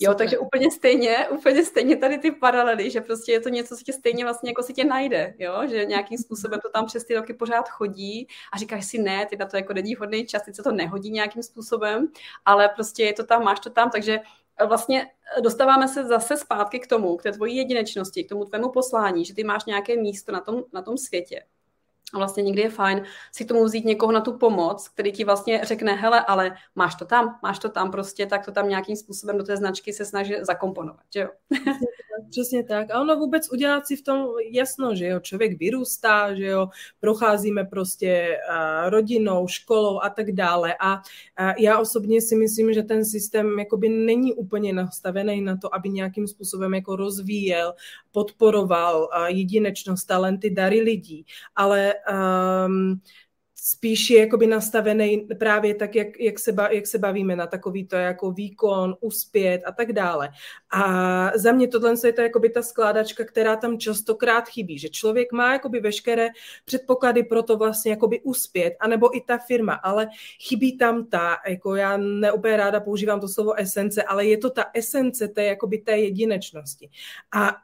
Jo, 0.00 0.14
takže 0.14 0.38
úplně 0.38 0.70
stejně, 0.70 1.28
úplně 1.28 1.64
stejně 1.64 1.96
tady 1.96 2.18
ty 2.18 2.30
paralely, 2.30 2.90
že 2.90 3.00
prostě 3.00 3.32
je 3.32 3.40
to 3.40 3.48
něco, 3.48 3.76
co 3.76 3.84
tě 3.84 3.92
stejně 3.92 4.24
vlastně 4.24 4.50
jako 4.50 4.62
si 4.62 4.72
tě 4.72 4.84
najde, 4.84 5.34
jo, 5.38 5.62
že 5.70 5.84
nějakým 5.84 6.18
způsobem 6.18 6.60
to 6.60 6.68
tam 6.68 6.86
přes 6.86 7.04
ty 7.04 7.14
roky 7.14 7.34
pořád 7.34 7.68
chodí 7.68 8.28
a 8.52 8.58
říkáš 8.58 8.86
si 8.86 8.98
ne, 8.98 9.26
ty 9.26 9.36
na 9.36 9.46
to 9.46 9.56
jako 9.56 9.72
není 9.72 9.94
hodný 9.94 10.26
čas, 10.26 10.42
teď 10.42 10.54
se 10.56 10.62
to 10.62 10.72
nehodí 10.72 11.10
nějakým 11.10 11.42
způsobem, 11.42 12.08
ale 12.44 12.68
prostě 12.68 13.04
je 13.04 13.12
to 13.12 13.26
tam, 13.26 13.44
máš 13.44 13.60
to 13.60 13.70
tam, 13.70 13.90
takže 13.90 14.20
vlastně 14.66 15.10
dostáváme 15.40 15.88
se 15.88 16.04
zase 16.04 16.36
zpátky 16.36 16.78
k 16.78 16.86
tomu, 16.86 17.16
k 17.16 17.22
té 17.22 17.32
tvojí 17.32 17.56
jedinečnosti, 17.56 18.24
k 18.24 18.28
tomu 18.28 18.44
tvému 18.44 18.68
poslání, 18.68 19.24
že 19.24 19.34
ty 19.34 19.44
máš 19.44 19.64
nějaké 19.64 19.96
místo 19.96 20.32
na 20.32 20.40
tom, 20.40 20.62
na 20.72 20.82
tom 20.82 20.98
světě. 20.98 21.42
A 22.14 22.18
vlastně 22.18 22.42
někdy 22.42 22.62
je 22.62 22.70
fajn 22.70 23.02
si 23.32 23.44
k 23.44 23.48
tomu 23.48 23.64
vzít 23.64 23.84
někoho 23.84 24.12
na 24.12 24.20
tu 24.20 24.38
pomoc, 24.38 24.88
který 24.88 25.12
ti 25.12 25.24
vlastně 25.24 25.60
řekne, 25.64 25.94
hele, 25.94 26.24
ale 26.24 26.56
máš 26.74 26.94
to 26.94 27.04
tam, 27.04 27.38
máš 27.42 27.58
to 27.58 27.68
tam 27.68 27.90
prostě, 27.90 28.26
tak 28.26 28.44
to 28.44 28.52
tam 28.52 28.68
nějakým 28.68 28.96
způsobem 28.96 29.38
do 29.38 29.44
té 29.44 29.56
značky 29.56 29.92
se 29.92 30.04
snaží 30.04 30.34
zakomponovat, 30.40 31.04
že 31.14 31.20
jo? 31.20 31.28
Přesně 32.30 32.64
tak. 32.64 32.90
A 32.90 33.00
ono 33.00 33.16
vůbec 33.16 33.52
udělat 33.52 33.86
si 33.86 33.96
v 33.96 34.02
tom 34.02 34.26
jasno, 34.50 34.94
že 34.94 35.06
jo, 35.06 35.20
člověk 35.20 35.58
vyrůstá, 35.58 36.34
že 36.34 36.44
jo, 36.44 36.68
procházíme 37.00 37.64
prostě 37.64 38.38
rodinou, 38.88 39.48
školou 39.48 40.00
a 40.00 40.10
tak 40.10 40.32
dále. 40.32 40.74
A 40.80 41.02
já 41.58 41.78
osobně 41.78 42.20
si 42.20 42.36
myslím, 42.36 42.72
že 42.72 42.82
ten 42.82 43.04
systém 43.04 43.58
jakoby 43.58 43.88
není 43.88 44.34
úplně 44.34 44.72
nastavený 44.72 45.40
na 45.40 45.56
to, 45.56 45.74
aby 45.74 45.88
nějakým 45.88 46.26
způsobem 46.26 46.74
jako 46.74 46.96
rozvíjel, 46.96 47.74
podporoval 48.12 49.08
jedinečnost, 49.26 50.06
talenty, 50.06 50.50
dary 50.50 50.80
lidí, 50.80 51.26
ale 51.56 51.94
um, 52.66 53.00
spíš 53.60 54.10
je 54.10 54.20
jakoby 54.20 54.46
nastavený 54.46 55.28
právě 55.38 55.74
tak, 55.74 55.94
jak, 55.94 56.20
jak, 56.20 56.38
se, 56.38 56.52
ba, 56.52 56.68
jak 56.68 56.86
se 56.86 56.98
bavíme 56.98 57.36
na 57.36 57.46
takový 57.46 57.86
to 57.86 57.96
jako 57.96 58.32
výkon, 58.32 58.96
uspět 59.00 59.62
a 59.66 59.72
tak 59.72 59.92
dále. 59.92 60.28
A 60.70 61.38
za 61.38 61.52
mě 61.52 61.68
tohle 61.68 61.94
je 62.04 62.12
to 62.12 62.20
jakoby 62.20 62.50
ta 62.50 62.62
skládačka, 62.62 63.24
která 63.24 63.56
tam 63.56 63.78
častokrát 63.78 64.48
chybí, 64.48 64.78
že 64.78 64.88
člověk 64.88 65.32
má 65.32 65.52
jakoby 65.52 65.80
veškeré 65.80 66.28
předpoklady 66.64 67.22
pro 67.22 67.42
to 67.42 67.56
vlastně 67.56 67.90
jakoby 67.90 68.20
uspět, 68.20 68.74
anebo 68.80 69.16
i 69.16 69.20
ta 69.20 69.38
firma, 69.38 69.74
ale 69.74 70.08
chybí 70.48 70.78
tam 70.78 71.06
ta, 71.06 71.36
jako 71.48 71.74
já 71.74 71.96
neúplně 71.96 72.56
ráda 72.56 72.80
používám 72.80 73.20
to 73.20 73.28
slovo 73.28 73.54
esence, 73.54 74.02
ale 74.02 74.26
je 74.26 74.38
to 74.38 74.50
ta 74.50 74.64
esence 74.74 75.28
té 75.28 75.44
jakoby 75.44 75.78
té 75.78 75.98
jedinečnosti. 75.98 76.90
A 77.34 77.56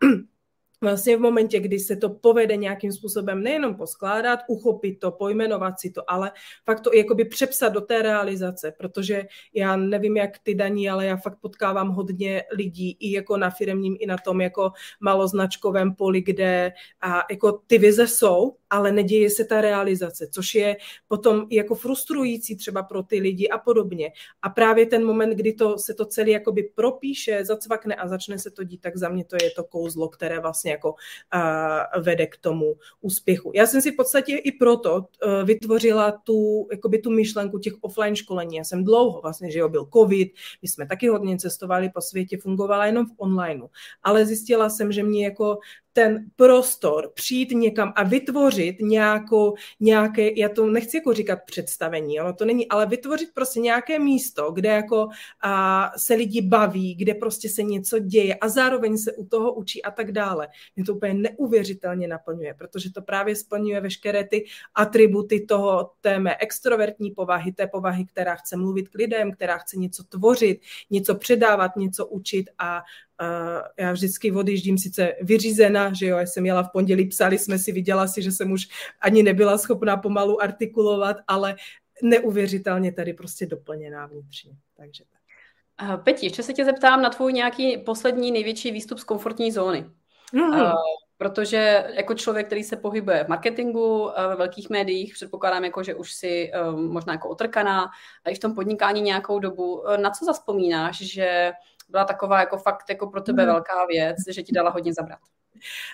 vlastně 0.84 1.16
v 1.16 1.20
momentě, 1.20 1.60
kdy 1.60 1.78
se 1.78 1.96
to 1.96 2.08
povede 2.08 2.56
nějakým 2.56 2.92
způsobem 2.92 3.42
nejenom 3.42 3.74
poskládat, 3.74 4.40
uchopit 4.48 5.00
to, 5.00 5.10
pojmenovat 5.10 5.80
si 5.80 5.90
to, 5.90 6.10
ale 6.10 6.32
fakt 6.64 6.80
to 6.80 6.92
jakoby 6.92 7.24
přepsat 7.24 7.72
do 7.72 7.80
té 7.80 8.02
realizace, 8.02 8.72
protože 8.78 9.24
já 9.54 9.76
nevím, 9.76 10.16
jak 10.16 10.38
ty 10.38 10.54
daní, 10.54 10.90
ale 10.90 11.06
já 11.06 11.16
fakt 11.16 11.38
potkávám 11.40 11.88
hodně 11.88 12.42
lidí 12.52 12.96
i 13.00 13.12
jako 13.12 13.36
na 13.36 13.50
firmním, 13.50 13.96
i 14.00 14.06
na 14.06 14.16
tom 14.18 14.40
jako 14.40 14.72
maloznačkovém 15.00 15.94
poli, 15.94 16.22
kde 16.22 16.72
a 17.00 17.22
jako 17.30 17.52
ty 17.66 17.78
vize 17.78 18.06
jsou, 18.06 18.56
ale 18.74 18.92
neděje 18.92 19.30
se 19.30 19.44
ta 19.44 19.60
realizace, 19.60 20.28
což 20.30 20.54
je 20.54 20.76
potom 21.08 21.46
jako 21.50 21.74
frustrující 21.74 22.56
třeba 22.56 22.82
pro 22.82 23.02
ty 23.02 23.20
lidi 23.20 23.48
a 23.48 23.58
podobně. 23.58 24.12
A 24.42 24.48
právě 24.48 24.86
ten 24.86 25.04
moment, 25.04 25.30
kdy 25.30 25.52
to, 25.52 25.78
se 25.78 25.94
to 25.94 26.04
celé 26.04 26.30
jakoby 26.30 26.62
propíše, 26.74 27.44
zacvakne 27.44 27.94
a 27.94 28.08
začne 28.08 28.38
se 28.38 28.50
to 28.50 28.64
dít, 28.64 28.80
tak 28.80 28.96
za 28.96 29.08
mě 29.08 29.24
to 29.24 29.36
je 29.42 29.50
to 29.50 29.64
kouzlo, 29.64 30.08
které 30.08 30.40
vlastně 30.40 30.70
jako 30.70 30.90
uh, 30.90 32.02
vede 32.02 32.26
k 32.26 32.36
tomu 32.36 32.74
úspěchu. 33.00 33.52
Já 33.54 33.66
jsem 33.66 33.80
si 33.80 33.92
v 33.92 33.96
podstatě 33.96 34.36
i 34.36 34.52
proto 34.52 34.96
uh, 34.96 35.02
vytvořila 35.44 36.12
tu, 36.12 36.68
jakoby 36.70 36.98
tu 36.98 37.10
myšlenku 37.10 37.58
těch 37.58 37.74
offline 37.80 38.16
školení. 38.16 38.56
Já 38.56 38.64
jsem 38.64 38.84
dlouho 38.84 39.20
vlastně, 39.20 39.50
že 39.50 39.58
jo, 39.58 39.68
byl 39.68 39.88
covid, 39.94 40.32
my 40.62 40.68
jsme 40.68 40.86
taky 40.86 41.08
hodně 41.08 41.38
cestovali 41.38 41.90
po 41.94 42.00
světě, 42.00 42.38
fungovala 42.38 42.86
jenom 42.86 43.06
v 43.06 43.14
onlineu, 43.16 43.66
ale 44.02 44.26
zjistila 44.26 44.70
jsem, 44.70 44.92
že 44.92 45.02
mě 45.02 45.24
jako 45.24 45.58
ten 45.96 46.26
prostor, 46.36 47.10
přijít 47.14 47.50
někam 47.50 47.92
a 47.96 48.02
vytvořit 48.02 48.76
nějakou, 48.80 49.54
nějaké, 49.80 50.40
já 50.40 50.48
to 50.48 50.66
nechci 50.66 50.96
jako 50.96 51.12
říkat 51.12 51.38
představení, 51.46 52.20
ono 52.20 52.32
to 52.32 52.44
není, 52.44 52.68
ale 52.68 52.86
vytvořit 52.86 53.28
prostě 53.34 53.60
nějaké 53.60 53.98
místo, 53.98 54.52
kde 54.52 54.68
jako 54.68 55.08
a, 55.42 55.90
se 55.98 56.14
lidi 56.14 56.42
baví, 56.42 56.94
kde 56.94 57.14
prostě 57.14 57.48
se 57.48 57.62
něco 57.62 57.98
děje 57.98 58.34
a 58.34 58.48
zároveň 58.48 58.98
se 58.98 59.12
u 59.12 59.26
toho 59.26 59.52
učí 59.52 59.82
a 59.82 59.90
tak 59.90 60.12
dále. 60.12 60.48
Mě 60.76 60.84
to 60.84 60.94
úplně 60.94 61.14
neuvěřitelně 61.14 62.08
naplňuje, 62.08 62.54
protože 62.54 62.92
to 62.92 63.02
právě 63.02 63.36
splňuje 63.36 63.80
veškeré 63.80 64.24
ty 64.24 64.44
atributy 64.74 65.40
toho 65.40 65.90
té 66.00 66.18
mé 66.18 66.36
extrovertní 66.36 67.10
povahy, 67.10 67.52
té 67.52 67.66
povahy, 67.66 68.04
která 68.04 68.34
chce 68.34 68.56
mluvit 68.56 68.88
k 68.88 68.94
lidem, 68.94 69.32
která 69.32 69.58
chce 69.58 69.76
něco 69.76 70.04
tvořit, 70.04 70.60
něco 70.90 71.14
předávat, 71.14 71.76
něco 71.76 72.06
učit 72.06 72.50
a 72.58 72.82
Uh, 73.20 73.62
já 73.78 73.92
vždycky 73.92 74.32
odjíždím 74.32 74.78
sice 74.78 75.12
vyřízená, 75.20 75.92
že 75.92 76.06
jo, 76.06 76.16
já 76.16 76.26
jsem 76.26 76.46
jela 76.46 76.62
v 76.62 76.72
pondělí, 76.72 77.08
psali 77.08 77.38
jsme 77.38 77.58
si, 77.58 77.72
viděla 77.72 78.06
si, 78.06 78.22
že 78.22 78.32
jsem 78.32 78.52
už 78.52 78.68
ani 79.00 79.22
nebyla 79.22 79.58
schopná 79.58 79.96
pomalu 79.96 80.42
artikulovat, 80.42 81.16
ale 81.28 81.56
neuvěřitelně 82.02 82.92
tady 82.92 83.12
prostě 83.12 83.46
doplněná 83.46 84.06
vnitřně. 84.06 84.52
Takže 84.76 85.04
tak. 85.10 86.04
Peti, 86.04 86.26
ještě 86.26 86.42
se 86.42 86.52
tě 86.52 86.64
zeptám 86.64 87.02
na 87.02 87.10
tvůj 87.10 87.32
nějaký 87.32 87.78
poslední 87.78 88.32
největší 88.32 88.70
výstup 88.70 88.98
z 88.98 89.04
komfortní 89.04 89.52
zóny. 89.52 89.86
Mm-hmm. 90.34 90.62
Uh, 90.62 90.72
protože 91.16 91.84
jako 91.96 92.14
člověk, 92.14 92.46
který 92.46 92.64
se 92.64 92.76
pohybuje 92.76 93.24
v 93.24 93.28
marketingu, 93.28 94.10
ve 94.28 94.36
velkých 94.36 94.70
médiích, 94.70 95.14
předpokládám, 95.14 95.64
jako, 95.64 95.82
že 95.82 95.94
už 95.94 96.12
si 96.12 96.52
možná 96.74 97.12
jako 97.12 97.28
otrkaná, 97.28 97.90
i 98.30 98.34
v 98.34 98.38
tom 98.38 98.54
podnikání 98.54 99.00
nějakou 99.00 99.38
dobu. 99.38 99.82
Na 99.96 100.10
co 100.10 100.24
zaspomínáš, 100.24 101.00
že 101.00 101.52
byla 101.88 102.04
taková 102.04 102.40
jako 102.40 102.58
fakt 102.58 102.90
jako 102.90 103.06
pro 103.06 103.20
tebe 103.20 103.42
hmm. 103.42 103.52
velká 103.52 103.86
věc, 103.86 104.16
že 104.30 104.42
ti 104.42 104.52
dala 104.52 104.70
hodně 104.70 104.94
zabrat? 104.94 105.18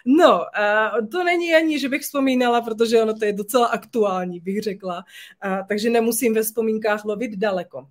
No, 0.07 0.39
uh, 0.39 1.09
to 1.09 1.25
není 1.25 1.55
ani, 1.55 1.79
že 1.79 1.89
bych 1.89 2.03
vzpomínala, 2.03 2.61
protože 2.61 3.03
ono 3.03 3.15
to 3.15 3.25
je 3.25 3.33
docela 3.33 3.67
aktuální, 3.67 4.41
bych 4.41 4.63
řekla. 4.63 5.05
Uh, 5.47 5.67
takže 5.69 5.91
nemusím 5.91 6.35
ve 6.35 6.43
vzpomínkách 6.43 7.05
lovit 7.05 7.37
daleko. 7.37 7.79
Uh, 7.79 7.87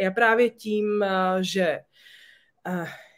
já 0.00 0.10
právě 0.10 0.50
tím, 0.50 1.04
že 1.40 1.80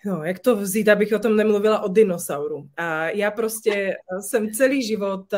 No, 0.07 0.25
jak 0.25 0.39
to 0.39 0.57
vzít, 0.57 0.89
abych 0.89 1.13
o 1.13 1.19
tom 1.19 1.37
nemluvila 1.37 1.81
o 1.81 1.89
dinosauru. 1.89 2.69
A 2.77 3.09
já 3.09 3.31
prostě 3.31 3.97
jsem 4.21 4.51
celý 4.51 4.83
život 4.83 5.35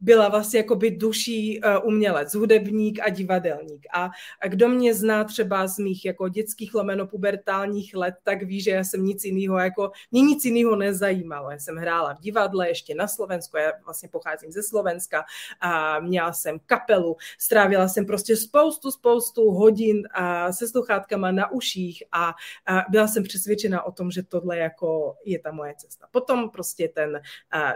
byla 0.00 0.28
vlastně 0.28 0.58
jakoby 0.58 0.90
duší 0.90 1.60
umělec, 1.84 2.34
hudebník 2.34 3.00
a 3.00 3.08
divadelník. 3.08 3.86
A, 3.92 4.10
a 4.40 4.48
kdo 4.48 4.68
mě 4.68 4.94
zná 4.94 5.24
třeba 5.24 5.66
z 5.66 5.78
mých 5.78 6.04
jako 6.04 6.28
dětských 6.28 6.74
lomeno 6.74 7.06
pubertálních 7.06 7.94
let, 7.94 8.14
tak 8.22 8.42
ví, 8.42 8.60
že 8.60 8.70
já 8.70 8.84
jsem 8.84 9.04
nic 9.04 9.24
jiného, 9.24 9.58
jako 9.58 9.90
mě 10.10 10.22
nic 10.22 10.44
jiného 10.44 10.76
nezajímalo. 10.76 11.50
Já 11.50 11.58
jsem 11.58 11.76
hrála 11.76 12.14
v 12.14 12.20
divadle 12.20 12.68
ještě 12.68 12.94
na 12.94 13.08
Slovensku, 13.08 13.56
já 13.56 13.72
vlastně 13.84 14.08
pocházím 14.08 14.52
ze 14.52 14.62
Slovenska 14.62 15.24
a 15.60 16.00
měla 16.00 16.32
jsem 16.32 16.58
kapelu, 16.66 17.16
strávila 17.38 17.88
jsem 17.88 18.06
prostě 18.06 18.36
spoustu, 18.36 18.90
spoustu 18.90 19.50
hodin 19.50 20.08
a 20.14 20.52
se 20.52 20.68
sluchátkama 20.68 21.30
na 21.30 21.50
uších 21.50 22.02
a, 22.12 22.34
a 22.66 22.84
byla 22.90 23.06
jsem 23.06 23.22
přesvědčena 23.22 23.82
o 23.82 23.97
tom, 23.98 24.10
že 24.10 24.22
tohle 24.22 24.58
jako 24.58 25.14
je 25.24 25.38
ta 25.38 25.52
moje 25.52 25.74
cesta. 25.76 26.06
Potom 26.10 26.50
prostě 26.50 26.88
ten, 26.88 27.20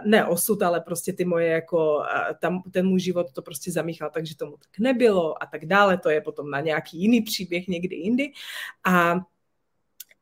ne 0.05 0.25
osud, 0.25 0.61
ale 0.61 0.81
prostě 0.81 1.13
ty 1.13 1.25
moje 1.25 1.47
jako, 1.47 2.03
tam, 2.39 2.63
ten 2.71 2.87
můj 2.87 2.99
život 2.99 3.33
to 3.33 3.41
prostě 3.41 3.71
zamíchal, 3.71 4.09
takže 4.13 4.37
tomu 4.37 4.57
tak 4.57 4.79
nebylo 4.79 5.43
a 5.43 5.45
tak 5.45 5.65
dále. 5.65 5.97
To 5.97 6.09
je 6.09 6.21
potom 6.21 6.49
na 6.49 6.61
nějaký 6.61 7.01
jiný 7.01 7.21
příběh 7.21 7.67
někdy 7.67 7.95
jindy. 7.95 8.31
A 8.85 9.15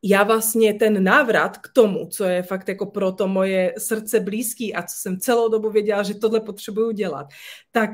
já 0.03 0.23
vlastně 0.23 0.73
ten 0.73 1.03
návrat 1.03 1.57
k 1.57 1.67
tomu, 1.73 2.07
co 2.07 2.23
je 2.23 2.43
fakt 2.43 2.69
jako 2.69 2.85
pro 2.85 3.11
to 3.11 3.27
moje 3.27 3.73
srdce 3.77 4.19
blízký 4.19 4.75
a 4.75 4.83
co 4.83 4.95
jsem 4.97 5.19
celou 5.19 5.49
dobu 5.49 5.69
věděla, 5.69 6.03
že 6.03 6.13
tohle 6.13 6.39
potřebuju 6.39 6.91
dělat, 6.91 7.27
tak 7.71 7.89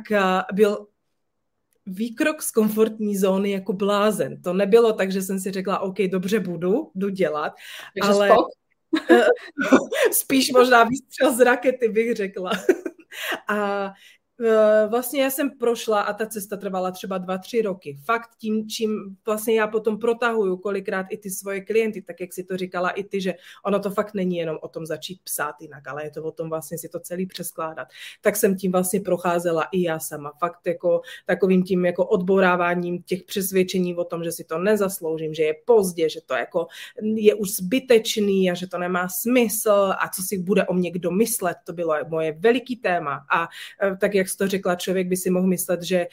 byl 0.54 0.88
výkrok 1.88 2.42
z 2.42 2.52
komfortní 2.52 3.18
zóny 3.18 3.52
jako 3.52 3.74
blázen. 3.74 4.42
To 4.42 4.54
nebylo 4.54 4.94
tak, 4.94 5.12
že 5.12 5.22
jsem 5.22 5.40
si 5.40 5.52
řekla, 5.52 5.80
OK, 5.80 5.98
dobře 6.12 6.40
budu, 6.40 6.92
jdu 6.96 7.10
dělat, 7.10 7.54
Takže 8.02 8.14
ale 8.14 8.30
spíš 10.12 10.52
možná 10.52 10.84
výstřel 10.84 11.36
z 11.36 11.40
rakety 11.40 11.90
bych 11.90 12.16
řekla. 12.16 12.52
a 13.50 13.92
vlastně 14.90 15.22
já 15.22 15.30
jsem 15.30 15.50
prošla 15.50 16.02
a 16.02 16.14
ta 16.14 16.26
cesta 16.26 16.58
trvala 16.58 16.92
třeba 16.92 17.18
dva, 17.18 17.38
tři 17.38 17.62
roky. 17.62 18.00
Fakt 18.06 18.30
tím, 18.38 18.70
čím 18.70 19.18
vlastně 19.26 19.60
já 19.60 19.68
potom 19.68 20.00
protahuju 20.00 20.58
kolikrát 20.58 21.06
i 21.10 21.18
ty 21.18 21.30
svoje 21.30 21.62
klienty, 21.62 22.02
tak 22.02 22.22
jak 22.22 22.34
si 22.34 22.44
to 22.44 22.58
říkala 22.58 22.90
i 22.90 23.04
ty, 23.04 23.22
že 23.22 23.34
ono 23.66 23.80
to 23.80 23.90
fakt 23.90 24.14
není 24.14 24.38
jenom 24.38 24.58
o 24.62 24.68
tom 24.68 24.86
začít 24.86 25.22
psát 25.24 25.56
jinak, 25.62 25.88
ale 25.88 26.04
je 26.04 26.12
to 26.12 26.24
o 26.24 26.32
tom 26.32 26.50
vlastně 26.50 26.78
si 26.78 26.90
to 26.90 27.00
celý 27.00 27.26
přeskládat. 27.26 27.88
Tak 28.22 28.36
jsem 28.36 28.56
tím 28.56 28.72
vlastně 28.72 29.02
procházela 29.02 29.64
i 29.72 29.82
já 29.82 30.00
sama. 30.00 30.32
Fakt 30.40 30.68
jako 30.68 31.02
takovým 31.26 31.64
tím 31.64 31.86
jako 31.86 32.06
odbouráváním 32.06 33.04
těch 33.04 33.24
přesvědčení 33.24 33.96
o 33.96 34.04
tom, 34.04 34.24
že 34.24 34.32
si 34.32 34.44
to 34.44 34.58
nezasloužím, 34.58 35.34
že 35.34 35.44
je 35.44 35.56
pozdě, 35.66 36.10
že 36.10 36.20
to 36.26 36.34
jako 36.34 36.68
je 37.02 37.36
už 37.36 37.52
zbytečný 37.52 38.52
a 38.52 38.54
že 38.54 38.68
to 38.68 38.78
nemá 38.78 39.10
smysl 39.10 39.94
a 40.00 40.10
co 40.16 40.22
si 40.24 40.38
bude 40.38 40.66
o 40.66 40.74
mě 40.74 40.92
kdo 40.92 41.12
myslet, 41.12 41.58
to 41.64 41.74
bylo 41.74 41.96
moje 42.08 42.32
veliký 42.32 42.76
téma. 42.76 43.26
A 43.34 43.48
eh, 43.84 43.98
tak 43.98 44.16
jak 44.16 44.27
jak 44.28 44.32
jsi 44.32 44.38
to 44.38 44.48
řekla, 44.48 44.76
člověk 44.76 45.08
by 45.08 45.18
si 45.18 45.30
mohl 45.30 45.48
myslet, 45.48 45.84
že 45.84 46.08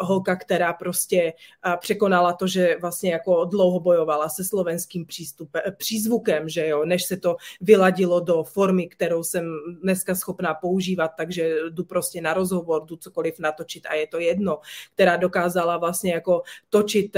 holka, 0.00 0.36
která 0.36 0.72
prostě 0.72 1.32
překonala 1.80 2.32
to, 2.32 2.46
že 2.46 2.76
vlastně 2.80 3.12
jako 3.12 3.44
dlouho 3.44 3.80
bojovala 3.80 4.28
se 4.28 4.44
slovenským 4.44 5.06
přístupem, 5.06 5.62
přízvukem, 5.76 6.48
že 6.48 6.68
jo, 6.68 6.84
než 6.84 7.04
se 7.04 7.16
to 7.16 7.36
vyladilo 7.60 8.20
do 8.20 8.44
formy, 8.44 8.88
kterou 8.88 9.22
jsem 9.22 9.44
dneska 9.82 10.14
schopná 10.14 10.54
používat, 10.54 11.10
takže 11.16 11.56
jdu 11.70 11.84
prostě 11.84 12.20
na 12.20 12.34
rozhovor, 12.34 12.84
jdu 12.84 12.96
cokoliv 12.96 13.38
natočit 13.38 13.86
a 13.86 13.94
je 13.94 14.06
to 14.06 14.18
jedno, 14.18 14.58
která 14.94 15.16
dokázala 15.16 15.76
vlastně 15.78 16.12
jako 16.12 16.42
točit, 16.70 17.16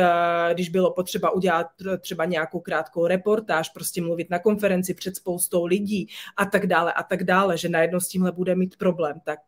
když 0.53 0.69
bylo 0.69 0.91
potřeba 0.91 1.31
udělat 1.31 1.67
třeba 2.01 2.25
nějakou 2.25 2.61
krátkou 2.61 3.07
reportáž, 3.07 3.69
prostě 3.69 4.03
mluvit 4.03 4.31
na 4.31 4.39
konferenci 4.39 4.95
před 4.95 5.17
spoustou 5.17 5.65
lidí 5.65 6.09
a 6.37 6.45
tak 6.45 6.67
dále 6.67 6.93
a 6.93 7.03
tak 7.03 7.25
dále, 7.25 7.59
že 7.59 7.69
najednou 7.69 8.01
s 8.01 8.09
tímhle 8.09 8.33
bude 8.33 8.55
mít 8.55 8.77
problém, 8.77 9.21
tak 9.25 9.41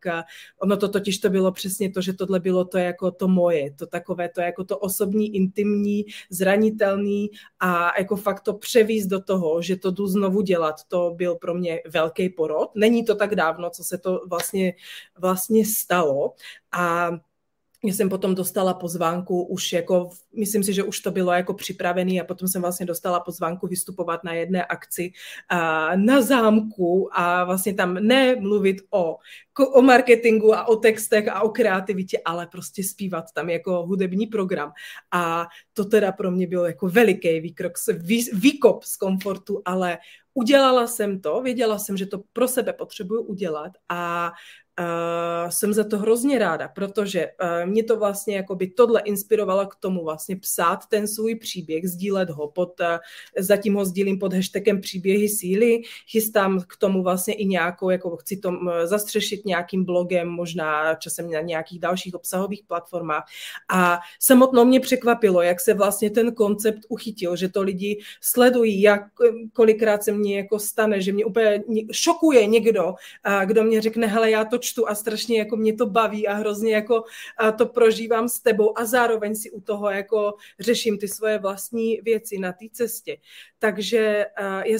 ono 0.58 0.76
to 0.80 0.88
totiž 0.88 1.18
to 1.18 1.30
bylo 1.30 1.52
přesně 1.52 1.90
to, 1.90 2.00
že 2.00 2.12
tohle 2.12 2.40
bylo 2.40 2.64
to 2.64 2.78
jako 2.78 3.10
to 3.10 3.28
moje, 3.28 3.70
to 3.70 3.86
takové 3.86 4.28
to 4.28 4.40
jako 4.40 4.64
to 4.64 4.78
osobní, 4.78 5.34
intimní, 5.36 6.04
zranitelný 6.30 7.30
a 7.60 7.98
jako 7.98 8.16
fakt 8.16 8.40
to 8.40 8.54
převíz 8.54 9.06
do 9.06 9.20
toho, 9.20 9.62
že 9.62 9.76
to 9.76 9.90
jdu 9.90 10.06
znovu 10.06 10.40
dělat, 10.40 10.74
to 10.88 11.14
byl 11.16 11.34
pro 11.34 11.54
mě 11.54 11.80
velký 11.88 12.28
porod. 12.28 12.70
Není 12.74 13.04
to 13.04 13.14
tak 13.14 13.34
dávno, 13.34 13.70
co 13.70 13.84
se 13.84 13.98
to 13.98 14.20
vlastně, 14.28 14.74
vlastně 15.18 15.66
stalo 15.66 16.34
a 16.72 17.10
já 17.84 17.94
jsem 17.94 18.08
potom 18.08 18.34
dostala 18.34 18.74
pozvánku 18.74 19.42
už 19.42 19.72
jako, 19.72 20.10
myslím 20.36 20.64
si, 20.64 20.74
že 20.74 20.82
už 20.82 21.00
to 21.00 21.10
bylo 21.10 21.32
jako 21.32 21.54
připravený 21.54 22.20
a 22.20 22.24
potom 22.24 22.48
jsem 22.48 22.62
vlastně 22.62 22.86
dostala 22.86 23.20
pozvánku 23.20 23.66
vystupovat 23.66 24.24
na 24.24 24.32
jedné 24.32 24.64
akci 24.64 25.12
a, 25.48 25.96
na 25.96 26.20
zámku 26.20 27.08
a 27.12 27.44
vlastně 27.44 27.74
tam 27.74 27.94
nemluvit 27.94 28.76
o, 28.90 29.16
o 29.74 29.82
marketingu 29.82 30.54
a 30.54 30.68
o 30.68 30.76
textech 30.76 31.28
a 31.28 31.40
o 31.40 31.48
kreativitě, 31.48 32.18
ale 32.24 32.46
prostě 32.46 32.84
zpívat 32.84 33.24
tam 33.34 33.50
jako 33.50 33.86
hudební 33.86 34.26
program. 34.26 34.72
A 35.12 35.46
to 35.72 35.84
teda 35.84 36.12
pro 36.12 36.30
mě 36.30 36.46
byl 36.46 36.64
jako 36.64 36.88
veliký 36.88 37.40
výkrok, 37.40 37.72
vý, 37.98 38.26
výkop 38.32 38.84
z 38.84 38.96
komfortu, 38.96 39.62
ale 39.64 39.98
udělala 40.34 40.86
jsem 40.86 41.20
to, 41.20 41.42
věděla 41.42 41.78
jsem, 41.78 41.96
že 41.96 42.06
to 42.06 42.22
pro 42.32 42.48
sebe 42.48 42.72
potřebuju 42.72 43.22
udělat 43.22 43.72
a 43.88 44.32
Uh, 44.80 45.50
jsem 45.50 45.72
za 45.72 45.84
to 45.84 45.98
hrozně 45.98 46.38
ráda, 46.38 46.68
protože 46.68 47.26
uh, 47.26 47.70
mě 47.70 47.84
to 47.84 47.96
vlastně 47.96 48.36
jako 48.36 48.54
by 48.54 48.66
tohle 48.66 49.00
inspirovalo 49.00 49.66
k 49.66 49.76
tomu 49.76 50.04
vlastně 50.04 50.36
psát 50.36 50.86
ten 50.88 51.08
svůj 51.08 51.34
příběh, 51.34 51.88
sdílet 51.88 52.30
ho 52.30 52.48
pod, 52.48 52.80
uh, 52.80 52.86
zatím 53.38 53.74
ho 53.74 53.84
sdílím 53.84 54.18
pod 54.18 54.32
hashtagem 54.32 54.80
příběhy 54.80 55.28
síly, 55.28 55.82
chystám 56.10 56.60
k 56.60 56.76
tomu 56.76 57.02
vlastně 57.02 57.34
i 57.34 57.46
nějakou, 57.46 57.90
jako 57.90 58.16
chci 58.16 58.36
to 58.36 58.52
zastřešit 58.84 59.44
nějakým 59.44 59.84
blogem, 59.84 60.28
možná 60.28 60.94
časem 60.94 61.30
na 61.30 61.40
nějakých 61.40 61.80
dalších 61.80 62.14
obsahových 62.14 62.62
platformách. 62.66 63.24
A 63.68 63.98
samotnou 64.20 64.64
mě 64.64 64.80
překvapilo, 64.80 65.42
jak 65.42 65.60
se 65.60 65.74
vlastně 65.74 66.10
ten 66.10 66.34
koncept 66.34 66.80
uchytil, 66.88 67.36
že 67.36 67.48
to 67.48 67.62
lidi 67.62 68.00
sledují, 68.20 68.82
jak 68.82 69.02
kolikrát 69.52 70.02
se 70.02 70.12
mně 70.12 70.36
jako 70.36 70.58
stane, 70.58 71.00
že 71.00 71.12
mě 71.12 71.24
úplně 71.24 71.62
šokuje 71.92 72.46
někdo, 72.46 72.94
kdo 73.44 73.64
mě 73.64 73.80
řekne, 73.80 74.06
hele, 74.06 74.30
já 74.30 74.44
to 74.44 74.58
čtu 74.70 74.88
a 74.88 74.94
strašně 74.94 75.38
jako 75.38 75.56
mě 75.56 75.74
to 75.74 75.86
baví 75.86 76.28
a 76.28 76.34
hrozně 76.34 76.74
jako 76.74 77.04
to 77.58 77.66
prožívám 77.66 78.28
s 78.28 78.40
tebou 78.40 78.78
a 78.78 78.84
zároveň 78.84 79.34
si 79.34 79.50
u 79.50 79.60
toho 79.60 79.90
jako 79.90 80.34
řeším 80.60 80.98
ty 80.98 81.08
svoje 81.08 81.38
vlastní 81.38 82.00
věci 82.00 82.38
na 82.38 82.52
té 82.52 82.66
cestě. 82.72 83.16
Takže 83.58 84.26
já 84.64 84.78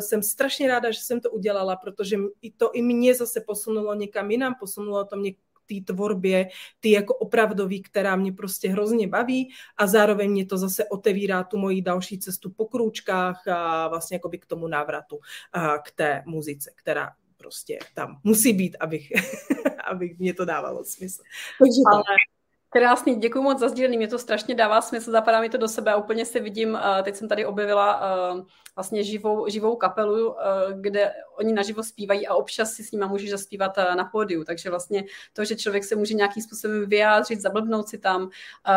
jsem 0.00 0.22
strašně 0.22 0.68
ráda, 0.68 0.90
že 0.90 1.00
jsem 1.00 1.20
to 1.20 1.30
udělala, 1.30 1.76
protože 1.76 2.16
i 2.42 2.50
to 2.50 2.72
i 2.72 2.82
mě 2.82 3.14
zase 3.14 3.40
posunulo 3.40 3.94
někam 3.94 4.30
jinam, 4.30 4.54
posunulo 4.60 5.04
to 5.04 5.16
mě 5.16 5.32
té 5.68 5.92
tvorbě, 5.92 6.48
ty 6.80 6.90
jako 6.90 7.14
opravdový, 7.14 7.82
která 7.82 8.16
mě 8.16 8.32
prostě 8.32 8.68
hrozně 8.68 9.08
baví 9.08 9.50
a 9.76 9.86
zároveň 9.86 10.30
mě 10.30 10.46
to 10.46 10.58
zase 10.58 10.84
otevírá 10.84 11.44
tu 11.44 11.58
moji 11.58 11.82
další 11.82 12.18
cestu 12.18 12.50
po 12.50 12.66
krůčkách 12.66 13.48
a 13.48 13.88
vlastně 13.88 14.14
jakoby 14.14 14.38
k 14.38 14.46
tomu 14.46 14.68
návratu 14.68 15.18
k 15.84 15.90
té 15.90 16.22
muzice, 16.26 16.70
která 16.74 17.10
prostě 17.46 17.78
tam 17.94 18.20
musí 18.24 18.52
být, 18.52 18.76
abych, 18.80 19.08
abych 19.90 20.18
mě 20.18 20.34
to 20.34 20.44
dávalo 20.44 20.84
smysl. 20.84 21.22
Takže 21.58 21.80
Ale... 21.92 22.02
Krásný, 22.78 23.16
děkuji 23.16 23.42
moc 23.42 23.58
za 23.58 23.68
sdílení, 23.68 23.96
mě 23.96 24.08
to 24.08 24.18
strašně 24.18 24.54
dává 24.54 24.80
smysl, 24.80 25.10
zapadá 25.10 25.40
mi 25.40 25.48
to 25.48 25.58
do 25.58 25.68
sebe 25.68 25.92
a 25.92 25.96
úplně 25.96 26.24
si 26.24 26.40
vidím, 26.40 26.78
teď 27.02 27.16
jsem 27.16 27.28
tady 27.28 27.46
objevila 27.46 28.02
vlastně 28.76 29.04
živou, 29.04 29.48
živou 29.48 29.76
kapelu, 29.76 30.36
kde 30.80 31.12
oni 31.36 31.52
naživo 31.52 31.82
zpívají 31.82 32.26
a 32.26 32.34
občas 32.34 32.72
si 32.72 32.84
s 32.84 32.92
nimi 32.92 33.04
můžeš 33.08 33.30
zaspívat 33.30 33.76
na 33.96 34.04
pódiu, 34.04 34.44
takže 34.44 34.70
vlastně 34.70 35.04
to, 35.32 35.44
že 35.44 35.56
člověk 35.56 35.84
se 35.84 35.96
může 35.96 36.14
nějakým 36.14 36.42
způsobem 36.42 36.88
vyjádřit, 36.88 37.40
zablbnout 37.40 37.88
si 37.88 37.98
tam, 37.98 38.30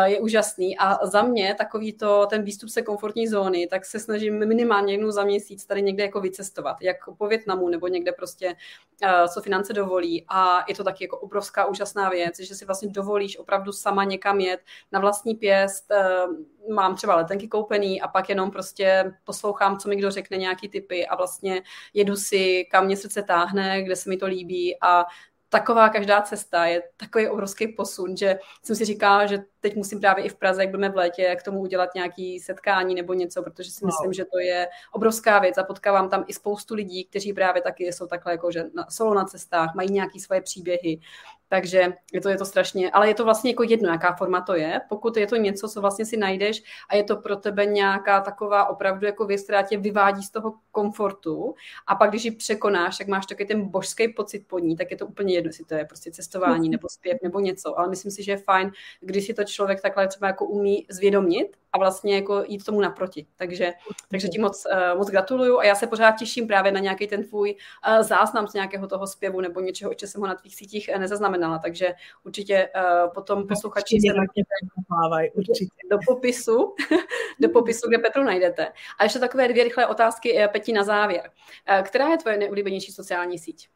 je 0.04 0.20
úžasný. 0.20 0.78
A 0.78 1.06
za 1.06 1.22
mě 1.22 1.54
takový 1.58 1.92
to, 1.92 2.26
ten 2.30 2.42
výstup 2.42 2.70
se 2.70 2.82
komfortní 2.82 3.28
zóny, 3.28 3.66
tak 3.66 3.84
se 3.84 3.98
snažím 3.98 4.48
minimálně 4.48 4.94
jednou 4.94 5.10
za 5.10 5.24
měsíc 5.24 5.66
tady 5.66 5.82
někde 5.82 6.02
jako 6.02 6.20
vycestovat, 6.20 6.76
jak 6.82 6.96
po 7.18 7.26
Větnamu 7.26 7.68
nebo 7.68 7.88
někde 7.88 8.12
prostě, 8.12 8.54
co 9.34 9.40
finance 9.40 9.72
dovolí. 9.72 10.24
A 10.28 10.64
je 10.68 10.74
to 10.74 10.84
taky 10.84 11.04
jako 11.04 11.18
obrovská 11.18 11.66
úžasná 11.66 12.08
věc, 12.08 12.40
že 12.40 12.54
si 12.54 12.64
vlastně 12.64 12.88
dovolíš 12.88 13.38
opravdu 13.38 13.72
sama 13.90 14.04
někam 14.04 14.40
jet 14.40 14.60
na 14.92 15.00
vlastní 15.00 15.34
pěst, 15.34 15.90
eh, 15.90 16.26
mám 16.72 16.94
třeba 16.94 17.16
letenky 17.16 17.48
koupený 17.48 18.00
a 18.00 18.08
pak 18.08 18.28
jenom 18.28 18.50
prostě 18.50 19.12
poslouchám, 19.24 19.78
co 19.78 19.88
mi 19.88 19.96
kdo 19.96 20.10
řekne, 20.10 20.36
nějaký 20.36 20.68
typy 20.68 21.06
a 21.06 21.16
vlastně 21.16 21.62
jedu 21.94 22.16
si, 22.16 22.64
kam 22.70 22.86
mě 22.86 22.96
srdce 22.96 23.22
táhne, 23.22 23.82
kde 23.82 23.96
se 23.96 24.10
mi 24.10 24.16
to 24.16 24.26
líbí 24.26 24.76
a 24.80 25.06
taková 25.48 25.88
každá 25.88 26.22
cesta 26.22 26.66
je 26.66 26.82
takový 26.96 27.28
obrovský 27.28 27.68
posun, 27.68 28.16
že 28.16 28.38
jsem 28.62 28.76
si 28.76 28.84
říkala, 28.84 29.26
že 29.26 29.38
teď 29.60 29.76
musím 29.76 30.00
právě 30.00 30.24
i 30.24 30.28
v 30.28 30.36
Praze, 30.36 30.62
jak 30.62 30.70
budeme 30.70 30.88
v 30.88 30.96
létě, 30.96 31.36
k 31.38 31.42
tomu 31.42 31.60
udělat 31.60 31.94
nějaký 31.94 32.40
setkání 32.40 32.94
nebo 32.94 33.14
něco, 33.14 33.42
protože 33.42 33.70
si 33.70 33.86
myslím, 33.86 34.12
že 34.12 34.24
to 34.24 34.38
je 34.38 34.68
obrovská 34.92 35.38
věc 35.38 35.58
a 35.58 35.64
potkávám 35.64 36.08
tam 36.08 36.24
i 36.28 36.32
spoustu 36.32 36.74
lidí, 36.74 37.04
kteří 37.04 37.32
právě 37.32 37.62
taky 37.62 37.92
jsou 37.92 38.06
takhle 38.06 38.32
jako, 38.32 38.50
že 38.52 38.64
na, 38.74 38.86
solo 38.90 39.14
na 39.14 39.24
cestách, 39.24 39.74
mají 39.74 39.92
nějaké 39.92 40.20
svoje 40.20 40.40
příběhy 40.40 41.00
takže 41.50 41.92
je 42.12 42.20
to, 42.20 42.28
je 42.28 42.36
to 42.36 42.44
strašně, 42.44 42.90
ale 42.90 43.08
je 43.08 43.14
to 43.14 43.24
vlastně 43.24 43.50
jako 43.50 43.62
jedno, 43.62 43.90
jaká 43.90 44.14
forma 44.14 44.40
to 44.40 44.54
je. 44.54 44.80
Pokud 44.88 45.16
je 45.16 45.26
to 45.26 45.36
něco, 45.36 45.68
co 45.68 45.80
vlastně 45.80 46.04
si 46.04 46.16
najdeš 46.16 46.62
a 46.90 46.96
je 46.96 47.04
to 47.04 47.16
pro 47.16 47.36
tebe 47.36 47.66
nějaká 47.66 48.20
taková 48.20 48.68
opravdu 48.68 49.06
jako 49.06 49.26
věc, 49.26 49.42
která 49.42 49.62
tě 49.62 49.78
vyvádí 49.78 50.22
z 50.22 50.30
toho 50.30 50.54
komfortu 50.70 51.54
a 51.86 51.94
pak, 51.94 52.10
když 52.10 52.24
ji 52.24 52.30
překonáš, 52.30 52.98
tak 52.98 53.06
máš 53.06 53.26
takový 53.26 53.46
ten 53.46 53.68
božský 53.68 54.08
pocit 54.08 54.48
po 54.48 54.58
ní, 54.58 54.76
tak 54.76 54.90
je 54.90 54.96
to 54.96 55.06
úplně 55.06 55.34
jedno, 55.34 55.48
jestli 55.48 55.64
to 55.64 55.74
je 55.74 55.84
prostě 55.84 56.10
cestování 56.10 56.68
nebo 56.68 56.88
zpěv 56.88 57.18
nebo 57.22 57.40
něco. 57.40 57.78
Ale 57.78 57.88
myslím 57.88 58.12
si, 58.12 58.22
že 58.22 58.32
je 58.32 58.36
fajn, 58.36 58.70
když 59.00 59.26
si 59.26 59.34
to 59.34 59.44
člověk 59.50 59.80
takhle 59.80 60.08
třeba 60.08 60.26
jako 60.26 60.46
umí 60.46 60.86
zvědomit 60.90 61.56
a 61.72 61.78
vlastně 61.78 62.14
jako 62.14 62.44
jít 62.48 62.64
tomu 62.64 62.80
naproti. 62.80 63.26
Takže, 63.36 63.72
takže 64.10 64.28
ti 64.28 64.38
moc, 64.38 64.66
uh, 64.72 64.98
moc 64.98 65.10
gratuluju 65.10 65.58
a 65.58 65.64
já 65.64 65.74
se 65.74 65.86
pořád 65.86 66.12
těším 66.12 66.46
právě 66.46 66.72
na 66.72 66.80
nějaký 66.80 67.06
ten 67.06 67.24
tvůj 67.24 67.56
uh, 67.88 68.02
záznam 68.02 68.48
z 68.48 68.54
nějakého 68.54 68.86
toho 68.86 69.06
zpěvu 69.06 69.40
nebo 69.40 69.60
něčeho, 69.60 69.94
co 69.94 70.06
jsem 70.06 70.20
ho 70.20 70.26
na 70.26 70.34
tvých 70.34 70.56
sítích 70.56 70.90
nezaznamenala. 70.98 71.58
Takže 71.58 71.94
určitě 72.24 72.68
potom 73.14 73.46
posluchači 73.46 74.00
se 74.00 74.14
určitě. 75.34 75.70
do 75.90 75.98
popisu, 76.06 76.74
do 77.40 77.48
popisu, 77.48 77.88
kde 77.88 77.98
Petru 77.98 78.22
najdete. 78.22 78.72
A 78.98 79.04
ještě 79.04 79.18
takové 79.18 79.48
dvě 79.48 79.64
rychlé 79.64 79.86
otázky, 79.86 80.48
Peti, 80.52 80.72
na 80.72 80.84
závěr. 80.84 81.30
Která 81.82 82.08
je 82.08 82.18
tvoje 82.18 82.36
nejoblíbenější 82.36 82.92
sociální 82.92 83.38
síť? 83.38 83.68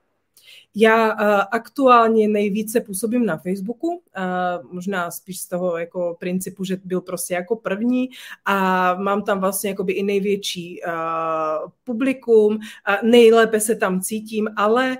Já 0.74 1.12
uh, 1.12 1.42
aktuálně 1.50 2.28
nejvíce 2.28 2.80
působím 2.80 3.26
na 3.26 3.36
Facebooku, 3.36 3.88
uh, 3.88 4.72
možná 4.72 5.10
spíš 5.10 5.40
z 5.40 5.48
toho 5.48 5.78
jako 5.78 6.16
principu, 6.20 6.64
že 6.64 6.76
byl 6.84 7.00
prostě 7.00 7.34
jako 7.34 7.56
první 7.56 8.08
a 8.44 8.94
mám 8.94 9.22
tam 9.22 9.40
vlastně 9.40 9.70
jakoby 9.70 9.92
i 9.92 10.02
největší 10.02 10.80
uh, 10.86 11.70
publikum, 11.84 12.58
nejlépe 13.02 13.60
se 13.60 13.76
tam 13.76 14.00
cítím, 14.00 14.48
ale 14.56 14.96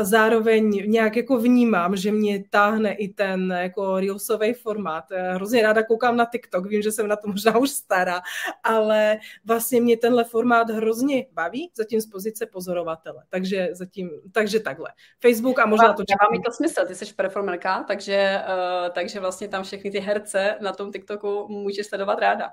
zároveň 0.00 0.90
nějak 0.90 1.16
jako 1.16 1.38
vnímám, 1.38 1.96
že 1.96 2.12
mě 2.12 2.44
táhne 2.50 2.92
i 2.92 3.08
ten 3.08 3.54
jako 3.60 4.00
reelsový 4.00 4.52
formát. 4.52 5.04
Hrozně 5.32 5.62
ráda 5.62 5.82
koukám 5.82 6.16
na 6.16 6.24
TikTok, 6.24 6.66
vím, 6.66 6.82
že 6.82 6.92
jsem 6.92 7.08
na 7.08 7.16
to 7.16 7.28
možná 7.28 7.58
už 7.58 7.70
stará, 7.70 8.20
ale 8.64 9.18
vlastně 9.44 9.80
mě 9.80 9.96
tenhle 9.96 10.24
formát 10.24 10.70
hrozně 10.70 11.26
baví, 11.32 11.70
zatím 11.74 12.00
z 12.00 12.06
pozice 12.06 12.46
pozorovatele. 12.46 13.24
Takže 13.28 13.68
zatím, 13.72 14.10
takže 14.32 14.60
takhle. 14.60 14.88
Facebook 15.20 15.58
a 15.58 15.66
možná 15.66 15.92
to 15.92 16.02
Dává 16.02 16.30
mi 16.32 16.40
to 16.40 16.52
smysl, 16.52 16.86
ty 16.86 16.94
jsi 16.94 17.14
performerka, 17.14 17.84
takže, 17.88 18.42
uh, 18.48 18.88
takže 18.92 19.20
vlastně 19.20 19.48
tam 19.48 19.62
všechny 19.62 19.90
ty 19.90 19.98
herce 19.98 20.56
na 20.60 20.72
tom 20.72 20.92
TikToku 20.92 21.46
můžeš 21.48 21.86
sledovat 21.86 22.18
ráda. 22.18 22.50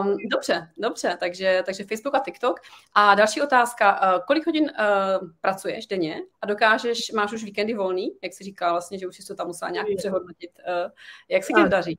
Um, 0.00 0.16
dobře, 0.30 0.68
dobře, 0.78 1.16
takže, 1.20 1.62
takže 1.66 1.84
Facebook 1.84 2.14
a 2.14 2.18
TikTok. 2.18 2.60
A 2.94 3.14
další 3.14 3.42
otázka, 3.42 4.16
uh, 4.16 4.24
kolik 4.26 4.46
hodin 4.46 4.64
uh, 4.64 5.28
pracuješ 5.40 5.86
denně 5.86 6.16
a 6.42 6.46
dokážeš, 6.46 7.12
máš 7.12 7.32
už 7.32 7.44
víkendy 7.44 7.74
volný, 7.74 8.10
jak 8.22 8.32
jsi 8.32 8.44
říkal 8.44 8.72
vlastně, 8.72 8.98
že 8.98 9.06
už 9.06 9.16
jsi 9.16 9.26
to 9.26 9.34
tam 9.34 9.46
musela 9.46 9.70
nějak 9.70 9.86
přehodnotit. 9.96 10.50
Uh, 10.68 10.90
jak 11.28 11.44
se 11.44 11.52
ti 11.52 11.68
daří? 11.68 11.98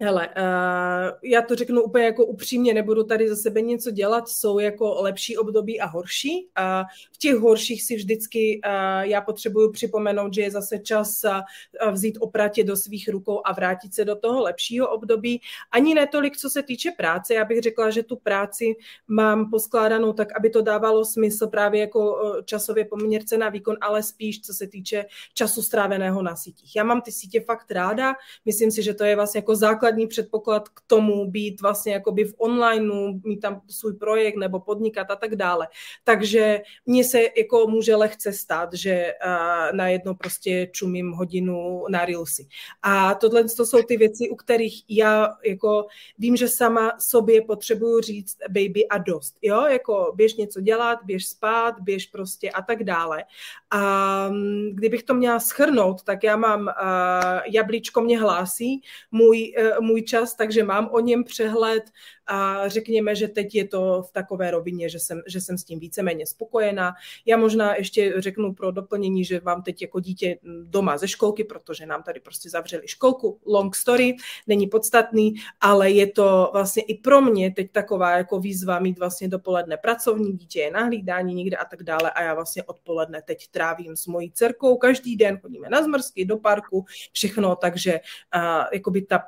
Hele, 0.00 0.28
uh, 0.28 1.18
já 1.22 1.42
to 1.42 1.54
řeknu 1.54 1.82
úplně 1.82 2.04
jako 2.04 2.26
upřímně, 2.26 2.74
nebudu 2.74 3.04
tady 3.04 3.28
za 3.28 3.36
sebe 3.36 3.60
něco 3.60 3.90
dělat, 3.90 4.28
jsou 4.28 4.58
jako 4.58 5.02
lepší 5.02 5.36
období 5.36 5.80
a 5.80 5.86
horší. 5.86 6.48
A 6.54 6.80
uh, 6.80 6.86
v 7.12 7.18
těch 7.18 7.34
horších 7.34 7.82
si 7.82 7.96
vždycky 7.96 8.60
uh, 8.66 9.00
já 9.00 9.20
potřebuju 9.20 9.72
připomenout, 9.72 10.34
že 10.34 10.42
je 10.42 10.50
zase 10.50 10.78
čas 10.78 11.24
uh, 11.24 11.90
vzít 11.92 12.18
opratě 12.20 12.64
do 12.64 12.76
svých 12.76 13.08
rukou 13.08 13.40
a 13.44 13.52
vrátit 13.52 13.94
se 13.94 14.04
do 14.04 14.16
toho 14.16 14.42
lepšího 14.42 14.88
období. 14.88 15.40
Ani 15.72 15.94
netolik, 15.94 16.36
co 16.36 16.50
se 16.50 16.62
týče 16.62 16.90
práce, 16.96 17.34
já 17.34 17.44
bych 17.44 17.60
řekla, 17.60 17.90
že 17.90 18.02
tu 18.02 18.16
práci 18.16 18.74
mám 19.08 19.50
poskládanou 19.50 20.12
tak, 20.12 20.36
aby 20.36 20.50
to 20.50 20.62
dávalo 20.62 21.04
smysl 21.04 21.46
právě 21.46 21.80
jako 21.80 22.16
časově 22.44 22.84
poměrce 22.84 23.38
na 23.38 23.48
výkon, 23.48 23.76
ale 23.80 24.02
spíš 24.02 24.40
co 24.40 24.54
se 24.54 24.66
týče 24.66 25.04
času 25.34 25.62
stráveného 25.62 26.22
na 26.22 26.36
sítích. 26.36 26.76
Já 26.76 26.84
mám 26.84 27.02
ty 27.02 27.12
sítě 27.12 27.40
fakt 27.40 27.70
ráda, 27.70 28.14
myslím 28.44 28.70
si, 28.70 28.82
že 28.82 28.94
to 28.94 29.04
je 29.04 29.16
vlastně 29.16 29.38
jako 29.38 29.56
základ 29.56 29.83
základní 29.84 30.06
předpoklad 30.06 30.68
k 30.68 30.80
tomu 30.86 31.30
být 31.30 31.60
vlastně 31.60 31.92
jakoby 31.92 32.24
v 32.24 32.34
onlineu, 32.38 33.20
mít 33.24 33.40
tam 33.40 33.60
svůj 33.70 33.92
projekt 33.92 34.36
nebo 34.36 34.60
podnikat 34.60 35.10
a 35.10 35.16
tak 35.16 35.36
dále. 35.36 35.68
Takže 36.04 36.60
mně 36.86 37.04
se 37.04 37.20
jako 37.36 37.66
může 37.66 37.96
lehce 37.96 38.32
stát, 38.32 38.72
že 38.72 39.12
uh, 39.26 39.76
najednou 39.76 40.14
prostě 40.14 40.66
čumím 40.72 41.12
hodinu 41.12 41.84
na 41.88 42.04
Reelsy. 42.04 42.46
A 42.82 43.14
tohle 43.14 43.44
to 43.44 43.66
jsou 43.66 43.82
ty 43.82 43.96
věci, 43.96 44.30
u 44.30 44.36
kterých 44.36 44.84
já 44.88 45.28
jako 45.44 45.86
vím, 46.18 46.36
že 46.36 46.48
sama 46.48 46.92
sobě 46.98 47.42
potřebuju 47.42 48.00
říct 48.00 48.36
baby 48.48 48.88
a 48.88 48.98
dost. 48.98 49.36
Jo, 49.42 49.62
jako 49.62 50.12
běž 50.14 50.34
něco 50.34 50.60
dělat, 50.60 50.98
běž 51.04 51.28
spát, 51.28 51.74
běž 51.80 52.06
prostě 52.06 52.50
a 52.50 52.62
tak 52.62 52.84
dále. 52.84 53.24
A 53.70 54.28
mm, 54.28 54.70
kdybych 54.74 55.02
to 55.02 55.14
měla 55.14 55.40
schrnout, 55.40 56.02
tak 56.02 56.24
já 56.24 56.36
mám 56.36 56.60
uh, 56.60 57.40
jablíčko 57.52 58.00
mě 58.00 58.20
hlásí, 58.20 58.80
můj, 59.10 59.54
uh, 59.58 59.73
můj 59.80 60.02
čas, 60.02 60.34
takže 60.34 60.64
mám 60.64 60.88
o 60.92 61.00
něm 61.00 61.24
přehled 61.24 61.84
a 62.26 62.68
řekněme, 62.68 63.14
že 63.14 63.28
teď 63.28 63.54
je 63.54 63.68
to 63.68 64.02
v 64.02 64.12
takové 64.12 64.50
rovině, 64.50 64.88
že 64.88 64.98
jsem, 64.98 65.22
že 65.26 65.40
jsem 65.40 65.58
s 65.58 65.64
tím 65.64 65.78
víceméně 65.78 66.26
spokojená. 66.26 66.94
Já 67.26 67.36
možná 67.36 67.74
ještě 67.74 68.14
řeknu 68.18 68.54
pro 68.54 68.70
doplnění, 68.72 69.24
že 69.24 69.40
vám 69.40 69.62
teď 69.62 69.82
jako 69.82 70.00
dítě 70.00 70.38
doma 70.64 70.98
ze 70.98 71.08
školky, 71.08 71.44
protože 71.44 71.86
nám 71.86 72.02
tady 72.02 72.20
prostě 72.20 72.50
zavřeli 72.50 72.88
školku, 72.88 73.40
long 73.46 73.76
story, 73.76 74.16
není 74.46 74.66
podstatný, 74.66 75.34
ale 75.60 75.90
je 75.90 76.06
to 76.06 76.50
vlastně 76.52 76.82
i 76.82 76.94
pro 76.94 77.20
mě 77.20 77.50
teď 77.50 77.72
taková 77.72 78.10
jako 78.10 78.40
výzva 78.40 78.78
mít 78.78 78.98
vlastně 78.98 79.28
dopoledne 79.28 79.76
pracovní, 79.76 80.32
dítě 80.32 80.60
je 80.60 80.70
na 80.70 80.84
hlídání 80.84 81.34
někde 81.34 81.56
a 81.56 81.64
tak 81.64 81.82
dále 81.82 82.10
a 82.10 82.22
já 82.22 82.34
vlastně 82.34 82.62
odpoledne 82.62 83.22
teď 83.22 83.48
trávím 83.48 83.96
s 83.96 84.06
mojí 84.06 84.32
dcerkou, 84.32 84.76
každý 84.76 85.16
den 85.16 85.38
chodíme 85.38 85.68
na 85.68 85.82
zmrzky, 85.82 86.24
do 86.24 86.36
parku, 86.36 86.84
všechno, 87.12 87.56
takže 87.56 88.00
uh, 88.36 88.64
jakoby 88.72 89.02
ta 89.02 89.22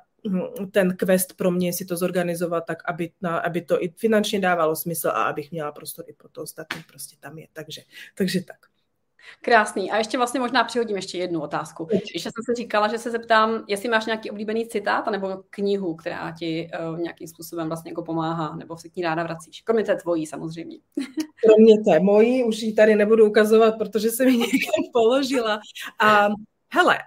ten 0.71 0.97
quest 0.97 1.37
pro 1.37 1.51
mě 1.51 1.73
si 1.73 1.85
to 1.85 1.97
zorganizovat 1.97 2.65
tak, 2.67 2.79
aby, 2.89 3.11
na, 3.21 3.39
aby 3.39 3.61
to 3.61 3.83
i 3.83 3.89
finančně 3.89 4.41
dávalo 4.41 4.77
smysl 4.77 5.09
a 5.09 5.23
abych 5.23 5.51
měla 5.51 5.73
prostor 5.73 6.05
i 6.09 6.13
pro 6.13 6.29
to 6.29 6.43
ostatní, 6.43 6.83
prostě 6.89 7.17
tam 7.21 7.39
je. 7.39 7.49
Takže, 7.53 7.83
takže 8.15 8.41
tak. 8.43 8.57
Krásný. 9.43 9.91
A 9.91 9.97
ještě 9.97 10.17
vlastně 10.19 10.41
možná 10.41 10.65
přihodím 10.65 10.97
ještě 10.97 11.19
jednu 11.19 11.41
otázku. 11.41 11.89
Ještě 11.93 12.19
jsem 12.19 12.45
se 12.51 12.55
říkala, 12.55 12.89
že 12.89 12.99
se 12.99 13.11
zeptám, 13.11 13.65
jestli 13.69 13.89
máš 13.89 14.07
nějaký 14.07 14.31
oblíbený 14.31 14.69
citát 14.69 15.07
nebo 15.11 15.43
knihu, 15.51 15.95
která 15.95 16.35
ti 16.39 16.71
uh, 16.93 16.99
nějakým 16.99 17.29
způsobem 17.29 17.69
vlastně 17.69 17.91
jako 17.91 18.03
pomáhá, 18.03 18.57
nebo 18.57 18.77
se 18.77 18.89
k 18.89 18.97
ní 18.97 19.03
ráda 19.03 19.23
vracíš. 19.23 19.61
Kromě 19.61 19.85
té 19.85 19.97
tvojí 19.97 20.27
samozřejmě. 20.27 20.79
Kromě 21.47 21.75
té 21.85 22.01
mojí, 22.01 22.45
už 22.45 22.63
ji 22.63 22.73
tady 22.73 22.95
nebudu 22.95 23.27
ukazovat, 23.27 23.79
protože 23.79 24.11
jsem 24.11 24.29
ji 24.29 24.39
někde 24.39 24.59
položila. 24.93 25.61
A 26.01 26.29
Hele, 26.69 26.99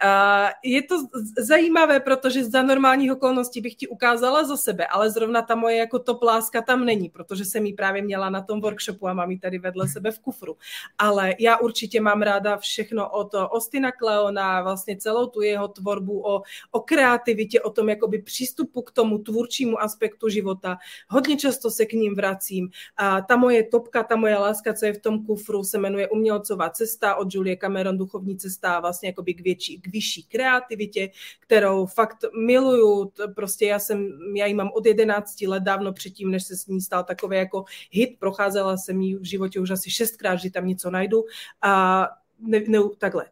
je 0.63 0.83
to 0.83 0.95
zajímavé, 1.37 1.99
protože 1.99 2.43
za 2.43 2.63
normálních 2.63 3.11
okolností 3.11 3.61
bych 3.61 3.75
ti 3.75 3.87
ukázala 3.87 4.43
za 4.43 4.57
sebe, 4.57 4.87
ale 4.87 5.09
zrovna 5.09 5.41
ta 5.41 5.55
moje 5.55 5.77
jako 5.77 5.99
top 5.99 6.23
láska 6.23 6.61
tam 6.61 6.85
není, 6.85 7.09
protože 7.09 7.45
jsem 7.45 7.65
ji 7.65 7.73
právě 7.73 8.01
měla 8.01 8.29
na 8.29 8.41
tom 8.41 8.61
workshopu 8.61 9.07
a 9.07 9.13
mám 9.13 9.31
ji 9.31 9.39
tady 9.39 9.59
vedle 9.59 9.87
sebe 9.87 10.11
v 10.11 10.19
kufru. 10.19 10.57
Ale 10.97 11.35
já 11.39 11.57
určitě 11.57 12.01
mám 12.01 12.21
ráda 12.21 12.57
všechno 12.57 13.09
od 13.09 13.35
Ostina 13.51 13.91
Kleona, 13.91 14.61
vlastně 14.61 14.97
celou 14.97 15.27
tu 15.27 15.41
jeho 15.41 15.67
tvorbu 15.67 16.27
o, 16.27 16.41
o 16.71 16.79
kreativitě, 16.79 17.61
o 17.61 17.69
tom 17.69 17.89
jakoby 17.89 18.21
přístupu 18.21 18.81
k 18.81 18.91
tomu 18.91 19.17
tvůrčímu 19.17 19.81
aspektu 19.81 20.29
života. 20.29 20.77
Hodně 21.07 21.37
často 21.37 21.71
se 21.71 21.85
k 21.85 21.93
ním 21.93 22.15
vracím. 22.15 22.69
A 22.97 23.21
ta 23.21 23.35
moje 23.35 23.63
topka, 23.63 24.03
ta 24.03 24.15
moje 24.15 24.37
láska, 24.37 24.73
co 24.73 24.85
je 24.85 24.93
v 24.93 25.01
tom 25.01 25.25
kufru, 25.25 25.63
se 25.63 25.77
jmenuje 25.77 26.09
Umělcová 26.09 26.69
cesta 26.69 27.15
od 27.15 27.27
Julie 27.33 27.57
Cameron, 27.57 27.97
duchovní 27.97 28.37
cesta, 28.37 28.79
vlastně 28.79 29.09
jakoby 29.09 29.33
k 29.33 29.48
větší, 29.49 29.81
k 29.81 29.87
vyšší 29.87 30.23
kreativitě, 30.23 31.09
kterou 31.39 31.85
fakt 31.85 32.25
miluju. 32.45 33.11
Prostě 33.35 33.65
já 33.65 33.79
jsem, 33.79 34.09
já 34.35 34.45
ji 34.45 34.53
mám 34.53 34.69
od 34.73 34.85
11 34.85 35.41
let 35.41 35.63
dávno 35.63 35.93
předtím, 35.93 36.31
než 36.31 36.43
se 36.43 36.57
s 36.57 36.67
ní 36.67 36.81
stal 36.81 37.03
takový 37.03 37.37
jako 37.37 37.63
hit. 37.91 38.19
Procházela 38.19 38.77
jsem 38.77 39.01
ji 39.01 39.17
v 39.17 39.23
životě 39.23 39.59
už 39.59 39.69
asi 39.69 39.91
šestkrát, 39.91 40.35
že 40.35 40.51
tam 40.51 40.67
něco 40.67 40.91
najdu. 40.91 41.23
A 41.61 42.05
ne, 42.39 42.59
ne, 42.67 42.79
takhle, 42.97 43.25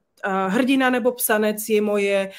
hrdina 0.48 0.90
nebo 0.90 1.12
psanec 1.12 1.70
je 1.70 1.82
moje, 1.82 2.32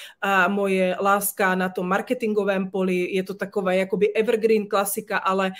moje 0.49 0.97
láska 1.01 1.55
na 1.55 1.69
tom 1.69 1.89
marketingovém 1.89 2.71
poli, 2.71 3.15
je 3.15 3.23
to 3.23 3.35
takové 3.35 3.77
jakoby 3.77 4.15
evergreen 4.15 4.67
klasika, 4.67 5.19
ale 5.19 5.53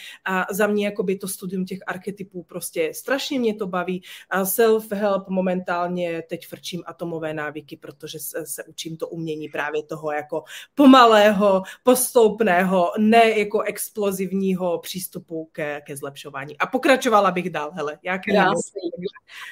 za 0.51 0.67
mě 0.67 0.85
jakoby 0.85 1.17
to 1.17 1.29
studium 1.29 1.65
těch 1.65 1.79
archetypů 1.87 2.43
prostě 2.43 2.91
strašně 2.95 3.39
mě 3.39 3.55
to 3.55 3.67
baví. 3.67 4.03
Self-help 4.43 5.25
momentálně 5.29 6.23
teď 6.23 6.47
frčím 6.47 6.83
atomové 6.87 7.35
návyky, 7.35 7.77
protože 7.77 8.19
se, 8.19 8.47
se 8.47 8.65
učím 8.65 8.97
to 8.97 9.09
umění 9.09 9.49
právě 9.49 9.83
toho 9.83 10.13
jako 10.13 10.45
pomalého, 10.75 11.63
postoupného, 11.83 12.93
ne 12.99 13.39
jako 13.39 13.61
explozivního 13.61 14.79
přístupu 14.79 15.49
ke, 15.53 15.81
ke 15.87 15.97
zlepšování. 15.97 16.59
A 16.59 16.67
pokračovala 16.67 17.31
bych 17.31 17.51
dál, 17.51 17.71
hele. 17.75 17.99
Krásný. 18.03 18.91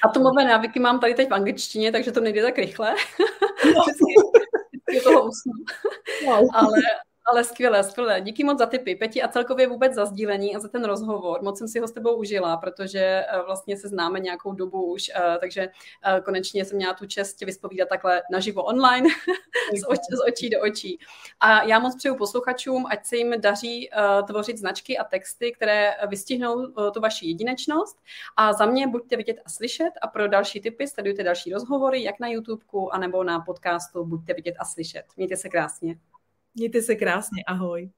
Atomové 0.03 0.45
návyky 0.45 0.79
mám 0.79 0.99
tady 0.99 1.13
teď 1.13 1.29
v 1.29 1.33
angličtině, 1.33 1.91
takže 1.91 2.11
to 2.11 2.19
nejde 2.19 2.41
tak 2.41 2.57
rychle. 2.57 2.66
No. 3.73 3.83
je 4.93 5.01
toho 5.01 5.21
usnu. 5.23 5.53
No. 6.25 6.47
Ale, 6.53 6.81
ale 7.27 7.43
skvělé, 7.43 7.83
skvělé. 7.83 8.21
Díky 8.21 8.43
moc 8.43 8.59
za 8.59 8.65
tipy, 8.65 8.95
Peti, 8.95 9.21
a 9.21 9.27
celkově 9.27 9.67
vůbec 9.67 9.93
za 9.93 10.05
sdílení 10.05 10.55
a 10.55 10.59
za 10.59 10.67
ten 10.67 10.83
rozhovor. 10.83 11.43
Moc 11.43 11.57
jsem 11.57 11.67
si 11.67 11.79
ho 11.79 11.87
s 11.87 11.91
tebou 11.91 12.15
užila, 12.15 12.57
protože 12.57 12.99
eh, 12.99 13.41
vlastně 13.45 13.77
se 13.77 13.87
známe 13.87 14.19
nějakou 14.19 14.53
dobu 14.53 14.91
už, 14.91 15.11
eh, 15.15 15.37
takže 15.39 15.61
eh, 15.61 16.21
konečně 16.21 16.65
jsem 16.65 16.77
měla 16.77 16.93
tu 16.93 17.05
čest 17.05 17.41
vyspovídat 17.41 17.89
takhle 17.89 18.21
naživo 18.31 18.63
online, 18.63 19.09
z, 19.79 19.83
oč, 19.87 19.99
z 19.99 20.27
očí 20.27 20.49
do 20.49 20.61
očí. 20.61 20.99
A 21.39 21.63
já 21.63 21.79
moc 21.79 21.95
přeju 21.95 22.15
posluchačům, 22.15 22.85
ať 22.89 23.05
se 23.05 23.17
jim 23.17 23.41
daří 23.41 23.89
tvořit 24.27 24.57
značky 24.57 24.97
a 24.97 25.03
texty, 25.03 25.51
které 25.51 25.95
vystihnou 26.07 26.67
tu 26.67 27.01
vaši 27.01 27.27
jedinečnost. 27.27 27.97
A 28.37 28.53
za 28.53 28.65
mě 28.65 28.87
buďte 28.87 29.17
vidět 29.17 29.37
a 29.45 29.49
slyšet 29.49 29.91
a 30.01 30.07
pro 30.07 30.27
další 30.27 30.61
tipy 30.61 30.87
sledujte 30.87 31.23
další 31.23 31.53
rozhovory, 31.53 32.03
jak 32.03 32.19
na 32.19 32.27
YouTubeku, 32.27 32.93
anebo 32.93 33.23
na 33.23 33.39
podcastu 33.39 34.05
Buďte 34.05 34.33
vidět 34.33 34.55
a 34.59 34.65
slyšet. 34.65 35.03
Mějte 35.17 35.35
se 35.35 35.49
krásně. 35.49 35.97
Mějte 36.57 36.81
se 36.81 36.95
krásně, 36.95 37.43
ahoj. 37.47 37.89